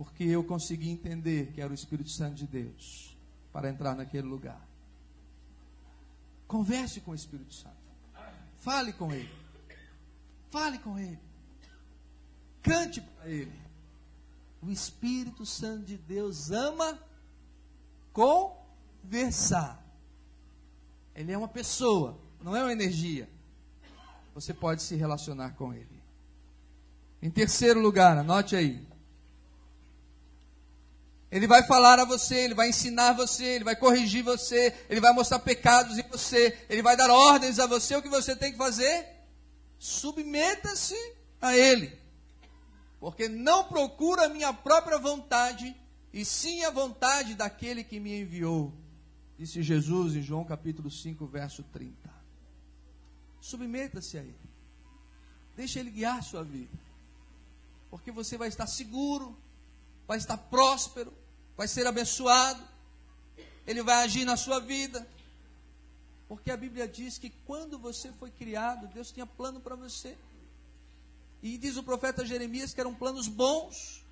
porque 0.00 0.24
eu 0.24 0.42
consegui 0.42 0.88
entender 0.88 1.52
que 1.52 1.60
era 1.60 1.70
o 1.70 1.74
Espírito 1.74 2.08
Santo 2.08 2.36
de 2.36 2.46
Deus 2.46 3.14
para 3.52 3.68
entrar 3.68 3.94
naquele 3.94 4.26
lugar. 4.26 4.66
Converse 6.48 7.02
com 7.02 7.10
o 7.10 7.14
Espírito 7.14 7.52
Santo. 7.52 7.76
Fale 8.56 8.94
com 8.94 9.12
ele. 9.12 9.30
Fale 10.50 10.78
com 10.78 10.98
ele. 10.98 11.18
Cante 12.62 13.02
para 13.02 13.28
ele. 13.28 13.52
O 14.62 14.70
Espírito 14.70 15.44
Santo 15.44 15.84
de 15.84 15.98
Deus 15.98 16.50
ama 16.50 16.98
conversar. 18.10 19.84
Ele 21.14 21.30
é 21.30 21.36
uma 21.36 21.46
pessoa, 21.46 22.18
não 22.42 22.56
é 22.56 22.62
uma 22.62 22.72
energia. 22.72 23.28
Você 24.32 24.54
pode 24.54 24.80
se 24.82 24.96
relacionar 24.96 25.50
com 25.56 25.74
ele. 25.74 26.02
Em 27.20 27.30
terceiro 27.30 27.82
lugar, 27.82 28.16
anote 28.16 28.56
aí. 28.56 28.88
Ele 31.30 31.46
vai 31.46 31.62
falar 31.62 32.00
a 32.00 32.04
você, 32.04 32.36
ele 32.40 32.54
vai 32.54 32.70
ensinar 32.70 33.12
você, 33.12 33.44
ele 33.44 33.64
vai 33.64 33.76
corrigir 33.76 34.22
você, 34.22 34.74
ele 34.88 35.00
vai 35.00 35.12
mostrar 35.12 35.38
pecados 35.38 35.96
em 35.96 36.02
você, 36.08 36.58
ele 36.68 36.82
vai 36.82 36.96
dar 36.96 37.10
ordens 37.10 37.60
a 37.60 37.66
você. 37.66 37.94
O 37.94 38.02
que 38.02 38.08
você 38.08 38.34
tem 38.34 38.50
que 38.50 38.58
fazer? 38.58 39.06
Submeta-se 39.78 40.96
a 41.40 41.56
ele. 41.56 41.96
Porque 42.98 43.28
não 43.28 43.64
procura 43.64 44.26
a 44.26 44.28
minha 44.28 44.52
própria 44.52 44.98
vontade, 44.98 45.74
e 46.12 46.24
sim 46.24 46.64
a 46.64 46.70
vontade 46.70 47.34
daquele 47.34 47.84
que 47.84 48.00
me 48.00 48.20
enviou. 48.20 48.74
Disse 49.38 49.62
Jesus 49.62 50.16
em 50.16 50.22
João 50.22 50.44
capítulo 50.44 50.90
5, 50.90 51.24
verso 51.26 51.62
30. 51.62 51.94
Submeta-se 53.40 54.18
a 54.18 54.20
ele. 54.20 54.50
Deixa 55.56 55.78
ele 55.78 55.90
guiar 55.90 56.22
sua 56.22 56.42
vida. 56.42 56.76
Porque 57.88 58.10
você 58.10 58.36
vai 58.36 58.48
estar 58.48 58.66
seguro, 58.66 59.34
vai 60.10 60.18
estar 60.18 60.36
próspero, 60.36 61.12
vai 61.56 61.68
ser 61.68 61.86
abençoado, 61.86 62.60
ele 63.64 63.80
vai 63.80 64.02
agir 64.02 64.24
na 64.24 64.36
sua 64.36 64.58
vida. 64.58 65.06
Porque 66.26 66.50
a 66.50 66.56
Bíblia 66.56 66.88
diz 66.88 67.16
que 67.16 67.30
quando 67.46 67.78
você 67.78 68.10
foi 68.14 68.28
criado, 68.28 68.88
Deus 68.88 69.12
tinha 69.12 69.24
plano 69.24 69.60
para 69.60 69.76
você. 69.76 70.18
E 71.40 71.56
diz 71.56 71.76
o 71.76 71.84
profeta 71.84 72.26
Jeremias 72.26 72.74
que 72.74 72.80
eram 72.80 72.92
planos 72.92 73.28
bons, 73.28 74.04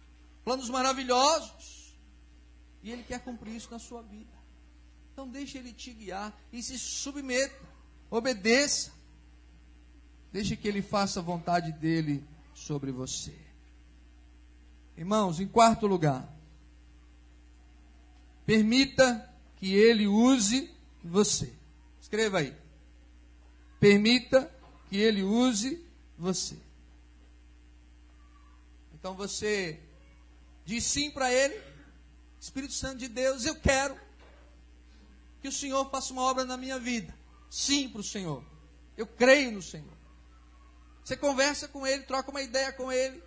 planos 0.45 0.71
maravilhosos. 0.71 1.93
E 2.81 2.93
ele 2.93 3.03
quer 3.03 3.19
cumprir 3.19 3.57
isso 3.57 3.69
na 3.69 3.81
sua 3.81 4.01
vida. 4.01 4.33
Então 5.13 5.27
deixe 5.29 5.59
ele 5.59 5.73
te 5.73 5.93
guiar 5.93 6.33
e 6.53 6.63
se 6.63 6.79
submeta, 6.79 7.59
obedeça. 8.09 8.93
Deixe 10.33 10.57
que 10.57 10.69
ele 10.69 10.81
faça 10.81 11.19
a 11.19 11.25
vontade 11.25 11.73
dele 11.73 12.25
sobre 12.55 12.93
você. 12.93 13.48
Irmãos, 14.99 15.41
em 15.41 15.49
quarto 15.49 15.87
lugar, 15.87 16.29
Permita 18.49 19.31
que 19.57 19.75
ele 19.75 20.07
use 20.07 20.75
você. 21.05 21.53
Escreva 22.01 22.39
aí. 22.39 22.57
Permita 23.79 24.51
que 24.89 24.97
ele 24.97 25.23
use 25.23 25.85
você. 26.17 26.57
Então 28.95 29.15
você 29.15 29.79
diz 30.65 30.83
sim 30.85 31.11
para 31.11 31.31
ele, 31.31 31.61
Espírito 32.41 32.73
Santo 32.73 32.97
de 32.97 33.09
Deus, 33.09 33.45
eu 33.45 33.55
quero 33.57 34.01
que 35.43 35.49
o 35.49 35.53
Senhor 35.53 35.91
faça 35.91 36.15
uma 36.15 36.23
obra 36.23 36.47
na 36.47 36.57
minha 36.57 36.79
vida. 36.79 37.15
Sim 37.51 37.87
para 37.91 38.01
o 38.01 38.05
Senhor. 38.05 38.43
Eu 38.97 39.07
creio 39.07 39.53
no 39.53 39.61
Senhor. 39.61 39.93
Você 41.05 41.19
conversa 41.19 41.69
com 41.69 41.87
ele, 41.87 42.05
troca 42.05 42.31
uma 42.31 42.41
ideia 42.41 42.73
com 42.73 42.91
ele, 42.91 43.23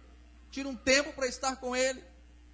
tira 0.52 0.70
um 0.70 0.76
tempo 0.76 1.14
para 1.14 1.26
estar 1.28 1.56
com 1.56 1.76
ele 1.76 2.04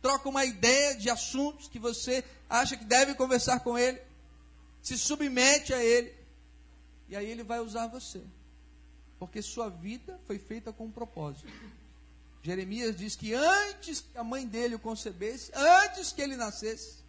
troca 0.02 0.30
uma 0.30 0.46
ideia 0.46 0.96
de 0.96 1.10
assuntos 1.10 1.68
que 1.68 1.78
você 1.78 2.24
acha 2.50 2.78
que 2.78 2.86
deve 2.86 3.14
conversar 3.16 3.60
com 3.60 3.78
ele, 3.78 4.00
se 4.82 4.98
submete 4.98 5.74
a 5.74 5.84
ele, 5.84 6.14
e 7.10 7.16
aí 7.16 7.30
ele 7.30 7.44
vai 7.44 7.60
usar 7.60 7.88
você. 7.88 8.24
Porque 9.20 9.42
sua 9.42 9.70
vida 9.70 10.18
foi 10.26 10.40
feita 10.40 10.72
com 10.72 10.86
um 10.86 10.92
propósito. 10.92 11.52
Jeremias 12.42 12.96
diz 12.96 13.18
que 13.18 13.34
antes 13.34 14.00
que 14.00 14.18
a 14.18 14.24
mãe 14.24 14.48
dele 14.48 14.76
o 14.76 14.80
concebesse, 14.80 15.52
antes 15.54 16.14
que 16.14 16.22
ele 16.22 16.38
nascesse, 16.38 17.00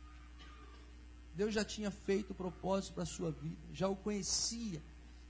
Deus 1.34 1.54
já 1.54 1.64
tinha 1.64 1.92
feito 1.92 2.32
o 2.32 2.34
propósito 2.34 2.94
para 2.94 3.04
a 3.04 3.06
sua 3.06 3.30
vida, 3.30 3.62
já 3.72 3.86
o 3.86 3.94
conhecia, 3.94 4.82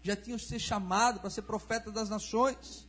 já 0.03 0.17
tinha 0.17 0.39
ser 0.39 0.59
chamado 0.59 1.21
para 1.21 1.29
ser 1.29 1.43
profeta 1.43 1.91
das 1.91 2.09
nações. 2.09 2.88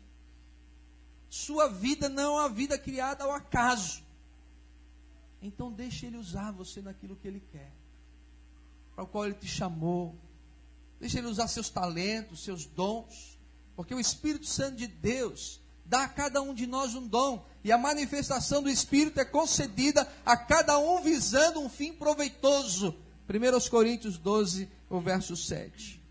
Sua 1.29 1.67
vida 1.67 2.09
não 2.09 2.39
é 2.39 2.41
uma 2.41 2.49
vida 2.49 2.77
criada 2.77 3.23
ao 3.23 3.31
acaso. 3.31 4.03
Então 5.41 5.71
deixe 5.71 6.05
ele 6.05 6.17
usar 6.17 6.51
você 6.51 6.81
naquilo 6.81 7.15
que 7.15 7.27
ele 7.27 7.41
quer. 7.51 7.71
Para 8.95 9.03
o 9.03 9.07
qual 9.07 9.25
ele 9.25 9.35
te 9.35 9.47
chamou. 9.47 10.15
Deixe 10.99 11.17
ele 11.17 11.27
usar 11.27 11.47
seus 11.47 11.69
talentos, 11.69 12.43
seus 12.43 12.65
dons. 12.65 13.37
Porque 13.75 13.93
o 13.93 13.99
Espírito 13.99 14.47
Santo 14.47 14.77
de 14.77 14.87
Deus 14.87 15.61
dá 15.85 16.03
a 16.03 16.09
cada 16.09 16.41
um 16.41 16.53
de 16.53 16.67
nós 16.67 16.95
um 16.95 17.07
dom. 17.07 17.45
E 17.63 17.71
a 17.71 17.77
manifestação 17.77 18.63
do 18.63 18.69
Espírito 18.69 19.19
é 19.19 19.25
concedida 19.25 20.11
a 20.25 20.35
cada 20.35 20.77
um 20.79 21.01
visando 21.01 21.59
um 21.59 21.69
fim 21.69 21.93
proveitoso. 21.93 22.95
1 23.29 23.69
Coríntios 23.69 24.17
12, 24.17 24.67
o 24.89 24.99
verso 24.99 25.37
7. 25.37 26.01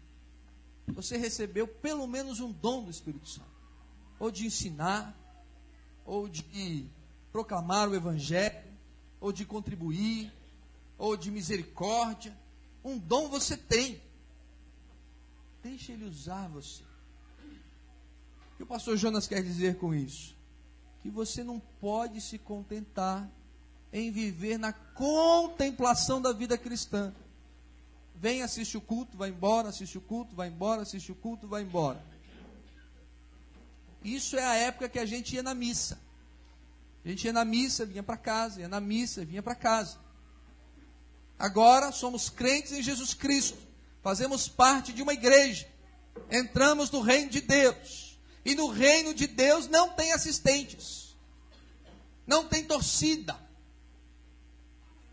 Você 0.88 1.16
recebeu 1.16 1.66
pelo 1.66 2.06
menos 2.06 2.40
um 2.40 2.52
dom 2.52 2.84
do 2.84 2.90
Espírito 2.90 3.28
Santo. 3.28 3.57
Ou 4.18 4.30
de 4.30 4.46
ensinar, 4.46 5.14
ou 6.04 6.28
de 6.28 6.86
proclamar 7.30 7.88
o 7.88 7.94
Evangelho, 7.94 8.68
ou 9.20 9.32
de 9.32 9.44
contribuir, 9.44 10.32
ou 10.96 11.16
de 11.16 11.30
misericórdia. 11.30 12.36
Um 12.84 12.98
dom 12.98 13.28
você 13.28 13.56
tem. 13.56 14.00
Deixe 15.62 15.92
ele 15.92 16.04
usar 16.04 16.48
você. 16.48 16.82
O 18.52 18.56
que 18.56 18.62
o 18.62 18.66
pastor 18.66 18.96
Jonas 18.96 19.28
quer 19.28 19.42
dizer 19.42 19.76
com 19.76 19.94
isso? 19.94 20.34
Que 21.02 21.10
você 21.10 21.44
não 21.44 21.60
pode 21.80 22.20
se 22.20 22.38
contentar 22.38 23.30
em 23.92 24.10
viver 24.10 24.58
na 24.58 24.72
contemplação 24.72 26.20
da 26.20 26.32
vida 26.32 26.58
cristã. 26.58 27.14
Vem, 28.14 28.42
assiste 28.42 28.76
o 28.76 28.80
culto, 28.80 29.16
vai 29.16 29.30
embora, 29.30 29.68
assiste 29.68 29.96
o 29.96 30.00
culto, 30.00 30.34
vai 30.34 30.48
embora, 30.48 30.82
assiste 30.82 31.12
o 31.12 31.14
culto, 31.14 31.46
vai 31.46 31.62
embora. 31.62 32.02
Isso 34.02 34.36
é 34.36 34.44
a 34.44 34.54
época 34.54 34.88
que 34.88 34.98
a 34.98 35.06
gente 35.06 35.34
ia 35.34 35.42
na 35.42 35.54
missa. 35.54 35.98
A 37.04 37.08
gente 37.08 37.24
ia 37.24 37.32
na 37.32 37.44
missa, 37.44 37.86
vinha 37.86 38.02
para 38.02 38.16
casa, 38.16 38.60
ia 38.60 38.68
na 38.68 38.80
missa, 38.80 39.24
vinha 39.24 39.42
para 39.42 39.54
casa. 39.54 39.98
Agora 41.38 41.92
somos 41.92 42.28
crentes 42.28 42.72
em 42.72 42.82
Jesus 42.82 43.14
Cristo, 43.14 43.58
fazemos 44.02 44.48
parte 44.48 44.92
de 44.92 45.02
uma 45.02 45.12
igreja, 45.12 45.68
entramos 46.30 46.90
no 46.90 47.00
reino 47.00 47.30
de 47.30 47.40
Deus. 47.40 48.18
E 48.44 48.54
no 48.54 48.68
reino 48.68 49.12
de 49.12 49.26
Deus 49.26 49.68
não 49.68 49.90
tem 49.90 50.12
assistentes, 50.12 51.16
não 52.26 52.44
tem 52.44 52.64
torcida. 52.64 53.38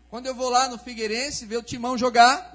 Quando 0.08 0.26
eu 0.26 0.34
vou 0.34 0.48
lá 0.48 0.68
no 0.68 0.78
Figueirense 0.78 1.44
ver 1.44 1.58
o 1.58 1.62
timão 1.62 1.98
jogar, 1.98 2.54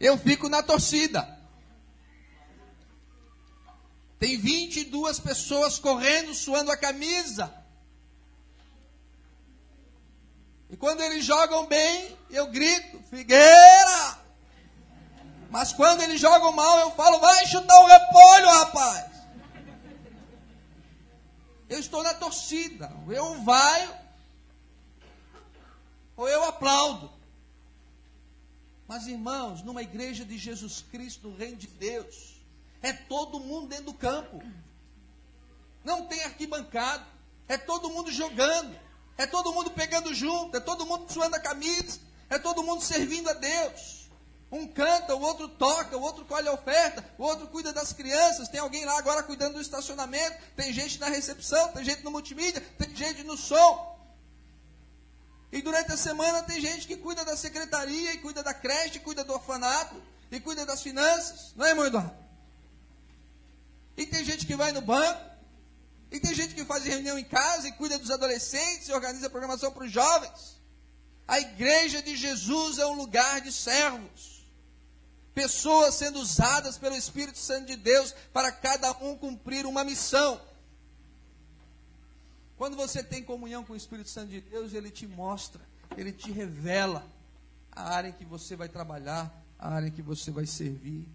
eu 0.00 0.18
fico 0.18 0.48
na 0.48 0.62
torcida. 0.62 1.35
Tem 4.18 4.38
22 4.38 5.20
pessoas 5.20 5.78
correndo, 5.78 6.34
suando 6.34 6.70
a 6.70 6.76
camisa. 6.76 7.52
E 10.70 10.76
quando 10.76 11.00
eles 11.02 11.24
jogam 11.24 11.66
bem, 11.66 12.16
eu 12.30 12.46
grito: 12.46 13.02
Figueira! 13.10 14.18
Mas 15.50 15.72
quando 15.72 16.02
eles 16.02 16.20
jogam 16.20 16.52
mal, 16.52 16.78
eu 16.80 16.90
falo: 16.92 17.20
vai 17.20 17.46
chutar 17.46 17.78
o 17.80 17.86
repolho, 17.86 18.46
rapaz! 18.46 19.16
Eu 21.68 21.78
estou 21.78 22.02
na 22.02 22.14
torcida. 22.14 22.92
Eu 23.08 23.42
vai 23.42 24.06
ou 26.16 26.28
eu 26.28 26.44
aplaudo. 26.44 27.12
Mas, 28.88 29.06
irmãos, 29.06 29.62
numa 29.62 29.82
igreja 29.82 30.24
de 30.24 30.38
Jesus 30.38 30.80
Cristo, 30.90 31.28
no 31.28 31.36
reino 31.36 31.56
de 31.56 31.66
Deus, 31.66 32.35
é 32.86 32.92
todo 32.92 33.40
mundo 33.40 33.66
dentro 33.66 33.86
do 33.86 33.94
campo. 33.94 34.40
Não 35.84 36.06
tem 36.06 36.22
arquibancada. 36.22 37.04
É 37.48 37.58
todo 37.58 37.90
mundo 37.90 38.12
jogando. 38.12 38.78
É 39.18 39.26
todo 39.26 39.52
mundo 39.52 39.72
pegando 39.72 40.14
junto. 40.14 40.56
É 40.56 40.60
todo 40.60 40.86
mundo 40.86 41.12
suando 41.12 41.34
a 41.34 41.40
camisa. 41.40 41.98
É 42.30 42.38
todo 42.38 42.62
mundo 42.62 42.82
servindo 42.82 43.28
a 43.28 43.32
Deus. 43.32 44.08
Um 44.52 44.68
canta, 44.68 45.16
o 45.16 45.20
outro 45.20 45.48
toca, 45.48 45.96
o 45.96 46.00
outro 46.00 46.24
colhe 46.24 46.46
a 46.46 46.52
oferta, 46.52 47.04
o 47.18 47.24
outro 47.24 47.48
cuida 47.48 47.72
das 47.72 47.92
crianças. 47.92 48.48
Tem 48.48 48.60
alguém 48.60 48.84
lá 48.84 48.96
agora 48.96 49.24
cuidando 49.24 49.54
do 49.54 49.60
estacionamento. 49.60 50.36
Tem 50.54 50.72
gente 50.72 51.00
na 51.00 51.08
recepção, 51.08 51.72
tem 51.72 51.84
gente 51.84 52.04
no 52.04 52.12
multimídia, 52.12 52.60
tem 52.78 52.94
gente 52.94 53.24
no 53.24 53.36
som. 53.36 53.96
E 55.50 55.60
durante 55.60 55.90
a 55.90 55.96
semana 55.96 56.44
tem 56.44 56.60
gente 56.60 56.86
que 56.86 56.96
cuida 56.96 57.24
da 57.24 57.36
secretaria, 57.36 58.12
e 58.12 58.18
cuida 58.18 58.44
da 58.44 58.54
creche, 58.54 58.98
e 58.98 59.00
cuida 59.00 59.24
do 59.24 59.32
orfanato, 59.32 60.00
e 60.30 60.38
cuida 60.38 60.64
das 60.64 60.82
finanças. 60.82 61.52
Não 61.56 61.66
é, 61.66 61.70
irmão 61.70 61.86
Eduardo? 61.86 62.25
E 63.96 64.06
tem 64.06 64.24
gente 64.24 64.46
que 64.46 64.56
vai 64.56 64.72
no 64.72 64.80
banco, 64.80 65.20
e 66.10 66.20
tem 66.20 66.34
gente 66.34 66.54
que 66.54 66.64
faz 66.64 66.84
reunião 66.84 67.18
em 67.18 67.24
casa, 67.24 67.68
e 67.68 67.72
cuida 67.72 67.98
dos 67.98 68.10
adolescentes, 68.10 68.88
e 68.88 68.92
organiza 68.92 69.30
programação 69.30 69.72
para 69.72 69.84
os 69.84 69.92
jovens. 69.92 70.60
A 71.26 71.40
igreja 71.40 72.02
de 72.02 72.16
Jesus 72.16 72.78
é 72.78 72.86
um 72.86 72.94
lugar 72.94 73.40
de 73.40 73.52
servos 73.52 74.36
pessoas 75.36 75.94
sendo 75.94 76.18
usadas 76.18 76.78
pelo 76.78 76.96
Espírito 76.96 77.36
Santo 77.36 77.66
de 77.66 77.76
Deus 77.76 78.14
para 78.32 78.50
cada 78.50 78.90
um 79.02 79.18
cumprir 79.18 79.66
uma 79.66 79.84
missão. 79.84 80.40
Quando 82.56 82.74
você 82.74 83.02
tem 83.02 83.22
comunhão 83.22 83.62
com 83.62 83.74
o 83.74 83.76
Espírito 83.76 84.08
Santo 84.08 84.28
de 84.28 84.40
Deus, 84.40 84.72
ele 84.72 84.90
te 84.90 85.06
mostra, 85.06 85.60
ele 85.94 86.10
te 86.10 86.32
revela 86.32 87.06
a 87.70 87.94
área 87.94 88.08
em 88.08 88.12
que 88.14 88.24
você 88.24 88.56
vai 88.56 88.70
trabalhar, 88.70 89.30
a 89.58 89.74
área 89.74 89.88
em 89.88 89.90
que 89.90 90.00
você 90.00 90.30
vai 90.30 90.46
servir. 90.46 91.06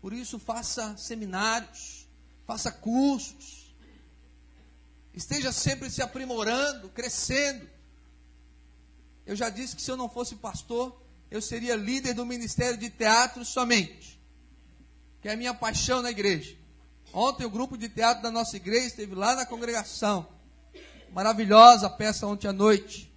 Por 0.00 0.12
isso, 0.12 0.38
faça 0.38 0.96
seminários, 0.96 2.06
faça 2.46 2.70
cursos, 2.70 3.74
esteja 5.12 5.50
sempre 5.50 5.90
se 5.90 6.02
aprimorando, 6.02 6.88
crescendo. 6.90 7.68
Eu 9.24 9.34
já 9.34 9.48
disse 9.48 9.74
que 9.74 9.82
se 9.82 9.90
eu 9.90 9.96
não 9.96 10.08
fosse 10.08 10.36
pastor, 10.36 11.02
eu 11.30 11.42
seria 11.42 11.74
líder 11.74 12.14
do 12.14 12.24
ministério 12.24 12.78
de 12.78 12.88
teatro 12.88 13.44
somente, 13.44 14.20
que 15.20 15.28
é 15.28 15.32
a 15.32 15.36
minha 15.36 15.54
paixão 15.54 16.00
na 16.02 16.10
igreja. 16.10 16.56
Ontem 17.12 17.44
o 17.44 17.50
grupo 17.50 17.76
de 17.76 17.88
teatro 17.88 18.22
da 18.22 18.30
nossa 18.30 18.56
igreja 18.56 18.86
esteve 18.86 19.14
lá 19.14 19.34
na 19.34 19.46
congregação. 19.46 20.28
Maravilhosa 21.12 21.88
peça 21.90 22.26
ontem 22.26 22.46
à 22.46 22.52
noite. 22.52 23.12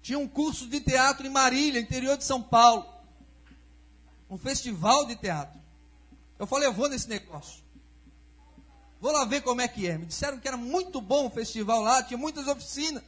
Tinha 0.00 0.18
um 0.18 0.26
curso 0.26 0.66
de 0.66 0.80
teatro 0.80 1.26
em 1.26 1.30
Marília, 1.30 1.80
interior 1.80 2.16
de 2.16 2.24
São 2.24 2.42
Paulo. 2.42 2.90
Um 4.28 4.38
festival 4.38 5.04
de 5.06 5.14
teatro. 5.14 5.61
Eu 6.42 6.46
falei, 6.48 6.66
eu 6.66 6.72
vou 6.72 6.88
nesse 6.88 7.08
negócio. 7.08 7.62
Vou 9.00 9.12
lá 9.12 9.24
ver 9.24 9.42
como 9.42 9.60
é 9.60 9.68
que 9.68 9.86
é. 9.86 9.96
Me 9.96 10.06
disseram 10.06 10.40
que 10.40 10.48
era 10.48 10.56
muito 10.56 11.00
bom 11.00 11.28
o 11.28 11.30
festival 11.30 11.80
lá, 11.82 12.02
tinha 12.02 12.18
muitas 12.18 12.48
oficinas. 12.48 13.04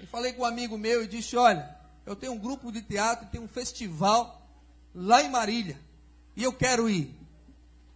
Eu 0.00 0.08
falei 0.08 0.32
com 0.32 0.42
um 0.42 0.44
amigo 0.44 0.76
meu 0.76 1.04
e 1.04 1.06
disse: 1.06 1.36
Olha, 1.36 1.72
eu 2.04 2.16
tenho 2.16 2.32
um 2.32 2.38
grupo 2.38 2.72
de 2.72 2.82
teatro, 2.82 3.28
tem 3.28 3.40
um 3.40 3.46
festival 3.46 4.44
lá 4.92 5.22
em 5.22 5.30
Marília. 5.30 5.80
E 6.34 6.42
eu 6.42 6.52
quero 6.52 6.90
ir. 6.90 7.04
Ele 7.04 7.16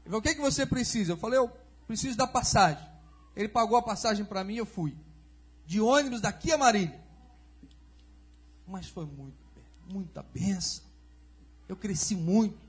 falou, 0.05 0.21
o 0.21 0.23
que, 0.23 0.29
é 0.29 0.35
que 0.37 0.41
você 0.41 0.65
precisa? 0.65 1.15
Eu 1.15 1.17
falei, 1.17 1.37
eu 1.37 1.51
preciso 1.89 2.17
da 2.17 2.29
passagem. 2.29 2.87
Ele 3.35 3.49
pagou 3.49 3.77
a 3.77 3.83
passagem 3.83 4.25
para 4.25 4.45
mim 4.45 4.55
e 4.55 4.59
eu 4.59 4.67
fui. 4.67 4.97
De 5.67 5.81
ônibus 5.81 6.21
daqui 6.21 6.53
a 6.53 6.59
Marília. 6.59 7.05
Mas 8.65 8.87
foi 8.87 9.07
muito, 9.07 9.37
muita 9.91 10.23
benção. 10.23 10.85
Eu 11.69 11.75
cresci 11.75 12.15
muito. 12.15 12.66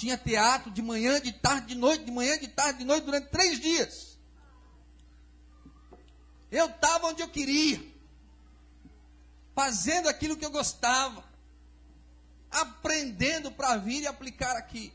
Tinha 0.00 0.16
teatro 0.16 0.70
de 0.70 0.80
manhã, 0.80 1.20
de 1.20 1.30
tarde, 1.30 1.66
de 1.66 1.74
noite, 1.74 2.06
de 2.06 2.10
manhã, 2.10 2.38
de 2.38 2.48
tarde, 2.48 2.78
de 2.78 2.84
noite, 2.86 3.04
durante 3.04 3.28
três 3.28 3.60
dias. 3.60 4.18
Eu 6.50 6.70
estava 6.70 7.08
onde 7.08 7.20
eu 7.20 7.28
queria 7.28 7.78
fazendo 9.54 10.08
aquilo 10.08 10.38
que 10.38 10.44
eu 10.46 10.50
gostava, 10.50 11.22
aprendendo 12.50 13.52
para 13.52 13.76
vir 13.76 14.04
e 14.04 14.06
aplicar 14.06 14.56
aqui. 14.56 14.90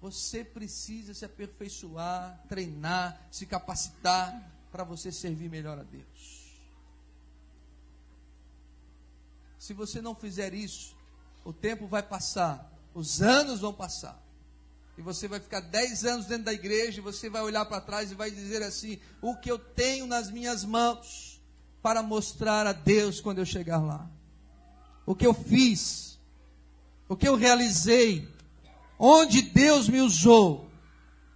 Você 0.00 0.42
precisa 0.42 1.12
se 1.12 1.26
aperfeiçoar, 1.26 2.42
treinar, 2.48 3.28
se 3.30 3.44
capacitar 3.44 4.50
para 4.72 4.84
você 4.84 5.12
servir 5.12 5.50
melhor 5.50 5.78
a 5.78 5.82
Deus. 5.82 6.58
Se 9.58 9.74
você 9.74 10.00
não 10.00 10.14
fizer 10.14 10.54
isso, 10.54 10.97
o 11.48 11.52
tempo 11.54 11.86
vai 11.86 12.02
passar, 12.02 12.70
os 12.94 13.22
anos 13.22 13.60
vão 13.60 13.72
passar. 13.72 14.22
E 14.98 15.00
você 15.00 15.26
vai 15.26 15.40
ficar 15.40 15.60
dez 15.60 16.04
anos 16.04 16.26
dentro 16.26 16.44
da 16.44 16.52
igreja 16.52 16.98
e 16.98 17.02
você 17.02 17.30
vai 17.30 17.40
olhar 17.40 17.64
para 17.64 17.80
trás 17.80 18.12
e 18.12 18.14
vai 18.14 18.30
dizer 18.30 18.62
assim: 18.62 18.98
o 19.22 19.34
que 19.34 19.50
eu 19.50 19.58
tenho 19.58 20.06
nas 20.06 20.30
minhas 20.30 20.62
mãos 20.62 21.40
para 21.80 22.02
mostrar 22.02 22.66
a 22.66 22.74
Deus 22.74 23.18
quando 23.18 23.38
eu 23.38 23.46
chegar 23.46 23.78
lá. 23.78 24.10
O 25.06 25.14
que 25.14 25.26
eu 25.26 25.32
fiz, 25.32 26.18
o 27.08 27.16
que 27.16 27.26
eu 27.26 27.34
realizei, 27.34 28.28
onde 28.98 29.40
Deus 29.40 29.88
me 29.88 30.02
usou, 30.02 30.70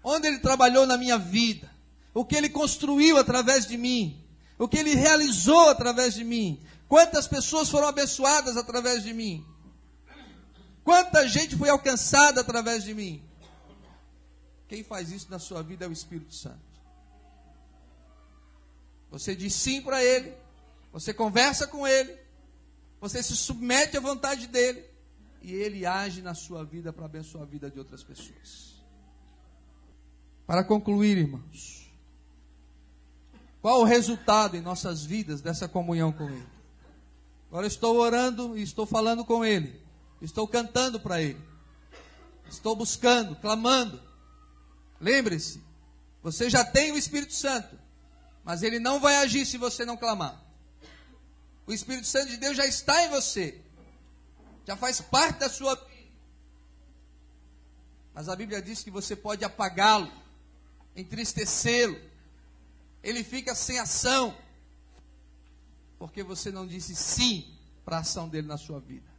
onde 0.04 0.26
Ele 0.26 0.40
trabalhou 0.40 0.84
na 0.84 0.98
minha 0.98 1.16
vida, 1.16 1.70
o 2.12 2.22
que 2.22 2.36
Ele 2.36 2.50
construiu 2.50 3.16
através 3.16 3.66
de 3.66 3.78
mim, 3.78 4.22
o 4.58 4.68
que 4.68 4.76
Ele 4.76 4.94
realizou 4.94 5.70
através 5.70 6.12
de 6.12 6.22
mim, 6.22 6.60
quantas 6.86 7.26
pessoas 7.26 7.70
foram 7.70 7.88
abençoadas 7.88 8.58
através 8.58 9.02
de 9.02 9.14
mim, 9.14 9.42
quanta 10.84 11.26
gente 11.28 11.56
foi 11.56 11.68
alcançada 11.68 12.40
através 12.40 12.84
de 12.84 12.94
mim. 12.94 13.22
Quem 14.68 14.82
faz 14.82 15.10
isso 15.10 15.30
na 15.30 15.38
sua 15.38 15.62
vida 15.62 15.84
é 15.84 15.88
o 15.88 15.92
Espírito 15.92 16.34
Santo. 16.34 16.72
Você 19.10 19.36
diz 19.36 19.52
sim 19.54 19.82
para 19.82 20.02
Ele, 20.02 20.34
você 20.90 21.12
conversa 21.12 21.66
com 21.66 21.86
Ele, 21.86 22.16
você 22.98 23.22
se 23.22 23.36
submete 23.36 23.96
à 23.96 24.00
vontade 24.00 24.46
dEle, 24.46 24.82
e 25.42 25.52
Ele 25.52 25.84
age 25.84 26.22
na 26.22 26.34
sua 26.34 26.64
vida 26.64 26.92
para 26.92 27.04
abençoar 27.04 27.42
a 27.42 27.46
vida 27.46 27.70
de 27.70 27.78
outras 27.78 28.02
pessoas. 28.02 28.82
Para 30.46 30.64
concluir, 30.64 31.18
irmãos, 31.18 31.92
qual 33.60 33.80
o 33.80 33.84
resultado 33.84 34.56
em 34.56 34.62
nossas 34.62 35.04
vidas 35.04 35.42
dessa 35.42 35.68
comunhão 35.68 36.12
com 36.12 36.30
Ele? 36.30 36.48
Agora 37.50 37.66
estou 37.66 37.98
orando 37.98 38.56
e 38.56 38.62
estou 38.62 38.86
falando 38.86 39.24
com 39.26 39.44
Ele, 39.44 39.81
estou 40.24 40.46
cantando 40.48 40.98
para 41.00 41.20
Ele, 41.20 41.40
estou 42.48 42.74
buscando, 42.74 43.36
clamando. 43.36 44.00
Lembre-se, 45.00 45.62
você 46.22 46.48
já 46.48 46.64
tem 46.64 46.92
o 46.92 46.96
Espírito 46.96 47.34
Santo. 47.34 47.78
Mas 48.44 48.62
ele 48.62 48.78
não 48.78 48.98
vai 49.00 49.16
agir 49.16 49.46
se 49.46 49.56
você 49.56 49.84
não 49.84 49.96
clamar. 49.96 50.40
O 51.66 51.72
Espírito 51.72 52.06
Santo 52.06 52.28
de 52.28 52.36
Deus 52.36 52.56
já 52.56 52.66
está 52.66 53.04
em 53.04 53.10
você. 53.10 53.60
Já 54.66 54.76
faz 54.76 55.00
parte 55.00 55.38
da 55.38 55.48
sua 55.48 55.74
vida. 55.74 55.92
Mas 58.14 58.28
a 58.28 58.36
Bíblia 58.36 58.60
diz 58.60 58.82
que 58.82 58.90
você 58.90 59.16
pode 59.16 59.44
apagá-lo, 59.44 60.12
entristecê-lo. 60.94 61.98
Ele 63.02 63.24
fica 63.24 63.54
sem 63.54 63.78
ação. 63.78 64.36
Porque 65.98 66.22
você 66.22 66.50
não 66.50 66.66
disse 66.66 66.94
sim 66.96 67.56
para 67.84 67.98
a 67.98 68.00
ação 68.00 68.28
dele 68.28 68.46
na 68.46 68.58
sua 68.58 68.80
vida. 68.80 69.11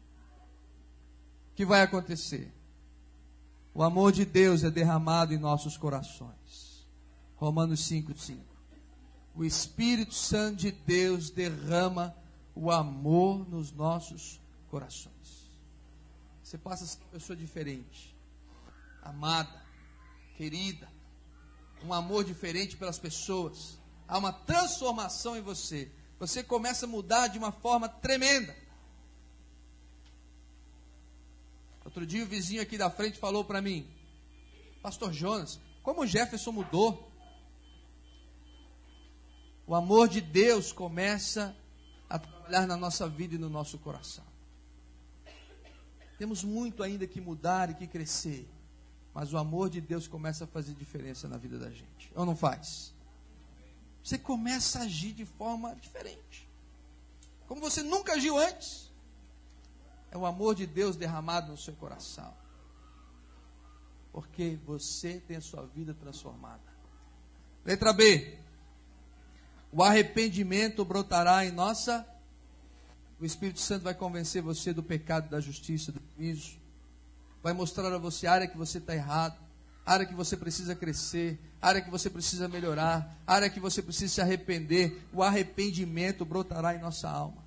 Que 1.55 1.65
vai 1.65 1.81
acontecer? 1.81 2.51
O 3.73 3.83
amor 3.83 4.11
de 4.11 4.25
Deus 4.25 4.63
é 4.63 4.69
derramado 4.69 5.33
em 5.33 5.37
nossos 5.37 5.77
corações. 5.77 6.87
Romanos 7.35 7.85
5, 7.85 8.17
5 8.17 8.53
o 9.35 9.43
Espírito 9.43 10.13
Santo 10.13 10.57
de 10.57 10.71
Deus 10.71 11.29
derrama 11.29 12.15
o 12.53 12.71
amor 12.71 13.49
nos 13.49 13.71
nossos 13.71 14.39
corações. 14.69 15.13
Você 16.43 16.57
passa 16.57 16.83
a 16.83 16.87
ser 16.87 16.99
uma 16.99 17.09
pessoa 17.09 17.35
diferente, 17.35 18.15
amada, 19.01 19.61
querida, 20.37 20.87
um 21.83 21.91
amor 21.91 22.23
diferente 22.23 22.77
pelas 22.77 22.99
pessoas. 22.99 23.79
Há 24.07 24.17
uma 24.17 24.31
transformação 24.31 25.35
em 25.35 25.41
você. 25.41 25.91
Você 26.19 26.43
começa 26.43 26.85
a 26.85 26.89
mudar 26.89 27.27
de 27.27 27.39
uma 27.39 27.51
forma 27.51 27.89
tremenda. 27.89 28.55
Outro 31.85 32.05
dia 32.05 32.23
o 32.23 32.27
vizinho 32.27 32.61
aqui 32.61 32.77
da 32.77 32.89
frente 32.89 33.19
falou 33.19 33.43
para 33.43 33.61
mim, 33.61 33.87
Pastor 34.81 35.11
Jonas, 35.13 35.59
como 35.81 36.01
o 36.01 36.07
Jefferson 36.07 36.51
mudou. 36.51 37.11
o 39.65 39.75
amor 39.75 40.07
de 40.09 40.19
Deus 40.19 40.71
começa 40.73 41.55
a 42.09 42.19
trabalhar 42.19 42.67
na 42.67 42.75
nossa 42.75 43.07
vida 43.07 43.35
e 43.35 43.37
no 43.37 43.49
nosso 43.49 43.77
coração. 43.77 44.25
Temos 46.17 46.43
muito 46.43 46.83
ainda 46.83 47.07
que 47.07 47.19
mudar 47.19 47.69
e 47.69 47.73
que 47.73 47.87
crescer, 47.87 48.47
mas 49.13 49.33
o 49.33 49.37
amor 49.37 49.69
de 49.69 49.81
Deus 49.81 50.07
começa 50.07 50.43
a 50.43 50.47
fazer 50.47 50.73
diferença 50.73 51.27
na 51.27 51.37
vida 51.37 51.57
da 51.57 51.69
gente. 51.69 52.11
Ou 52.15 52.25
não 52.25 52.35
faz? 52.35 52.93
Você 54.03 54.17
começa 54.17 54.79
a 54.79 54.83
agir 54.83 55.13
de 55.13 55.25
forma 55.25 55.75
diferente. 55.75 56.47
Como 57.47 57.61
você 57.61 57.81
nunca 57.81 58.13
agiu 58.13 58.37
antes. 58.37 58.91
É 60.13 60.17
o 60.17 60.27
amor 60.27 60.53
de 60.53 60.67
Deus 60.67 60.95
derramado 60.95 61.51
no 61.51 61.57
seu 61.57 61.73
coração. 61.73 62.31
Porque 64.11 64.59
você 64.63 65.19
tem 65.19 65.37
a 65.37 65.41
sua 65.41 65.65
vida 65.65 65.91
transformada. 65.95 66.61
Letra 67.65 67.91
B. 67.91 68.37
O 69.71 69.81
arrependimento 69.81 70.85
brotará 70.85 71.43
em 71.43 71.51
nossa. 71.51 72.07
O 73.19 73.25
Espírito 73.25 73.59
Santo 73.59 73.85
vai 73.85 73.95
convencer 73.95 74.43
você 74.43 74.71
do 74.71 74.83
pecado, 74.83 75.31
da 75.31 75.39
justiça, 75.39 75.91
do 75.91 75.99
juízo. 76.15 76.59
Vai 77.41 77.53
mostrar 77.53 77.91
a 77.91 77.97
você 77.97 78.27
a 78.27 78.33
área 78.33 78.47
que 78.47 78.57
você 78.57 78.77
está 78.77 78.93
errado, 78.93 79.35
a 79.83 79.93
área 79.93 80.05
que 80.05 80.13
você 80.13 80.37
precisa 80.37 80.75
crescer, 80.75 81.39
a 81.59 81.69
área 81.69 81.81
que 81.81 81.89
você 81.89 82.07
precisa 82.07 82.47
melhorar, 82.47 83.17
a 83.25 83.33
área 83.33 83.49
que 83.49 83.59
você 83.59 83.81
precisa 83.81 84.13
se 84.13 84.21
arrepender. 84.21 85.07
O 85.11 85.23
arrependimento 85.23 86.23
brotará 86.23 86.75
em 86.75 86.79
nossa 86.79 87.09
alma. 87.09 87.42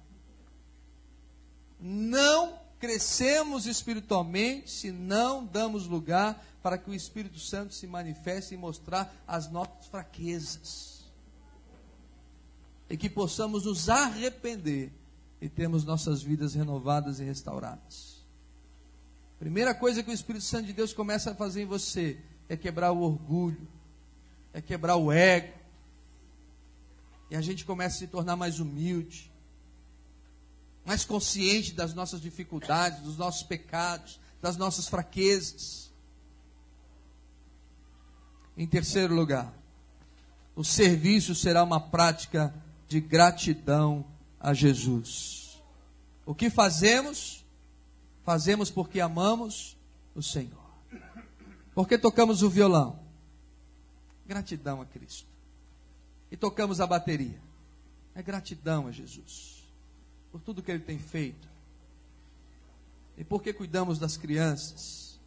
Não 1.81 2.59
crescemos 2.79 3.67
espiritualmente 3.67 4.71
se 4.71 4.91
não 4.91 5.45
damos 5.45 5.87
lugar 5.87 6.45
para 6.63 6.79
que 6.79 6.91
o 6.91 6.95
Espírito 6.95 7.39
Santo 7.39 7.75
se 7.75 7.87
manifeste 7.87 8.55
e 8.55 8.59
mostrar 8.59 9.15
as 9.27 9.51
nossas 9.51 9.87
fraquezas 9.87 10.97
e 12.89 12.97
que 12.97 13.09
possamos 13.09 13.65
nos 13.65 13.89
arrepender 13.89 14.93
e 15.41 15.49
termos 15.49 15.85
nossas 15.85 16.23
vidas 16.23 16.55
renovadas 16.55 17.21
e 17.21 17.25
restauradas. 17.25 18.25
Primeira 19.39 19.75
coisa 19.75 20.03
que 20.03 20.11
o 20.11 20.15
Espírito 20.15 20.45
Santo 20.45 20.67
de 20.67 20.73
Deus 20.73 20.93
começa 20.93 21.33
a 21.33 21.35
fazer 21.35 21.63
em 21.63 21.67
você 21.67 22.19
é 22.49 22.57
quebrar 22.57 22.93
o 22.93 23.03
orgulho, 23.03 23.69
é 24.53 24.63
quebrar 24.63 24.97
o 24.97 25.13
ego. 25.13 25.53
E 27.31 27.37
a 27.37 27.41
gente 27.41 27.65
começa 27.65 27.97
a 27.97 27.99
se 27.99 28.07
tornar 28.07 28.37
mais 28.37 28.61
humilde, 28.61 29.31
mais 30.87 31.05
consciente 31.05 31.73
das 31.73 31.93
nossas 31.93 32.21
dificuldades, 32.21 33.01
dos 33.01 33.17
nossos 33.17 33.43
pecados, 33.43 34.21
das 34.41 34.57
nossas 34.57 34.87
fraquezas. 34.87 35.93
Em 38.57 38.69
terceiro 38.69 39.13
lugar, 39.13 39.53
o 40.55 40.63
serviço 40.63 41.35
será 41.35 41.65
uma 41.65 41.81
prática 41.81 42.55
de 42.87 43.01
gratidão 43.01 44.07
a 44.39 44.55
Jesus. 44.55 45.61
O 46.25 46.37
que 46.37 46.49
fazemos? 46.49 47.45
Fazemos 48.23 48.71
porque 48.71 49.01
amamos 49.01 49.77
o 50.15 50.23
Senhor. 50.23 50.67
Porque 51.75 51.99
tocamos 51.99 52.43
o 52.43 52.49
violão? 52.49 53.01
Gratidão 54.25 54.81
a 54.81 54.87
Cristo. 54.87 55.29
E 56.31 56.37
tocamos 56.37 56.81
a 56.81 56.87
bateria? 56.87 57.41
É 58.15 58.23
gratidão 58.23 58.87
a 58.87 58.93
Jesus. 58.93 59.56
Por 60.37 60.43
tudo 60.43 60.63
que 60.63 60.71
Ele 60.71 60.81
tem 60.81 60.99
feito. 60.99 61.49
E 63.17 63.25
porque 63.25 63.55
cuidamos 63.55 63.99
das 63.99 64.19
crianças. 64.19 65.19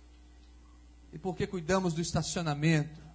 E 1.12 1.18
porque 1.18 1.48
cuidamos 1.48 1.96
do 1.96 2.02
estacionamento 2.02 3.10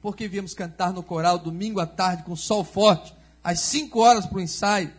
porque 0.00 0.26
viemos 0.26 0.54
cantar 0.54 0.92
no 0.92 1.02
coral 1.02 1.38
domingo 1.38 1.78
à 1.78 1.86
tarde 1.86 2.22
com 2.22 2.34
sol 2.34 2.64
forte, 2.64 3.14
às 3.44 3.60
5 3.60 4.00
horas 4.00 4.26
para 4.26 4.38
o 4.38 4.40
ensaio. 4.40 4.92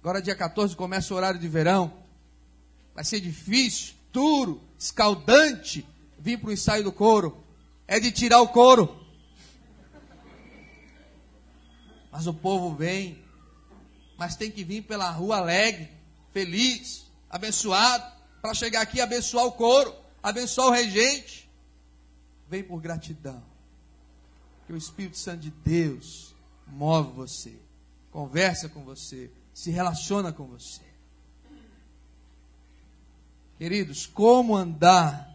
Agora, 0.00 0.20
dia 0.20 0.34
14, 0.34 0.74
começa 0.74 1.14
o 1.14 1.16
horário 1.16 1.38
de 1.38 1.46
verão. 1.46 1.92
Vai 2.94 3.04
ser 3.04 3.20
difícil, 3.20 3.94
duro, 4.12 4.60
escaldante 4.78 5.86
vir 6.18 6.38
para 6.38 6.50
o 6.50 6.52
ensaio 6.52 6.82
do 6.82 6.90
couro. 6.90 7.44
É 7.86 8.00
de 8.00 8.10
tirar 8.10 8.40
o 8.40 8.48
couro. 8.48 8.98
Mas 12.10 12.26
o 12.26 12.34
povo 12.34 12.74
vem. 12.74 13.29
Mas 14.20 14.36
tem 14.36 14.50
que 14.50 14.62
vir 14.62 14.82
pela 14.82 15.10
rua 15.10 15.38
alegre, 15.38 15.88
feliz, 16.30 17.06
abençoado, 17.30 18.04
para 18.42 18.52
chegar 18.52 18.82
aqui 18.82 18.98
e 18.98 19.00
abençoar 19.00 19.46
o 19.46 19.52
couro, 19.52 19.94
abençoar 20.22 20.68
o 20.68 20.72
regente. 20.72 21.48
Vem 22.46 22.62
por 22.62 22.82
gratidão 22.82 23.42
que 24.66 24.74
o 24.74 24.76
Espírito 24.76 25.16
Santo 25.16 25.40
de 25.40 25.50
Deus 25.50 26.34
move 26.66 27.14
você, 27.14 27.58
conversa 28.10 28.68
com 28.68 28.84
você, 28.84 29.30
se 29.54 29.70
relaciona 29.70 30.30
com 30.30 30.46
você. 30.46 30.82
Queridos, 33.56 34.04
como 34.04 34.54
andar 34.54 35.34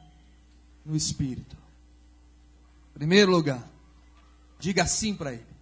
no 0.86 0.96
Espírito? 0.96 1.58
Primeiro 2.94 3.32
lugar, 3.32 3.68
diga 4.60 4.86
sim 4.86 5.16
para 5.16 5.34
Ele. 5.34 5.55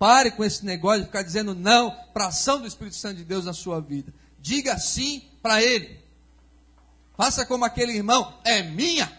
Pare 0.00 0.32
com 0.32 0.42
esse 0.42 0.64
negócio 0.66 1.02
de 1.02 1.06
ficar 1.06 1.22
dizendo 1.22 1.54
não 1.54 1.94
para 2.12 2.24
a 2.24 2.28
ação 2.28 2.60
do 2.60 2.66
Espírito 2.66 2.96
Santo 2.96 3.18
de 3.18 3.24
Deus 3.24 3.44
na 3.44 3.52
sua 3.52 3.80
vida. 3.80 4.12
Diga 4.40 4.76
sim 4.78 5.30
para 5.40 5.62
Ele. 5.62 6.00
Faça 7.16 7.46
como 7.46 7.64
aquele 7.64 7.92
irmão, 7.92 8.40
é 8.44 8.64
minha. 8.64 9.16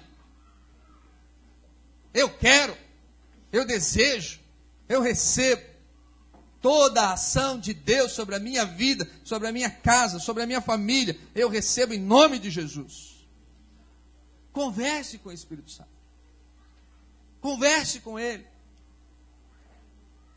Eu 2.13 2.29
quero 2.29 2.75
eu 3.51 3.65
desejo, 3.65 4.39
eu 4.87 5.01
recebo 5.01 5.61
toda 6.61 7.01
a 7.01 7.13
ação 7.13 7.59
de 7.59 7.73
Deus 7.73 8.13
sobre 8.13 8.35
a 8.35 8.39
minha 8.39 8.63
vida, 8.65 9.09
sobre 9.23 9.47
a 9.47 9.51
minha 9.51 9.69
casa, 9.69 10.19
sobre 10.19 10.43
a 10.43 10.47
minha 10.47 10.61
família, 10.61 11.17
eu 11.35 11.49
recebo 11.49 11.93
em 11.93 11.99
nome 11.99 12.39
de 12.39 12.49
Jesus. 12.49 13.27
Converse 14.53 15.17
com 15.17 15.29
o 15.29 15.33
Espírito 15.33 15.71
Santo. 15.71 15.89
Converse 17.41 17.99
com 17.99 18.19
Ele. 18.19 18.45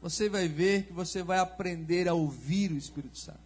Você 0.04 0.28
vai 0.28 0.46
ver 0.46 0.84
que 0.84 0.92
você 0.92 1.22
vai 1.22 1.38
aprender 1.38 2.08
a 2.08 2.12
ouvir 2.12 2.70
o 2.70 2.76
Espírito 2.76 3.16
Santo. 3.16 3.40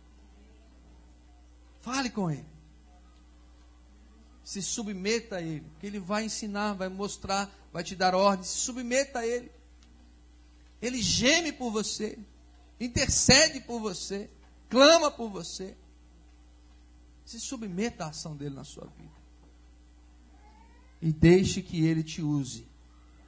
Fale 1.81 2.11
com 2.11 2.29
Ele. 2.29 2.45
Se 4.43 4.61
submeta 4.61 5.37
a 5.37 5.41
Ele, 5.41 5.65
que 5.79 5.87
Ele 5.87 6.01
vai 6.01 6.25
ensinar, 6.25 6.73
vai 6.73 6.89
mostrar, 6.89 7.49
vai 7.73 7.85
te 7.85 7.95
dar 7.95 8.13
ordens. 8.13 8.49
Se 8.49 8.59
submeta 8.59 9.21
a 9.21 9.27
Ele. 9.27 9.53
Ele 10.83 11.01
geme 11.01 11.53
por 11.53 11.71
você, 11.71 12.19
intercede 12.81 13.61
por 13.61 13.79
você, 13.79 14.29
clama 14.69 15.13
por 15.13 15.31
você. 15.31 15.77
Se 17.25 17.39
submeta 17.39 18.07
à 18.07 18.09
ação 18.09 18.37
dele 18.37 18.57
na 18.57 18.65
sua 18.65 18.89
vida. 18.99 19.17
E 21.01 21.13
deixe 21.13 21.63
que 21.63 21.87
ele 21.87 22.03
te 22.03 22.21
use 22.21 22.67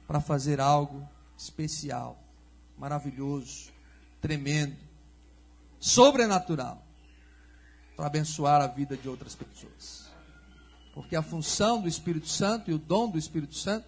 para 0.05 0.19
fazer 0.19 0.59
algo 0.59 1.07
especial, 1.37 2.21
maravilhoso, 2.77 3.71
tremendo, 4.21 4.75
sobrenatural, 5.79 6.85
para 7.95 8.07
abençoar 8.07 8.61
a 8.61 8.67
vida 8.67 8.95
de 8.97 9.07
outras 9.07 9.35
pessoas. 9.35 10.09
Porque 10.93 11.15
a 11.15 11.21
função 11.21 11.81
do 11.81 11.87
Espírito 11.87 12.27
Santo 12.27 12.69
e 12.69 12.73
o 12.73 12.79
dom 12.79 13.09
do 13.09 13.17
Espírito 13.17 13.55
Santo 13.55 13.87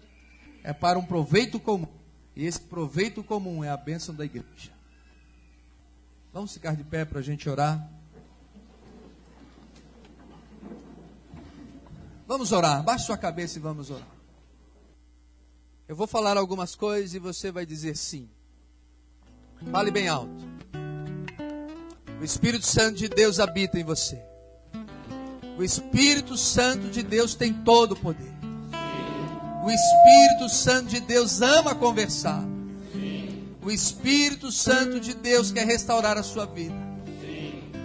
é 0.62 0.72
para 0.72 0.98
um 0.98 1.04
proveito 1.04 1.60
comum 1.60 2.04
e 2.36 2.44
esse 2.44 2.60
proveito 2.60 3.22
comum 3.22 3.62
é 3.62 3.68
a 3.68 3.76
bênção 3.76 4.14
da 4.14 4.24
igreja. 4.24 4.72
Vamos 6.32 6.52
ficar 6.52 6.74
de 6.74 6.82
pé 6.82 7.04
para 7.04 7.20
a 7.20 7.22
gente 7.22 7.48
orar. 7.48 7.88
Vamos 12.26 12.50
orar. 12.50 12.82
Baixe 12.82 13.06
sua 13.06 13.16
cabeça 13.16 13.58
e 13.58 13.60
vamos 13.60 13.90
orar. 13.90 14.08
Eu 15.86 15.94
vou 15.94 16.06
falar 16.06 16.36
algumas 16.36 16.74
coisas 16.74 17.14
e 17.14 17.18
você 17.20 17.52
vai 17.52 17.64
dizer 17.64 17.96
sim. 17.96 18.28
Fale 19.70 19.90
bem 19.90 20.08
alto. 20.08 20.44
O 22.20 22.24
Espírito 22.24 22.64
Santo 22.64 22.96
de 22.96 23.08
Deus 23.08 23.40
habita 23.40 23.78
em 23.78 23.84
você. 23.84 24.18
O 25.58 25.62
Espírito 25.62 26.36
Santo 26.36 26.88
de 26.88 27.02
Deus 27.02 27.34
tem 27.34 27.52
todo 27.52 27.92
o 27.92 27.96
poder. 27.96 28.32
O 29.64 29.70
Espírito 29.70 30.48
Santo 30.48 30.88
de 30.88 31.00
Deus 31.00 31.40
ama 31.40 31.74
conversar. 31.74 32.44
O 33.62 33.70
Espírito 33.70 34.52
Santo 34.52 35.00
de 35.00 35.14
Deus 35.14 35.50
quer 35.50 35.66
restaurar 35.66 36.18
a 36.18 36.22
sua 36.22 36.44
vida. 36.44 36.74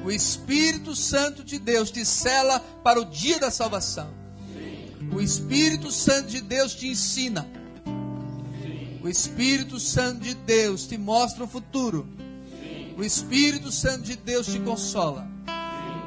O 0.04 0.12
Espírito 0.12 0.96
Santo 0.96 1.44
de 1.44 1.60
Deus 1.60 1.92
te 1.92 2.06
cela 2.06 2.60
para 2.84 3.00
o 3.00 3.06
dia 3.06 3.40
da 3.40 3.52
salvação. 3.52 4.10
O 5.14 5.22
Espírito 5.22 5.92
Santo 5.92 6.28
de 6.28 6.42
Deus 6.42 6.74
te 6.74 6.88
ensina. 6.88 7.48
O 9.02 9.08
Espírito 9.08 9.80
Santo 9.80 10.22
de 10.22 10.34
Deus 10.34 10.86
te 10.88 10.98
mostra 10.98 11.44
o 11.44 11.48
futuro. 11.48 12.08
O 12.98 13.04
Espírito 13.04 13.72
Santo 13.72 14.04
de 14.04 14.16
Deus 14.16 14.48
te 14.48 14.60
consola. 14.60 15.28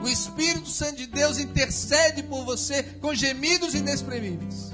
O 0.02 0.08
Espírito 0.08 0.68
Santo 0.68 0.96
de 0.96 1.06
Deus 1.06 1.38
intercede 1.38 2.22
por 2.22 2.44
você 2.44 2.82
com 3.00 3.14
gemidos 3.14 3.74
inexprimíveis. 3.74 4.72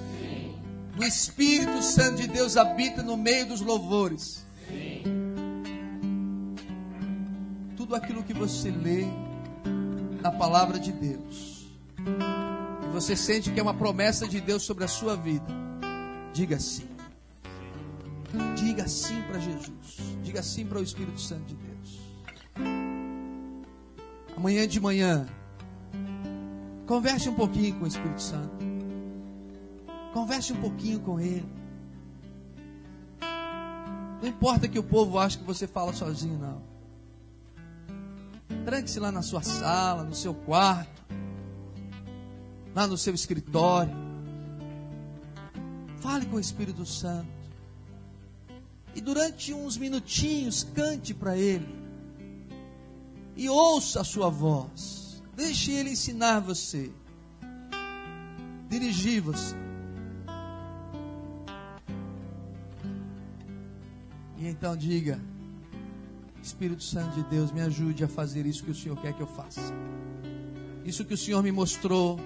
O 0.99 1.05
Espírito 1.05 1.83
Santo 1.83 2.23
de 2.23 2.29
Deus 2.29 2.57
habita 2.57 3.03
no 3.03 3.17
meio 3.17 3.47
dos 3.47 3.61
louvores. 3.61 4.47
tudo 7.89 7.95
aquilo 7.95 8.25
que 8.25 8.35
você 8.35 8.71
lê 8.71 9.07
na 10.21 10.33
palavra 10.33 10.81
de 10.81 10.91
Deus, 10.91 11.67
e 11.97 12.93
você 12.93 13.15
sente 13.15 13.53
que 13.53 13.59
é 13.59 13.63
uma 13.63 13.73
promessa 13.73 14.27
de 14.27 14.41
Deus 14.41 14.65
sobre 14.65 14.85
a 14.85 14.89
sua 14.89 15.17
vida, 15.17 15.47
diga 16.35 16.59
sim. 16.59 16.88
Diga 18.55 18.87
sim 18.87 19.23
para 19.23 19.39
Jesus. 19.39 20.17
Diga 20.23 20.43
sim 20.43 20.67
para 20.67 20.79
o 20.79 20.83
Espírito 20.83 21.21
Santo 21.21 21.45
de 21.47 21.55
Deus. 21.55 22.01
Amanhã 24.37 24.69
de 24.69 24.81
manhã, 24.81 25.27
converse 26.87 27.29
um 27.29 27.35
pouquinho 27.35 27.79
com 27.79 27.85
o 27.85 27.89
Espírito 27.89 28.23
Santo. 28.23 28.67
Converse 30.13 30.53
um 30.53 30.61
pouquinho 30.61 31.01
com 31.01 31.19
Ele. 31.19 31.49
Não 34.21 34.29
importa 34.29 34.69
que 34.69 34.79
o 34.79 34.83
povo 34.83 35.19
ache 35.19 35.39
que 35.39 35.45
você 35.45 35.67
fala 35.67 35.93
sozinho, 35.93 36.39
não. 36.39 36.63
Tranque-se 38.65 39.01
lá 39.01 39.11
na 39.11 39.23
sua 39.23 39.43
sala, 39.43 40.03
no 40.05 40.15
seu 40.15 40.35
quarto, 40.35 41.03
lá 42.75 42.87
no 42.87 42.99
seu 42.99 43.15
escritório. 43.15 43.95
Fale 46.01 46.27
com 46.27 46.37
o 46.37 46.41
Espírito 46.41 46.85
Santo. 46.85 47.38
E 48.99 49.01
durante 49.01 49.55
uns 49.55 49.77
minutinhos, 49.77 50.65
cante 50.75 51.15
para 51.15 51.37
Ele. 51.37 51.73
E 53.37 53.49
ouça 53.49 54.01
a 54.01 54.05
sua 54.05 54.29
voz. 54.29 55.23
Deixe 55.37 55.71
Ele 55.71 55.91
ensinar 55.91 56.41
você. 56.41 56.91
Dirigir 58.69 59.23
você. 59.23 59.55
E 64.37 64.49
então 64.49 64.77
diga: 64.77 65.21
Espírito 66.43 66.83
Santo 66.83 67.15
de 67.15 67.23
Deus, 67.31 67.53
me 67.53 67.61
ajude 67.61 68.03
a 68.03 68.09
fazer 68.09 68.47
isso 68.47 68.65
que 68.65 68.73
o 68.73 68.75
Senhor 68.75 69.01
quer 69.01 69.13
que 69.13 69.23
eu 69.23 69.29
faça. 69.29 69.73
Isso 70.85 71.05
que 71.05 71.15
o 71.15 71.19
Senhor 71.19 71.41
me 71.41 71.53
mostrou, 71.53 72.19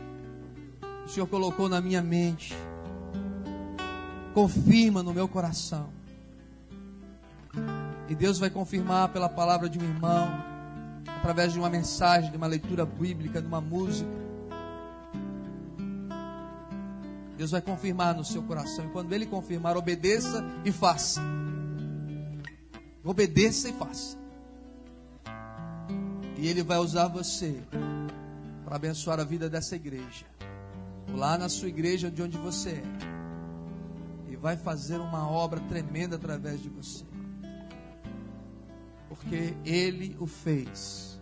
o 1.05 1.09
Senhor 1.11 1.27
colocou 1.27 1.69
na 1.69 1.83
minha 1.83 2.01
mente. 2.01 2.55
Confirma 4.33 5.03
no 5.03 5.13
meu 5.13 5.29
coração. 5.29 6.01
E 8.13 8.15
Deus 8.15 8.39
vai 8.39 8.51
confirmar 8.51 9.09
pela 9.09 9.27
palavra 9.27 9.71
de 9.71 9.79
um 9.79 9.83
irmão, 9.83 10.29
através 11.17 11.51
de 11.51 11.59
uma 11.59 11.71
mensagem, 11.71 12.31
de 12.31 12.37
uma 12.37 12.47
leitura 12.47 12.85
bíblica, 12.85 13.41
de 13.41 13.49
uma 13.49 13.59
música. 13.59 14.11
Deus 17.39 17.53
vai 17.53 17.63
confirmar 17.63 18.15
no 18.15 18.23
seu 18.23 18.43
coração. 18.43 18.85
E 18.85 18.89
quando 18.89 19.15
Ele 19.15 19.25
confirmar, 19.25 19.79
obedeça 19.79 20.45
e 20.63 20.71
faça. 20.71 21.23
Obedeça 23.03 23.71
e 23.71 23.73
faça. 23.73 24.19
E 26.37 26.47
Ele 26.47 26.63
vai 26.63 26.77
usar 26.77 27.09
você 27.09 27.63
para 28.63 28.77
abençoar 28.77 29.21
a 29.21 29.25
vida 29.25 29.49
dessa 29.49 29.75
igreja. 29.75 30.27
Lá 31.15 31.39
na 31.39 31.49
sua 31.49 31.69
igreja, 31.69 32.11
de 32.11 32.23
onde 32.23 32.37
você 32.37 32.73
é. 32.73 32.83
E 34.31 34.37
vai 34.37 34.59
fazer 34.59 34.99
uma 34.99 35.31
obra 35.31 35.61
tremenda 35.61 36.17
através 36.17 36.61
de 36.61 36.69
você. 36.69 37.07
Porque 39.23 39.55
Ele 39.65 40.17
o 40.19 40.27
fez 40.27 41.21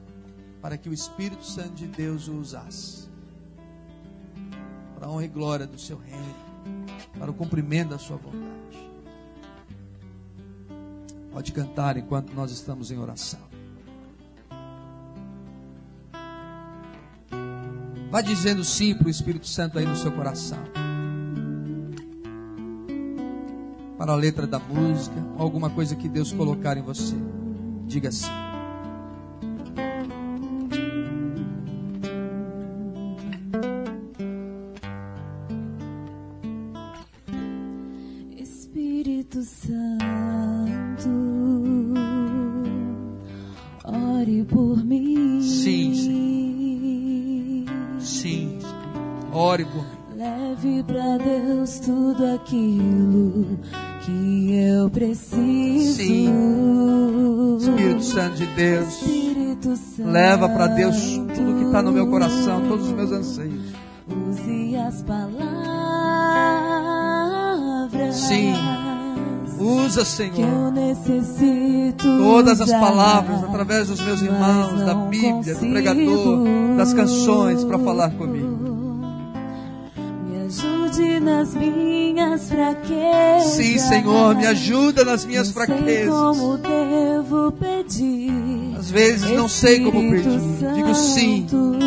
para 0.60 0.76
que 0.76 0.88
o 0.88 0.92
Espírito 0.92 1.44
Santo 1.44 1.74
de 1.74 1.86
Deus 1.86 2.28
o 2.28 2.34
usasse. 2.34 3.08
Para 4.94 5.06
a 5.06 5.10
honra 5.10 5.24
e 5.24 5.28
glória 5.28 5.66
do 5.66 5.78
seu 5.78 5.98
reino. 5.98 6.34
Para 7.18 7.30
o 7.30 7.34
cumprimento 7.34 7.90
da 7.90 7.98
sua 7.98 8.16
vontade. 8.16 8.90
Pode 11.32 11.52
cantar 11.52 11.96
enquanto 11.96 12.32
nós 12.34 12.50
estamos 12.50 12.90
em 12.90 12.98
oração. 12.98 13.40
Vá 18.10 18.20
dizendo 18.20 18.64
sim 18.64 18.94
para 18.94 19.06
o 19.06 19.10
Espírito 19.10 19.46
Santo 19.46 19.78
aí 19.78 19.86
no 19.86 19.94
seu 19.94 20.10
coração. 20.10 20.58
Para 23.96 24.12
a 24.12 24.16
letra 24.16 24.46
da 24.46 24.58
música, 24.58 25.14
alguma 25.38 25.70
coisa 25.70 25.94
que 25.94 26.08
Deus 26.08 26.32
colocar 26.32 26.76
em 26.76 26.82
você. 26.82 27.14
Diga 27.90 28.12
sim. 28.12 28.49
Senhor, 70.20 71.94
todas 71.96 72.60
as 72.60 72.70
palavras 72.70 73.42
através 73.44 73.88
dos 73.88 73.98
meus 74.02 74.20
irmãos, 74.20 74.84
da 74.84 74.94
Bíblia, 74.94 75.54
do 75.54 75.60
pregador, 75.70 76.44
das 76.76 76.92
canções 76.92 77.64
para 77.64 77.78
falar 77.78 78.10
comigo. 78.10 79.00
Me 80.28 80.44
ajude 80.44 81.20
nas 81.20 81.54
minhas 81.54 82.50
fraquezas. 82.50 83.52
Sim, 83.52 83.78
Senhor, 83.78 84.36
me 84.36 84.46
ajuda 84.46 85.06
nas 85.06 85.24
minhas 85.24 85.54
Não 85.54 85.54
sei 85.54 85.66
fraquezas. 85.76 86.14
como 86.14 86.58
devo 86.58 87.52
pedir. 87.52 88.76
Às 88.78 88.90
vezes 88.90 89.30
não 89.30 89.48
sei 89.48 89.80
como 89.82 90.00
Espírito 90.14 90.38
pedir. 90.38 90.74
Digo 90.74 90.94
sim. 90.94 91.46
Santo, 91.48 91.78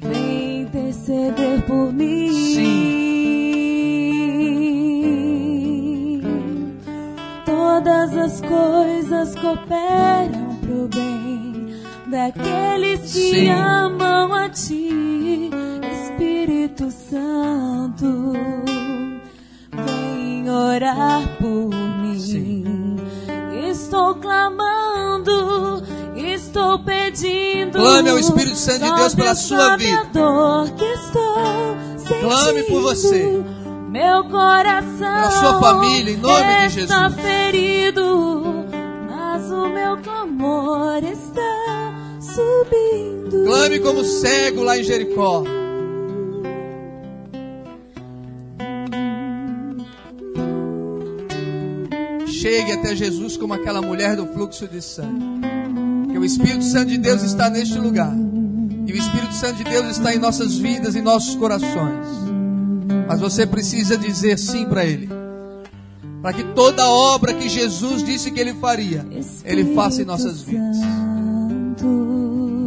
Vem 0.00 0.62
interceder 0.62 1.62
por 1.66 1.92
mim. 1.92 2.53
As 8.24 8.40
coisas 8.40 9.34
cooperam 9.34 10.56
pro 10.62 10.88
bem 10.88 11.76
daqueles 12.06 13.00
que 13.00 13.30
Sim. 13.30 13.50
amam 13.50 14.32
a 14.32 14.48
ti, 14.48 15.50
Espírito 15.92 16.90
Santo. 16.90 18.32
Vem 19.72 20.50
orar 20.50 21.36
por 21.38 21.68
mim. 22.00 22.18
Sim. 22.18 22.96
Estou 23.68 24.14
clamando, 24.14 25.82
estou 26.16 26.78
pedindo. 26.78 27.78
Clame 27.78 28.08
ao 28.08 28.18
Espírito 28.18 28.56
Santo 28.56 28.86
de 28.86 28.94
Deus 28.94 29.14
pela 29.14 29.34
sua 29.34 29.76
vida. 29.76 30.08
dor 30.14 30.70
que 30.70 30.84
estou 30.84 31.76
sentindo. 31.98 32.20
Clame 32.20 32.62
por 32.62 32.80
você. 32.80 33.44
Meu 33.94 34.24
coração 34.24 34.98
Pela 34.98 35.30
sua 35.30 35.60
família, 35.60 36.14
em 36.14 36.16
nome 36.16 36.68
de 36.68 36.80
está 36.80 37.08
Jesus. 37.08 37.22
ferido, 37.22 38.66
mas 39.08 39.48
o 39.52 39.68
meu 39.68 39.96
clamor 39.98 41.00
está 41.04 41.94
subindo. 42.20 43.44
Clame 43.46 43.78
como 43.78 44.02
cego 44.02 44.64
lá 44.64 44.76
em 44.76 44.82
Jericó. 44.82 45.44
Chegue 52.26 52.72
até 52.72 52.96
Jesus 52.96 53.36
como 53.36 53.54
aquela 53.54 53.80
mulher 53.80 54.16
do 54.16 54.26
fluxo 54.26 54.66
de 54.66 54.82
sangue. 54.82 55.40
Que 56.10 56.18
o 56.18 56.24
Espírito 56.24 56.64
Santo 56.64 56.88
de 56.88 56.98
Deus 56.98 57.22
está 57.22 57.48
neste 57.48 57.78
lugar. 57.78 58.12
E 58.88 58.92
o 58.92 58.96
Espírito 58.96 59.34
Santo 59.34 59.58
de 59.58 59.64
Deus 59.70 59.86
está 59.86 60.12
em 60.12 60.18
nossas 60.18 60.56
vidas, 60.58 60.96
em 60.96 61.00
nossos 61.00 61.36
corações. 61.36 62.33
Mas 63.06 63.20
você 63.20 63.46
precisa 63.46 63.96
dizer 63.96 64.38
sim 64.38 64.66
para 64.66 64.84
Ele. 64.84 65.08
Para 66.22 66.32
que 66.32 66.44
toda 66.54 66.88
obra 66.88 67.34
que 67.34 67.48
Jesus 67.48 68.02
disse 68.02 68.30
que 68.30 68.40
Ele 68.40 68.54
faria, 68.54 69.06
Ele 69.44 69.74
faça 69.74 70.02
em 70.02 70.04
nossas 70.04 70.42
vidas. 70.42 70.76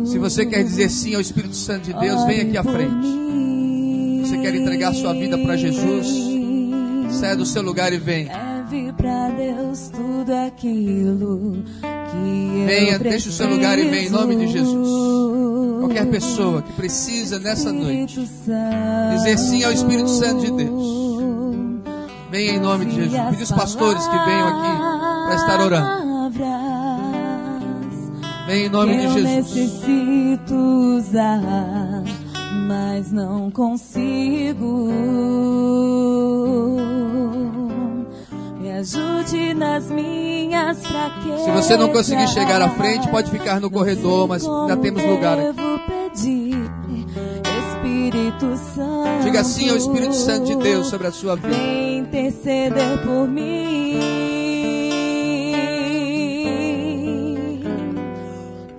Se 0.05 0.19
você 0.19 0.45
quer 0.45 0.63
dizer 0.63 0.89
sim 0.89 1.15
ao 1.15 1.21
Espírito 1.21 1.55
Santo 1.55 1.85
de 1.85 1.93
Deus, 1.93 2.23
vem 2.25 2.41
aqui 2.41 2.57
à 2.57 2.63
frente. 2.63 3.07
Você 4.21 4.37
quer 4.37 4.55
entregar 4.55 4.93
sua 4.93 5.13
vida 5.13 5.37
para 5.37 5.57
Jesus? 5.57 6.07
Saia 7.11 7.35
do 7.35 7.45
seu 7.45 7.61
lugar 7.61 7.91
e 7.93 7.97
vem. 7.97 8.27
Pra 8.97 9.29
Deus 9.29 9.89
tudo 9.89 10.29
aquilo 10.45 11.63
que 12.11 12.65
Venha, 12.65 12.93
eu 12.93 12.99
deixe 12.99 13.29
o 13.29 13.31
seu 13.31 13.47
lugar 13.47 13.79
e 13.79 13.85
venha 13.85 14.07
em 14.07 14.09
nome 14.09 14.35
de 14.35 14.47
Jesus. 14.47 14.75
preciso. 14.75 15.77
Qualquer 15.79 16.05
pessoa 16.07 16.61
que 16.61 16.73
precisa 16.73 17.39
nessa 17.39 17.71
noite 17.71 18.19
dizer 18.19 19.37
sim 19.37 19.63
ao 19.63 19.71
Espírito 19.71 20.09
Santo 20.09 20.41
de 20.45 20.51
Deus. 20.51 20.85
Venha 22.29 22.55
em 22.55 22.59
nome 22.59 22.85
de 22.87 22.95
Jesus. 22.95 23.21
Pedi 23.29 23.43
os 23.43 23.51
pastores 23.53 24.05
que 24.05 24.17
venham 24.25 24.47
aqui 24.49 24.77
para 25.27 25.35
estar 25.35 25.61
orando. 25.61 26.07
Vem 28.47 28.65
em 28.65 28.69
nome 28.69 28.97
de 28.97 29.03
eu 29.05 29.11
Jesus. 29.13 29.55
necessito 29.55 30.55
usar, 30.97 32.03
mas 32.67 33.13
não 33.13 33.49
consigo. 33.49 34.91
Ajude 38.79 39.55
nas 39.55 39.89
minhas 39.89 40.85
fraquezas. 40.85 41.45
Se 41.45 41.51
você 41.51 41.75
não 41.75 41.89
conseguir 41.89 42.27
chegar 42.27 42.61
à 42.61 42.69
frente, 42.69 43.07
pode 43.09 43.31
ficar 43.31 43.59
no 43.59 43.71
corredor, 43.71 44.27
mas 44.27 44.43
como 44.43 44.77
temos 44.77 45.03
lugar 45.03 45.37
pedir, 45.87 46.55
Espírito 47.71 48.55
Santo. 48.75 49.23
Diga 49.23 49.43
sim 49.43 49.69
ao 49.69 49.77
Espírito 49.77 50.13
Santo 50.13 50.45
de 50.45 50.55
Deus 50.57 50.87
sobre 50.87 51.07
a 51.07 51.11
sua 51.11 51.35
vida. 51.35 51.49
Vem 51.49 51.99
interceder 51.99 52.99
por 53.03 53.27
mim. 53.27 54.37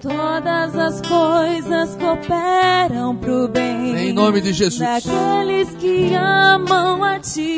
Todas 0.00 0.76
as 0.76 1.00
coisas 1.00 1.96
cooperam 1.96 3.16
pro 3.16 3.48
bem. 3.48 3.96
Em 3.96 4.12
nome 4.12 4.40
de 4.40 4.52
Jesus. 4.52 4.78
Daqueles 4.78 5.70
que 5.70 6.14
amam 6.14 7.02
a 7.02 7.18
ti, 7.18 7.57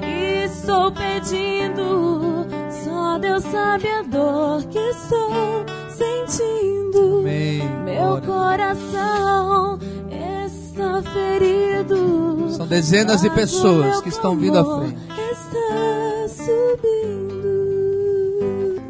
estou 0.71 0.91
pedindo, 0.93 2.47
só 2.83 3.17
Deus 3.19 3.43
sabe 3.43 3.87
a 3.89 4.01
dor 4.03 4.63
que 4.67 4.79
estou 4.79 5.65
sentindo. 5.89 7.19
Amém. 7.19 7.61
Meu 7.83 8.21
coração 8.21 9.77
está 10.09 11.03
ferido. 11.11 12.49
São 12.51 12.65
dezenas 12.65 13.19
de 13.21 13.29
pessoas 13.31 13.99
que 14.01 14.07
estão 14.07 14.37
vindo 14.37 14.57
à 14.59 14.63
frente. 14.63 14.97
Está 15.31 16.29
subindo. 16.29 17.51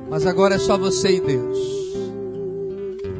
Mas 0.08 0.28
agora 0.28 0.56
é 0.56 0.60
só 0.60 0.78
você 0.78 1.16
e 1.18 1.22
Deus. 1.22 1.58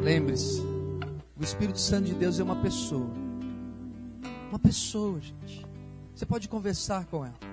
Lembre-se, 0.02 0.60
o 0.60 1.42
Espírito 1.42 1.80
Santo 1.80 2.04
de 2.04 2.14
Deus 2.14 2.38
é 2.38 2.44
uma 2.44 2.56
pessoa. 2.56 3.10
Uma 4.50 4.58
pessoa, 4.58 5.18
gente. 5.20 5.66
Você 6.14 6.24
pode 6.24 6.48
conversar 6.48 7.06
com 7.06 7.24
ela. 7.24 7.52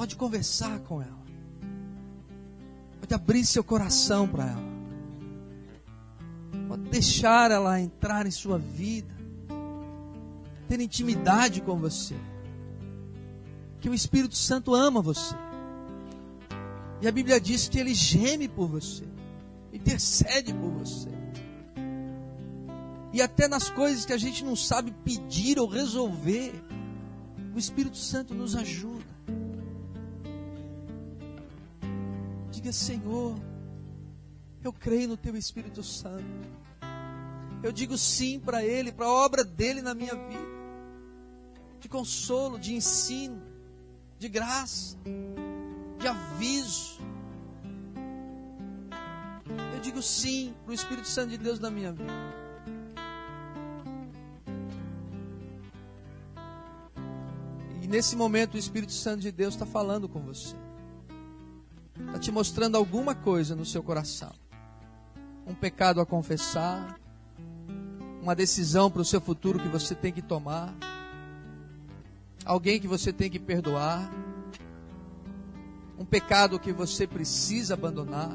Pode 0.00 0.16
conversar 0.16 0.78
com 0.80 1.02
ela. 1.02 1.22
Pode 3.00 3.12
abrir 3.12 3.44
seu 3.44 3.62
coração 3.62 4.26
para 4.26 4.46
ela. 4.46 4.70
Pode 6.68 6.88
deixar 6.88 7.50
ela 7.50 7.78
entrar 7.78 8.26
em 8.26 8.30
sua 8.30 8.56
vida. 8.56 9.14
Ter 10.66 10.80
intimidade 10.80 11.60
com 11.60 11.76
você. 11.76 12.16
Que 13.78 13.90
o 13.90 13.94
Espírito 13.94 14.36
Santo 14.36 14.74
ama 14.74 15.02
você. 15.02 15.34
E 17.02 17.06
a 17.06 17.12
Bíblia 17.12 17.38
diz 17.38 17.68
que 17.68 17.78
ele 17.78 17.92
geme 17.92 18.48
por 18.48 18.68
você, 18.68 19.04
intercede 19.70 20.54
por 20.54 20.70
você. 20.70 21.10
E 23.12 23.20
até 23.20 23.46
nas 23.46 23.68
coisas 23.68 24.06
que 24.06 24.14
a 24.14 24.18
gente 24.18 24.46
não 24.46 24.56
sabe 24.56 24.92
pedir 25.04 25.58
ou 25.58 25.68
resolver, 25.68 26.54
o 27.54 27.58
Espírito 27.58 27.98
Santo 27.98 28.34
nos 28.34 28.56
ajuda. 28.56 28.99
Diga, 32.60 32.74
Senhor, 32.74 33.40
eu 34.62 34.70
creio 34.70 35.08
no 35.08 35.16
Teu 35.16 35.34
Espírito 35.34 35.82
Santo. 35.82 36.22
Eu 37.62 37.72
digo 37.72 37.96
sim 37.96 38.38
para 38.38 38.62
Ele, 38.62 38.92
para 38.92 39.06
a 39.06 39.10
obra 39.10 39.42
dele 39.42 39.80
na 39.80 39.94
minha 39.94 40.14
vida. 40.14 40.44
De 41.80 41.88
consolo, 41.88 42.58
de 42.58 42.74
ensino, 42.74 43.40
de 44.18 44.28
graça 44.28 44.98
de 45.98 46.06
aviso. 46.06 47.00
Eu 49.72 49.80
digo 49.80 50.02
sim 50.02 50.54
para 50.62 50.72
o 50.72 50.74
Espírito 50.74 51.08
Santo 51.08 51.30
de 51.30 51.38
Deus 51.38 51.58
na 51.58 51.70
minha 51.70 51.92
vida. 51.92 52.12
E 57.80 57.86
nesse 57.88 58.14
momento 58.14 58.52
o 58.52 58.58
Espírito 58.58 58.92
Santo 58.92 59.22
de 59.22 59.32
Deus 59.32 59.54
está 59.54 59.64
falando 59.64 60.06
com 60.10 60.20
você. 60.20 60.54
Te 62.20 62.30
mostrando 62.30 62.76
alguma 62.76 63.14
coisa 63.14 63.56
no 63.56 63.64
seu 63.64 63.82
coração. 63.82 64.32
Um 65.46 65.54
pecado 65.54 66.00
a 66.00 66.06
confessar. 66.06 67.00
Uma 68.22 68.34
decisão 68.34 68.90
para 68.90 69.00
o 69.00 69.04
seu 69.04 69.20
futuro 69.20 69.58
que 69.58 69.68
você 69.68 69.94
tem 69.94 70.12
que 70.12 70.20
tomar. 70.20 70.74
Alguém 72.44 72.78
que 72.78 72.86
você 72.86 73.12
tem 73.12 73.30
que 73.30 73.38
perdoar 73.38 74.10
um 75.98 76.04
pecado 76.04 76.58
que 76.58 76.72
você 76.72 77.06
precisa 77.06 77.74
abandonar. 77.74 78.34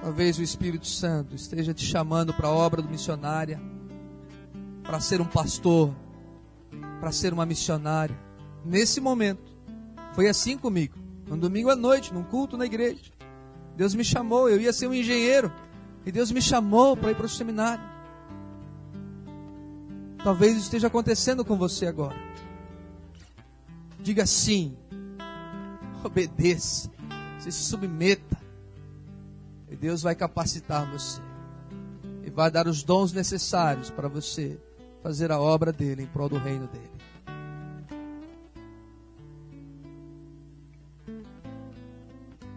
Talvez 0.00 0.38
o 0.38 0.42
Espírito 0.42 0.86
Santo 0.86 1.34
esteja 1.34 1.74
te 1.74 1.84
chamando 1.84 2.32
para 2.32 2.46
a 2.46 2.52
obra 2.52 2.80
do 2.80 2.88
missionária, 2.88 3.60
para 4.84 5.00
ser 5.00 5.20
um 5.20 5.26
pastor, 5.26 5.92
para 7.00 7.12
ser 7.12 7.32
uma 7.32 7.46
missionária. 7.46 8.16
Nesse 8.64 9.00
momento, 9.00 9.52
foi 10.14 10.28
assim 10.28 10.56
comigo. 10.56 10.94
Um 11.30 11.38
domingo 11.38 11.70
à 11.70 11.76
noite, 11.76 12.12
num 12.12 12.22
culto 12.22 12.56
na 12.56 12.66
igreja. 12.66 13.12
Deus 13.76 13.94
me 13.94 14.04
chamou, 14.04 14.48
eu 14.48 14.60
ia 14.60 14.72
ser 14.72 14.86
um 14.86 14.94
engenheiro. 14.94 15.52
E 16.04 16.12
Deus 16.12 16.30
me 16.30 16.40
chamou 16.40 16.96
para 16.96 17.10
ir 17.10 17.14
para 17.14 17.26
o 17.26 17.28
seminário. 17.28 17.84
Talvez 20.22 20.54
isso 20.54 20.64
esteja 20.64 20.86
acontecendo 20.86 21.44
com 21.44 21.56
você 21.56 21.86
agora. 21.86 22.16
Diga 24.00 24.24
sim. 24.24 24.76
Obedeça. 26.02 26.90
Se 27.38 27.52
submeta. 27.52 28.36
E 29.68 29.76
Deus 29.76 30.02
vai 30.02 30.14
capacitar 30.14 30.90
você. 30.90 31.20
E 32.24 32.30
vai 32.30 32.50
dar 32.50 32.66
os 32.66 32.82
dons 32.82 33.12
necessários 33.12 33.90
para 33.90 34.08
você 34.08 34.58
fazer 35.06 35.30
a 35.30 35.38
obra 35.38 35.72
dele 35.72 36.02
em 36.02 36.06
prol 36.06 36.28
do 36.28 36.36
reino 36.36 36.66
dele. 36.66 36.90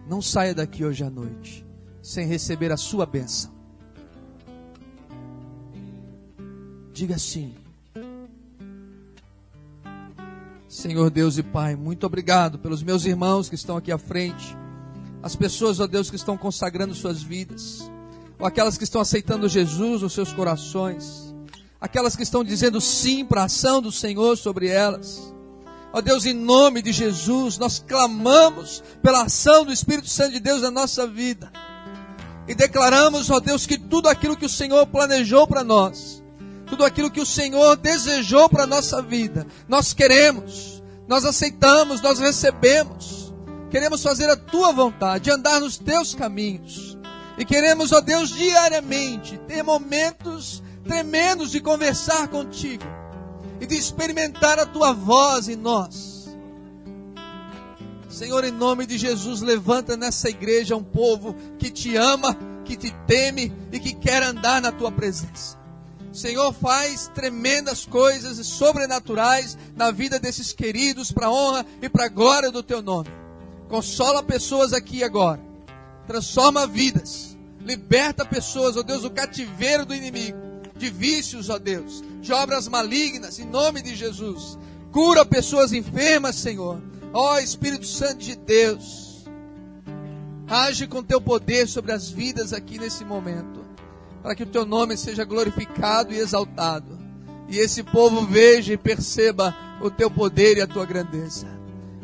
Não 0.07 0.19
saia 0.19 0.55
daqui 0.55 0.83
hoje 0.83 1.03
à 1.03 1.11
noite 1.11 1.63
sem 2.01 2.25
receber 2.25 2.71
a 2.71 2.77
sua 2.77 3.05
bênção. 3.05 3.51
Diga 6.91 7.19
sim. 7.19 7.53
Senhor 10.67 11.11
Deus 11.11 11.37
e 11.37 11.43
Pai, 11.43 11.75
muito 11.75 12.03
obrigado 12.07 12.57
pelos 12.57 12.81
meus 12.81 13.05
irmãos 13.05 13.47
que 13.47 13.53
estão 13.53 13.77
aqui 13.77 13.91
à 13.91 13.97
frente, 13.99 14.57
as 15.21 15.35
pessoas, 15.35 15.79
ó 15.79 15.85
Deus, 15.85 16.09
que 16.09 16.15
estão 16.15 16.35
consagrando 16.35 16.95
suas 16.95 17.21
vidas, 17.21 17.87
ou 18.39 18.47
aquelas 18.47 18.75
que 18.75 18.85
estão 18.85 19.01
aceitando 19.01 19.47
Jesus 19.47 20.01
nos 20.01 20.13
seus 20.13 20.33
corações, 20.33 21.28
aquelas 21.79 22.15
que 22.15 22.23
estão 22.23 22.43
dizendo 22.43 22.81
sim 22.81 23.25
para 23.25 23.41
a 23.41 23.45
ação 23.45 23.81
do 23.81 23.91
Senhor 23.91 24.37
sobre 24.37 24.67
elas. 24.67 25.33
Ó 25.91 26.01
Deus, 26.01 26.25
em 26.25 26.33
nome 26.33 26.81
de 26.81 26.91
Jesus, 26.91 27.57
nós 27.57 27.83
clamamos 27.85 28.83
pela 29.01 29.23
ação 29.23 29.65
do 29.65 29.73
Espírito 29.73 30.07
Santo 30.07 30.33
de 30.33 30.39
Deus 30.39 30.61
na 30.61 30.69
nossa 30.69 31.07
vida. 31.07 31.51
E 32.47 32.53
declaramos, 32.53 33.29
ó 33.29 33.39
Deus, 33.39 33.65
que 33.65 33.77
tudo 33.77 34.09
aquilo 34.09 34.37
que 34.37 34.45
o 34.45 34.49
Senhor 34.49 34.85
planejou 34.87 35.47
para 35.47 35.63
nós, 35.63 36.23
tudo 36.67 36.83
aquilo 36.83 37.09
que 37.09 37.21
o 37.21 37.25
Senhor 37.25 37.75
desejou 37.75 38.49
para 38.49 38.63
a 38.63 38.67
nossa 38.67 39.01
vida, 39.01 39.47
nós 39.67 39.93
queremos, 39.93 40.83
nós 41.07 41.25
aceitamos, 41.25 42.01
nós 42.01 42.19
recebemos. 42.19 43.33
Queremos 43.71 44.01
fazer 44.01 44.29
a 44.29 44.35
tua 44.35 44.71
vontade, 44.71 45.31
andar 45.31 45.59
nos 45.59 45.77
teus 45.77 46.15
caminhos. 46.15 46.97
E 47.37 47.45
queremos, 47.45 47.91
ó 47.91 48.01
Deus, 48.01 48.29
diariamente 48.29 49.39
ter 49.47 49.63
momentos 49.63 50.61
tremendos 50.89 51.51
de 51.51 51.61
conversar 51.61 52.27
contigo 52.29 52.83
e 53.61 53.67
de 53.67 53.75
experimentar 53.75 54.57
a 54.57 54.65
tua 54.65 54.91
voz 54.91 55.47
em 55.47 55.55
nós. 55.55 56.27
Senhor, 58.09 58.43
em 58.43 58.51
nome 58.51 58.87
de 58.87 58.97
Jesus, 58.97 59.41
levanta 59.41 59.95
nessa 59.95 60.29
igreja 60.29 60.75
um 60.75 60.83
povo 60.83 61.35
que 61.59 61.69
te 61.69 61.95
ama, 61.95 62.35
que 62.65 62.75
te 62.75 62.91
teme 63.05 63.53
e 63.71 63.79
que 63.79 63.93
quer 63.93 64.23
andar 64.23 64.59
na 64.59 64.71
tua 64.71 64.91
presença. 64.91 65.59
Senhor, 66.11 66.51
faz 66.53 67.07
tremendas 67.13 67.85
coisas 67.85 68.43
sobrenaturais 68.47 69.55
na 69.75 69.91
vida 69.91 70.19
desses 70.19 70.51
queridos, 70.51 71.11
para 71.11 71.27
a 71.27 71.31
honra 71.31 71.63
e 71.83 71.87
para 71.87 72.05
a 72.05 72.09
glória 72.09 72.51
do 72.51 72.63
teu 72.63 72.81
nome. 72.81 73.09
Consola 73.67 74.23
pessoas 74.23 74.73
aqui 74.73 75.03
agora. 75.03 75.39
Transforma 76.07 76.65
vidas. 76.65 77.37
Liberta 77.61 78.25
pessoas, 78.25 78.75
ó 78.75 78.81
Deus, 78.81 79.03
do 79.03 79.11
cativeiro 79.11 79.85
do 79.85 79.93
inimigo, 79.93 80.48
de 80.79 80.89
vícios, 80.89 81.49
ó 81.49 81.59
Deus, 81.59 82.03
de 82.21 82.33
obras 82.33 82.67
malignas, 82.67 83.37
em 83.37 83.45
nome 83.45 83.81
de 83.81 83.95
Jesus. 83.95 84.57
Cura 84.91 85.25
pessoas 85.25 85.73
enfermas, 85.73 86.35
Senhor. 86.35 86.81
Ó 87.13 87.37
Espírito 87.37 87.85
Santo 87.85 88.19
de 88.19 88.35
Deus, 88.35 89.25
age 90.47 90.87
com 90.87 91.03
teu 91.03 91.19
poder 91.19 91.67
sobre 91.67 91.91
as 91.91 92.09
vidas 92.09 92.53
aqui 92.53 92.79
nesse 92.79 93.03
momento, 93.03 93.65
para 94.21 94.35
que 94.35 94.43
o 94.43 94.47
teu 94.47 94.65
nome 94.65 94.95
seja 94.95 95.23
glorificado 95.23 96.13
e 96.13 96.19
exaltado, 96.19 96.99
e 97.47 97.57
esse 97.57 97.83
povo 97.83 98.25
veja 98.25 98.73
e 98.73 98.77
perceba 98.77 99.55
o 99.81 99.89
teu 99.89 100.09
poder 100.09 100.57
e 100.57 100.61
a 100.61 100.67
tua 100.67 100.85
grandeza. 100.85 101.47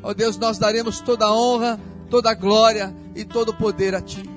Ó 0.01 0.13
Deus, 0.13 0.37
nós 0.37 0.57
daremos 0.57 0.99
toda 0.99 1.25
a 1.25 1.33
honra, 1.33 1.79
toda 2.09 2.31
a 2.31 2.35
glória 2.35 2.95
e 3.15 3.23
todo 3.23 3.49
o 3.49 3.57
poder 3.57 3.93
a 3.93 4.01
ti. 4.01 4.34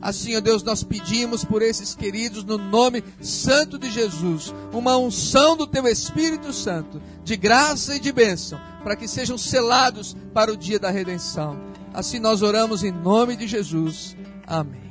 Assim, 0.00 0.36
ó 0.36 0.40
Deus, 0.40 0.62
nós 0.62 0.82
pedimos 0.82 1.44
por 1.44 1.62
esses 1.62 1.94
queridos 1.94 2.42
no 2.44 2.56
nome 2.56 3.04
santo 3.20 3.78
de 3.78 3.90
Jesus, 3.90 4.54
uma 4.72 4.96
unção 4.96 5.56
do 5.56 5.66
teu 5.66 5.86
Espírito 5.86 6.52
Santo, 6.52 7.02
de 7.22 7.36
graça 7.36 7.96
e 7.96 8.00
de 8.00 8.10
bênção, 8.10 8.60
para 8.82 8.96
que 8.96 9.06
sejam 9.06 9.36
selados 9.36 10.16
para 10.32 10.52
o 10.52 10.56
dia 10.56 10.78
da 10.78 10.90
redenção. 10.90 11.60
Assim 11.92 12.18
nós 12.18 12.40
oramos 12.40 12.82
em 12.82 12.92
nome 12.92 13.36
de 13.36 13.46
Jesus. 13.46 14.16
Amém. 14.46 14.89